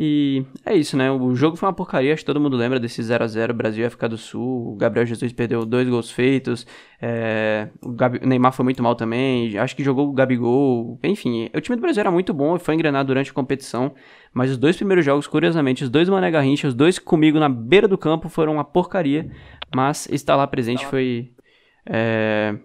E 0.00 0.44
é 0.64 0.76
isso, 0.76 0.96
né? 0.96 1.10
O 1.10 1.34
jogo 1.34 1.56
foi 1.56 1.66
uma 1.66 1.72
porcaria, 1.72 2.14
acho 2.14 2.22
que 2.22 2.26
todo 2.26 2.40
mundo 2.40 2.56
lembra 2.56 2.78
desse 2.78 3.02
0 3.02 3.24
a 3.24 3.26
0 3.26 3.52
Brasil 3.52 3.82
e 3.82 3.86
África 3.86 4.08
do 4.08 4.16
Sul. 4.16 4.72
O 4.72 4.76
Gabriel 4.76 5.04
Jesus 5.04 5.32
perdeu 5.32 5.66
dois 5.66 5.88
gols 5.88 6.08
feitos. 6.08 6.64
É... 7.02 7.68
O, 7.82 7.90
Gabi... 7.90 8.20
o 8.22 8.26
Neymar 8.28 8.52
foi 8.52 8.62
muito 8.62 8.80
mal 8.80 8.94
também. 8.94 9.58
Acho 9.58 9.74
que 9.74 9.82
jogou 9.82 10.08
o 10.08 10.12
Gabigol. 10.12 11.00
Enfim, 11.02 11.50
o 11.52 11.60
time 11.60 11.74
do 11.74 11.82
Brasil 11.82 12.00
era 12.00 12.12
muito 12.12 12.32
bom 12.32 12.54
e 12.54 12.60
foi 12.60 12.74
engrenado 12.74 13.08
durante 13.08 13.32
a 13.32 13.34
competição. 13.34 13.92
Mas 14.32 14.52
os 14.52 14.56
dois 14.56 14.76
primeiros 14.76 15.04
jogos, 15.04 15.26
curiosamente, 15.26 15.82
os 15.82 15.90
dois 15.90 16.06
do 16.06 16.12
Mané 16.12 16.30
Garrincha, 16.30 16.68
os 16.68 16.74
dois 16.74 17.00
comigo 17.00 17.40
na 17.40 17.48
beira 17.48 17.88
do 17.88 17.98
campo 17.98 18.28
foram 18.28 18.52
uma 18.52 18.64
porcaria. 18.64 19.28
Mas 19.74 20.08
estar 20.12 20.36
lá 20.36 20.46
presente 20.46 20.86
foi. 20.86 21.32
É, 21.84 22.56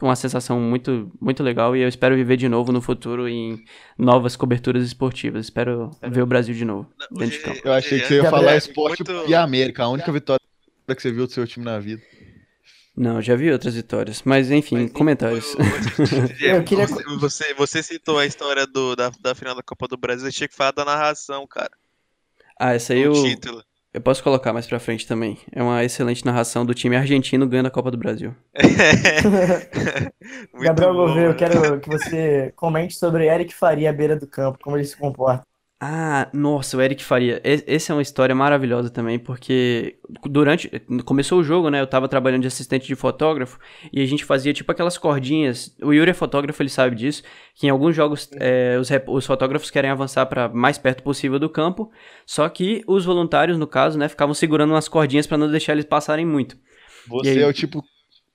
uma 0.00 0.14
sensação 0.16 0.60
muito, 0.60 1.10
muito 1.20 1.42
legal 1.42 1.74
e 1.76 1.80
eu 1.80 1.88
espero 1.88 2.14
viver 2.14 2.36
de 2.36 2.48
novo 2.48 2.70
no 2.72 2.82
futuro 2.82 3.28
em 3.28 3.64
novas 3.98 4.36
coberturas 4.36 4.84
esportivas. 4.84 5.46
Espero 5.46 5.90
ver 6.02 6.22
o 6.22 6.26
Brasil 6.26 6.54
de 6.54 6.64
novo 6.64 6.90
Não, 6.98 7.18
dentro 7.18 7.38
de 7.38 7.42
campo. 7.44 7.60
Eu 7.64 7.72
achei 7.72 8.00
que 8.00 8.06
você 8.06 8.14
ia 8.16 8.26
é 8.26 8.30
falar 8.30 8.56
esporte 8.56 9.02
muito- 9.04 9.30
e 9.30 9.34
América, 9.34 9.84
a 9.84 9.88
única 9.88 10.12
vitória 10.12 10.40
que 10.86 11.02
você 11.02 11.10
viu 11.10 11.26
do 11.26 11.32
seu 11.32 11.46
time 11.46 11.64
na 11.64 11.78
vida. 11.78 12.02
Não, 12.96 13.20
já 13.20 13.36
vi 13.36 13.50
outras 13.52 13.74
vitórias, 13.74 14.22
mas 14.24 14.50
enfim, 14.50 14.84
Mas, 14.84 14.92
comentários. 14.92 15.54
o- 15.54 15.58
o- 15.58 15.60
Eu 16.40 16.64
queria- 16.64 16.86
você, 16.86 17.04
você, 17.18 17.54
você 17.54 17.82
citou 17.82 18.18
a 18.18 18.24
história 18.24 18.66
do, 18.66 18.96
da, 18.96 19.10
da 19.20 19.34
final 19.34 19.54
da 19.54 19.62
Copa 19.62 19.86
do 19.86 19.98
Brasil, 19.98 20.26
eu 20.26 20.32
tinha 20.32 20.48
que 20.48 20.54
falar 20.54 20.70
da 20.72 20.82
narração, 20.84 21.46
cara. 21.46 21.70
Ah, 22.58 22.72
essa 22.72 22.94
aí 22.94 23.06
O 23.06 23.14
eu, 23.14 23.22
título. 23.22 23.62
Eu 23.96 24.02
posso 24.02 24.22
colocar 24.22 24.52
mais 24.52 24.66
pra 24.66 24.78
frente 24.78 25.06
também. 25.06 25.38
É 25.50 25.62
uma 25.62 25.82
excelente 25.82 26.22
narração 26.22 26.66
do 26.66 26.74
time 26.74 26.94
argentino 26.94 27.48
ganhando 27.48 27.68
a 27.68 27.70
Copa 27.70 27.90
do 27.90 27.96
Brasil. 27.96 28.34
Gabriel 30.60 30.92
Gouveia, 30.92 31.28
eu 31.28 31.34
quero 31.34 31.80
que 31.80 31.88
você 31.88 32.52
comente 32.54 32.94
sobre 32.94 33.26
Eric 33.26 33.54
Faria 33.54 33.88
à 33.88 33.92
beira 33.94 34.14
do 34.14 34.26
campo, 34.26 34.58
como 34.62 34.76
ele 34.76 34.84
se 34.84 34.94
comporta. 34.94 35.46
Ah, 35.78 36.30
nossa, 36.32 36.74
o 36.74 36.80
Eric 36.80 37.04
Faria. 37.04 37.40
Essa 37.44 37.92
é 37.92 37.96
uma 37.96 38.00
história 38.00 38.34
maravilhosa 38.34 38.88
também, 38.88 39.18
porque 39.18 39.98
durante. 40.24 40.70
Começou 41.04 41.38
o 41.38 41.44
jogo, 41.44 41.68
né? 41.68 41.82
Eu 41.82 41.86
tava 41.86 42.08
trabalhando 42.08 42.42
de 42.42 42.48
assistente 42.48 42.86
de 42.86 42.94
fotógrafo 42.94 43.58
e 43.92 44.00
a 44.00 44.06
gente 44.06 44.24
fazia 44.24 44.54
tipo 44.54 44.72
aquelas 44.72 44.96
cordinhas. 44.96 45.76
O 45.82 45.92
Yuri 45.92 46.12
é 46.12 46.14
fotógrafo, 46.14 46.62
ele 46.62 46.70
sabe 46.70 46.96
disso. 46.96 47.22
Que 47.54 47.66
em 47.66 47.70
alguns 47.70 47.94
jogos 47.94 48.30
é, 48.40 48.78
os, 48.80 48.88
os 49.06 49.26
fotógrafos 49.26 49.70
querem 49.70 49.90
avançar 49.90 50.24
para 50.24 50.48
mais 50.48 50.78
perto 50.78 51.02
possível 51.02 51.38
do 51.38 51.50
campo. 51.50 51.92
Só 52.24 52.48
que 52.48 52.82
os 52.86 53.04
voluntários, 53.04 53.58
no 53.58 53.66
caso, 53.66 53.98
né, 53.98 54.08
ficavam 54.08 54.34
segurando 54.34 54.70
umas 54.70 54.88
cordinhas 54.88 55.26
para 55.26 55.36
não 55.36 55.50
deixar 55.50 55.72
eles 55.72 55.84
passarem 55.84 56.24
muito. 56.24 56.56
Você 57.06 57.30
aí? 57.30 57.42
é 57.42 57.46
o 57.46 57.52
tipo 57.52 57.84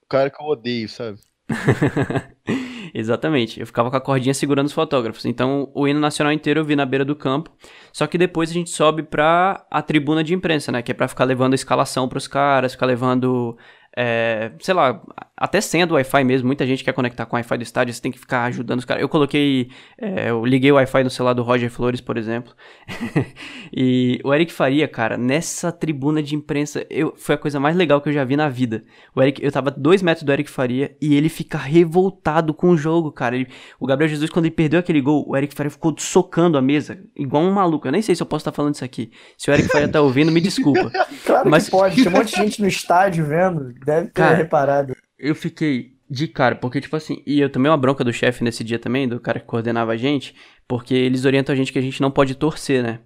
cara 0.07 0.29
que 0.29 0.39
eu 0.39 0.45
odeio, 0.45 0.87
sabe? 0.87 1.17
Exatamente. 2.93 3.59
Eu 3.59 3.65
ficava 3.65 3.89
com 3.89 3.95
a 3.95 4.01
cordinha 4.01 4.33
segurando 4.33 4.67
os 4.67 4.73
fotógrafos. 4.73 5.25
Então, 5.25 5.71
o 5.73 5.87
hino 5.87 5.99
nacional 5.99 6.33
inteiro 6.33 6.59
eu 6.59 6.65
vi 6.65 6.75
na 6.75 6.85
beira 6.85 7.05
do 7.05 7.15
campo. 7.15 7.49
Só 7.93 8.05
que 8.05 8.17
depois 8.17 8.49
a 8.49 8.53
gente 8.53 8.69
sobe 8.69 9.03
pra 9.03 9.65
a 9.71 9.81
tribuna 9.81 10.23
de 10.23 10.33
imprensa, 10.33 10.71
né? 10.71 10.81
Que 10.81 10.91
é 10.91 10.93
pra 10.93 11.07
ficar 11.07 11.23
levando 11.23 11.53
a 11.53 11.55
escalação 11.55 12.07
pros 12.07 12.27
caras, 12.27 12.73
ficar 12.73 12.85
levando, 12.85 13.57
é, 13.97 14.51
sei 14.59 14.73
lá, 14.73 15.01
até 15.35 15.59
senha 15.59 15.85
do 15.87 15.95
Wi-Fi 15.95 16.23
mesmo. 16.23 16.47
Muita 16.47 16.65
gente 16.65 16.83
quer 16.83 16.93
conectar 16.93 17.25
com 17.25 17.35
o 17.35 17.37
Wi-Fi 17.37 17.57
do 17.57 17.63
estádio, 17.63 17.93
você 17.93 18.01
tem 18.01 18.11
que 18.11 18.19
ficar 18.19 18.43
ajudando 18.45 18.79
os 18.79 18.85
caras. 18.85 19.01
Eu 19.01 19.09
coloquei, 19.09 19.69
é, 19.99 20.29
eu 20.29 20.45
liguei 20.45 20.71
o 20.71 20.75
Wi-Fi 20.75 21.03
no 21.03 21.09
celular 21.09 21.33
do 21.33 21.43
Roger 21.43 21.69
Flores, 21.69 21.99
por 22.01 22.17
exemplo. 22.17 22.53
e 23.73 24.19
o 24.23 24.33
Eric 24.33 24.51
Faria, 24.53 24.87
cara, 24.87 25.17
nessa 25.17 25.71
tribuna 25.71 26.21
de 26.21 26.35
imprensa, 26.35 26.85
eu, 26.89 27.13
foi 27.17 27.35
a 27.35 27.37
coisa 27.37 27.59
mais 27.59 27.75
legal 27.75 28.01
que 28.01 28.09
eu 28.09 28.13
já 28.13 28.23
vi 28.23 28.35
na 28.35 28.49
vida. 28.49 28.83
O 29.15 29.21
Eric, 29.21 29.43
eu 29.43 29.51
tava 29.51 29.71
dois 29.71 30.01
metros 30.01 30.23
do 30.23 30.31
Eric 30.31 30.49
Faria 30.49 30.95
e 31.01 31.15
ele 31.15 31.29
fica 31.29 31.57
revoltado 31.57 32.53
com 32.53 32.69
o 32.69 32.77
jogo, 32.77 33.11
cara. 33.11 33.35
Ele- 33.35 33.47
o 33.79 33.85
Gabriel 33.85 34.09
Jesus, 34.09 34.29
quando 34.29 34.45
ele 34.45 34.55
perdeu 34.55 34.79
aquele 34.79 35.01
gol, 35.01 35.25
o 35.27 35.35
Eric 35.35 35.53
Faria 35.53 35.69
ficou 35.69 35.93
socando 35.97 36.57
a 36.57 36.61
mesa, 36.61 36.99
igual 37.15 37.43
um 37.43 37.51
maluco. 37.51 37.87
Eu 37.87 37.91
nem 37.91 38.01
sei 38.01 38.15
se 38.15 38.21
eu 38.21 38.27
posso 38.27 38.41
estar 38.41 38.51
falando 38.51 38.75
isso 38.75 38.85
aqui. 38.85 39.11
Se 39.37 39.49
o 39.49 39.53
Eric 39.53 39.67
Faria 39.69 39.87
tá 39.87 40.01
ouvindo, 40.01 40.31
me 40.31 40.41
desculpa. 40.41 40.91
Claro 41.25 41.49
Mas- 41.49 41.65
que 41.65 41.71
pode, 41.71 41.95
tem 42.03 42.07
um 42.11 42.15
monte 42.17 42.31
de 42.31 42.35
gente 42.37 42.61
no 42.61 42.67
estádio 42.67 43.25
vendo, 43.25 43.73
deve 43.85 44.07
ter 44.07 44.13
Cara, 44.13 44.35
reparado. 44.35 44.95
Eu 45.17 45.35
fiquei 45.35 45.93
de 46.09 46.27
cara, 46.27 46.55
porque, 46.55 46.81
tipo 46.81 46.95
assim, 46.95 47.23
e 47.25 47.39
eu 47.39 47.49
tomei 47.49 47.71
uma 47.71 47.77
bronca 47.77 48.03
do 48.03 48.11
chefe 48.11 48.43
nesse 48.43 48.63
dia 48.63 48.77
também, 48.77 49.07
do 49.07 49.19
cara 49.19 49.39
que 49.39 49.45
coordenava 49.45 49.93
a 49.93 49.97
gente, 49.97 50.35
porque 50.67 50.93
eles 50.93 51.23
orientam 51.25 51.53
a 51.53 51.55
gente 51.55 51.71
que 51.71 51.79
a 51.79 51.81
gente 51.81 52.01
não 52.01 52.11
pode 52.11 52.35
torcer, 52.35 52.83
né? 52.83 52.99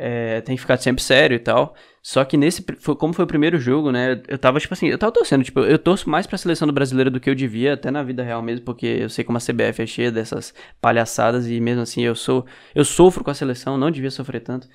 É, 0.00 0.40
tem 0.42 0.54
que 0.54 0.60
ficar 0.60 0.76
sempre 0.76 1.02
sério 1.02 1.34
e 1.34 1.38
tal. 1.40 1.74
Só 2.02 2.24
que 2.24 2.36
nesse, 2.36 2.64
foi, 2.78 2.94
como 2.94 3.12
foi 3.12 3.24
o 3.24 3.28
primeiro 3.28 3.58
jogo, 3.58 3.90
né? 3.90 4.22
Eu 4.28 4.38
tava, 4.38 4.60
tipo 4.60 4.72
assim, 4.72 4.86
eu 4.88 4.96
tava 4.96 5.12
torcendo, 5.12 5.44
tipo, 5.44 5.60
eu 5.60 5.78
torço 5.78 6.08
mais 6.08 6.26
pra 6.26 6.38
seleção 6.38 6.66
do 6.68 6.72
brasileiro 6.72 7.10
do 7.10 7.20
que 7.20 7.28
eu 7.28 7.34
devia, 7.34 7.74
até 7.74 7.90
na 7.90 8.02
vida 8.02 8.22
real 8.22 8.40
mesmo, 8.40 8.64
porque 8.64 8.86
eu 8.86 9.10
sei 9.10 9.24
como 9.24 9.36
a 9.38 9.40
CBF 9.40 9.82
é 9.82 9.86
cheia 9.86 10.12
dessas 10.12 10.54
palhaçadas 10.80 11.48
e 11.48 11.60
mesmo 11.60 11.82
assim 11.82 12.02
eu 12.02 12.14
sou, 12.14 12.46
eu 12.74 12.84
sofro 12.84 13.24
com 13.24 13.30
a 13.30 13.34
seleção, 13.34 13.76
não 13.76 13.90
devia 13.90 14.10
sofrer 14.10 14.40
tanto. 14.40 14.68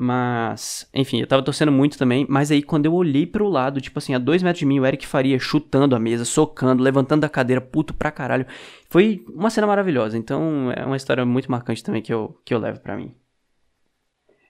Mas, 0.00 0.88
enfim, 0.94 1.20
eu 1.20 1.26
tava 1.26 1.42
torcendo 1.42 1.72
muito 1.72 1.98
também. 1.98 2.24
Mas 2.28 2.52
aí, 2.52 2.62
quando 2.62 2.86
eu 2.86 2.94
olhei 2.94 3.26
pro 3.26 3.48
lado, 3.48 3.80
tipo 3.80 3.98
assim, 3.98 4.14
a 4.14 4.18
dois 4.18 4.44
metros 4.44 4.60
de 4.60 4.64
mim, 4.64 4.78
o 4.78 4.86
Eric 4.86 5.04
Faria 5.04 5.40
chutando 5.40 5.96
a 5.96 5.98
mesa, 5.98 6.24
socando, 6.24 6.84
levantando 6.84 7.22
da 7.22 7.28
cadeira, 7.28 7.60
puto 7.60 7.92
pra 7.92 8.12
caralho. 8.12 8.46
Foi 8.88 9.24
uma 9.28 9.50
cena 9.50 9.66
maravilhosa. 9.66 10.16
Então, 10.16 10.70
é 10.70 10.86
uma 10.86 10.96
história 10.96 11.26
muito 11.26 11.50
marcante 11.50 11.82
também 11.82 12.00
que 12.00 12.14
eu, 12.14 12.40
que 12.44 12.54
eu 12.54 12.60
levo 12.60 12.78
pra 12.78 12.96
mim. 12.96 13.12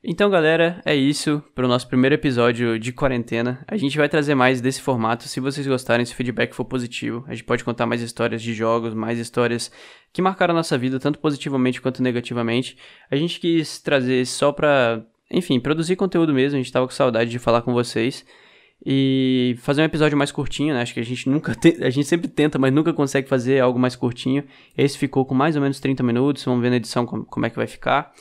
Então, 0.04 0.28
galera, 0.28 0.82
é 0.84 0.94
isso 0.94 1.42
pro 1.54 1.66
nosso 1.66 1.88
primeiro 1.88 2.14
episódio 2.14 2.78
de 2.78 2.92
quarentena. 2.92 3.64
A 3.66 3.78
gente 3.78 3.96
vai 3.96 4.06
trazer 4.06 4.34
mais 4.34 4.60
desse 4.60 4.82
formato. 4.82 5.26
Se 5.26 5.40
vocês 5.40 5.66
gostarem, 5.66 6.04
se 6.04 6.12
o 6.12 6.16
feedback 6.16 6.54
for 6.54 6.66
positivo, 6.66 7.24
a 7.26 7.32
gente 7.34 7.44
pode 7.44 7.64
contar 7.64 7.86
mais 7.86 8.02
histórias 8.02 8.42
de 8.42 8.52
jogos, 8.52 8.92
mais 8.92 9.18
histórias 9.18 9.72
que 10.12 10.20
marcaram 10.20 10.52
a 10.52 10.58
nossa 10.58 10.76
vida, 10.76 11.00
tanto 11.00 11.18
positivamente 11.18 11.80
quanto 11.80 12.02
negativamente. 12.02 12.76
A 13.10 13.16
gente 13.16 13.40
quis 13.40 13.80
trazer 13.80 14.26
só 14.26 14.52
pra, 14.52 15.04
enfim, 15.30 15.60
produzir 15.60 15.96
conteúdo 15.96 16.32
mesmo. 16.34 16.56
A 16.58 16.62
gente 16.62 16.72
tava 16.72 16.86
com 16.86 16.92
saudade 16.92 17.30
de 17.30 17.38
falar 17.38 17.62
com 17.62 17.72
vocês. 17.72 18.24
E 18.86 19.56
fazer 19.58 19.82
um 19.82 19.84
episódio 19.84 20.16
mais 20.16 20.30
curtinho, 20.30 20.72
né? 20.72 20.82
Acho 20.82 20.94
que 20.94 21.00
a 21.00 21.04
gente 21.04 21.28
nunca 21.28 21.52
te- 21.56 21.82
a 21.82 21.90
gente 21.90 22.06
sempre 22.06 22.28
tenta, 22.28 22.58
mas 22.58 22.72
nunca 22.72 22.92
consegue 22.92 23.28
fazer 23.28 23.60
algo 23.60 23.78
mais 23.78 23.96
curtinho. 23.96 24.44
Esse 24.76 24.96
ficou 24.96 25.24
com 25.24 25.34
mais 25.34 25.56
ou 25.56 25.62
menos 25.62 25.80
30 25.80 26.02
minutos, 26.02 26.44
vamos 26.44 26.62
ver 26.62 26.70
na 26.70 26.76
edição 26.76 27.04
como, 27.04 27.44
é 27.46 27.50
que 27.50 27.56
vai 27.56 27.66
ficar. 27.66 28.12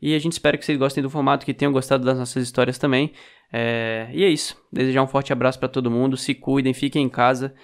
E 0.00 0.14
a 0.14 0.18
gente 0.18 0.32
espera 0.32 0.56
que 0.56 0.64
vocês 0.64 0.78
gostem 0.78 1.02
do 1.02 1.10
formato, 1.10 1.44
que 1.44 1.52
tenham 1.54 1.72
gostado 1.72 2.04
das 2.04 2.18
nossas 2.18 2.42
histórias 2.42 2.78
também. 2.78 3.12
É, 3.52 4.08
E 4.12 4.24
é 4.24 4.28
isso. 4.28 4.56
Desejar 4.72 5.02
um 5.02 5.06
forte 5.06 5.32
abraço 5.32 5.58
pra 5.58 5.68
todo 5.68 5.90
mundo, 5.90 6.16
se 6.16 6.34
cuidem, 6.34 6.72
fiquem 6.72 7.04
em 7.04 7.08
casa. 7.08 7.54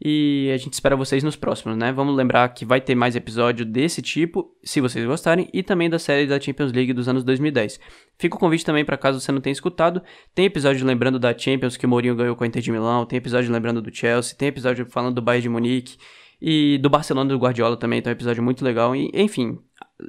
E 0.00 0.50
a 0.54 0.56
gente 0.56 0.74
espera 0.74 0.94
vocês 0.94 1.24
nos 1.24 1.34
próximos, 1.34 1.76
né? 1.76 1.92
Vamos 1.92 2.14
lembrar 2.14 2.48
que 2.50 2.64
vai 2.64 2.80
ter 2.80 2.94
mais 2.94 3.16
episódio 3.16 3.66
desse 3.66 4.00
tipo, 4.00 4.54
se 4.62 4.80
vocês 4.80 5.04
gostarem, 5.04 5.48
e 5.52 5.60
também 5.62 5.90
da 5.90 5.98
série 5.98 6.26
da 6.26 6.40
Champions 6.40 6.72
League 6.72 6.92
dos 6.92 7.08
anos 7.08 7.24
2010. 7.24 7.80
Fica 8.16 8.36
o 8.36 8.38
convite 8.38 8.64
também 8.64 8.84
para 8.84 8.96
caso 8.96 9.20
você 9.20 9.32
não 9.32 9.40
tenha 9.40 9.52
escutado. 9.52 10.00
Tem 10.34 10.44
episódio 10.44 10.86
lembrando 10.86 11.18
da 11.18 11.36
Champions 11.36 11.76
que 11.76 11.84
o 11.84 11.88
Mourinho 11.88 12.14
ganhou 12.14 12.36
com 12.36 12.44
a 12.44 12.46
Inter 12.46 12.62
de 12.62 12.70
Milão, 12.70 13.04
tem 13.04 13.16
episódio 13.16 13.52
lembrando 13.52 13.82
do 13.82 13.92
Chelsea, 13.92 14.36
tem 14.36 14.48
episódio 14.48 14.86
falando 14.88 15.16
do 15.16 15.22
Bayern 15.22 15.42
de 15.42 15.48
Munique 15.48 15.96
e 16.40 16.78
do 16.78 16.88
Barcelona 16.88 17.28
do 17.28 17.38
Guardiola 17.38 17.76
também, 17.76 17.98
então 17.98 18.10
é 18.10 18.14
um 18.14 18.16
episódio 18.16 18.42
muito 18.42 18.64
legal. 18.64 18.94
E, 18.94 19.10
enfim, 19.12 19.58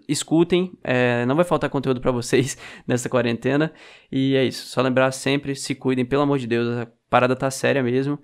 escutem, 0.08 0.72
é, 0.84 1.26
não 1.26 1.36
vai 1.36 1.46
faltar 1.46 1.68
conteúdo 1.70 2.00
para 2.00 2.12
vocês 2.12 2.58
nessa 2.88 3.10
quarentena. 3.10 3.74
E 4.12 4.36
é 4.36 4.46
isso, 4.46 4.68
só 4.68 4.82
lembrar 4.82 5.12
sempre, 5.12 5.56
se 5.56 5.74
cuidem, 5.74 6.06
pelo 6.06 6.22
amor 6.22 6.38
de 6.38 6.46
Deus, 6.46 6.68
a 6.78 6.88
parada 7.10 7.36
tá 7.36 7.50
séria 7.50 7.82
mesmo. 7.82 8.20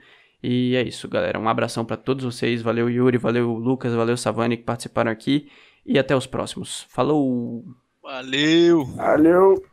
E 0.48 0.76
é 0.76 0.84
isso, 0.84 1.10
galera. 1.10 1.40
Um 1.40 1.50
abração 1.50 1.84
para 1.84 1.98
todos 1.98 2.24
vocês. 2.24 2.62
Valeu, 2.62 2.88
Yuri, 2.88 3.18
valeu, 3.18 3.54
Lucas, 3.54 3.92
valeu, 3.96 4.16
Savani, 4.16 4.58
que 4.58 4.64
participaram 4.64 5.10
aqui. 5.10 5.50
E 5.84 5.98
até 5.98 6.16
os 6.16 6.28
próximos. 6.28 6.84
Falou! 6.84 7.66
Valeu! 8.00 8.86
Valeu! 8.86 9.66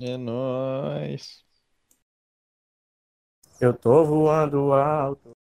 É 0.00 0.16
nóis. 0.16 1.44
Eu 3.60 3.74
tô 3.74 4.04
voando 4.04 4.72
alto. 4.72 5.32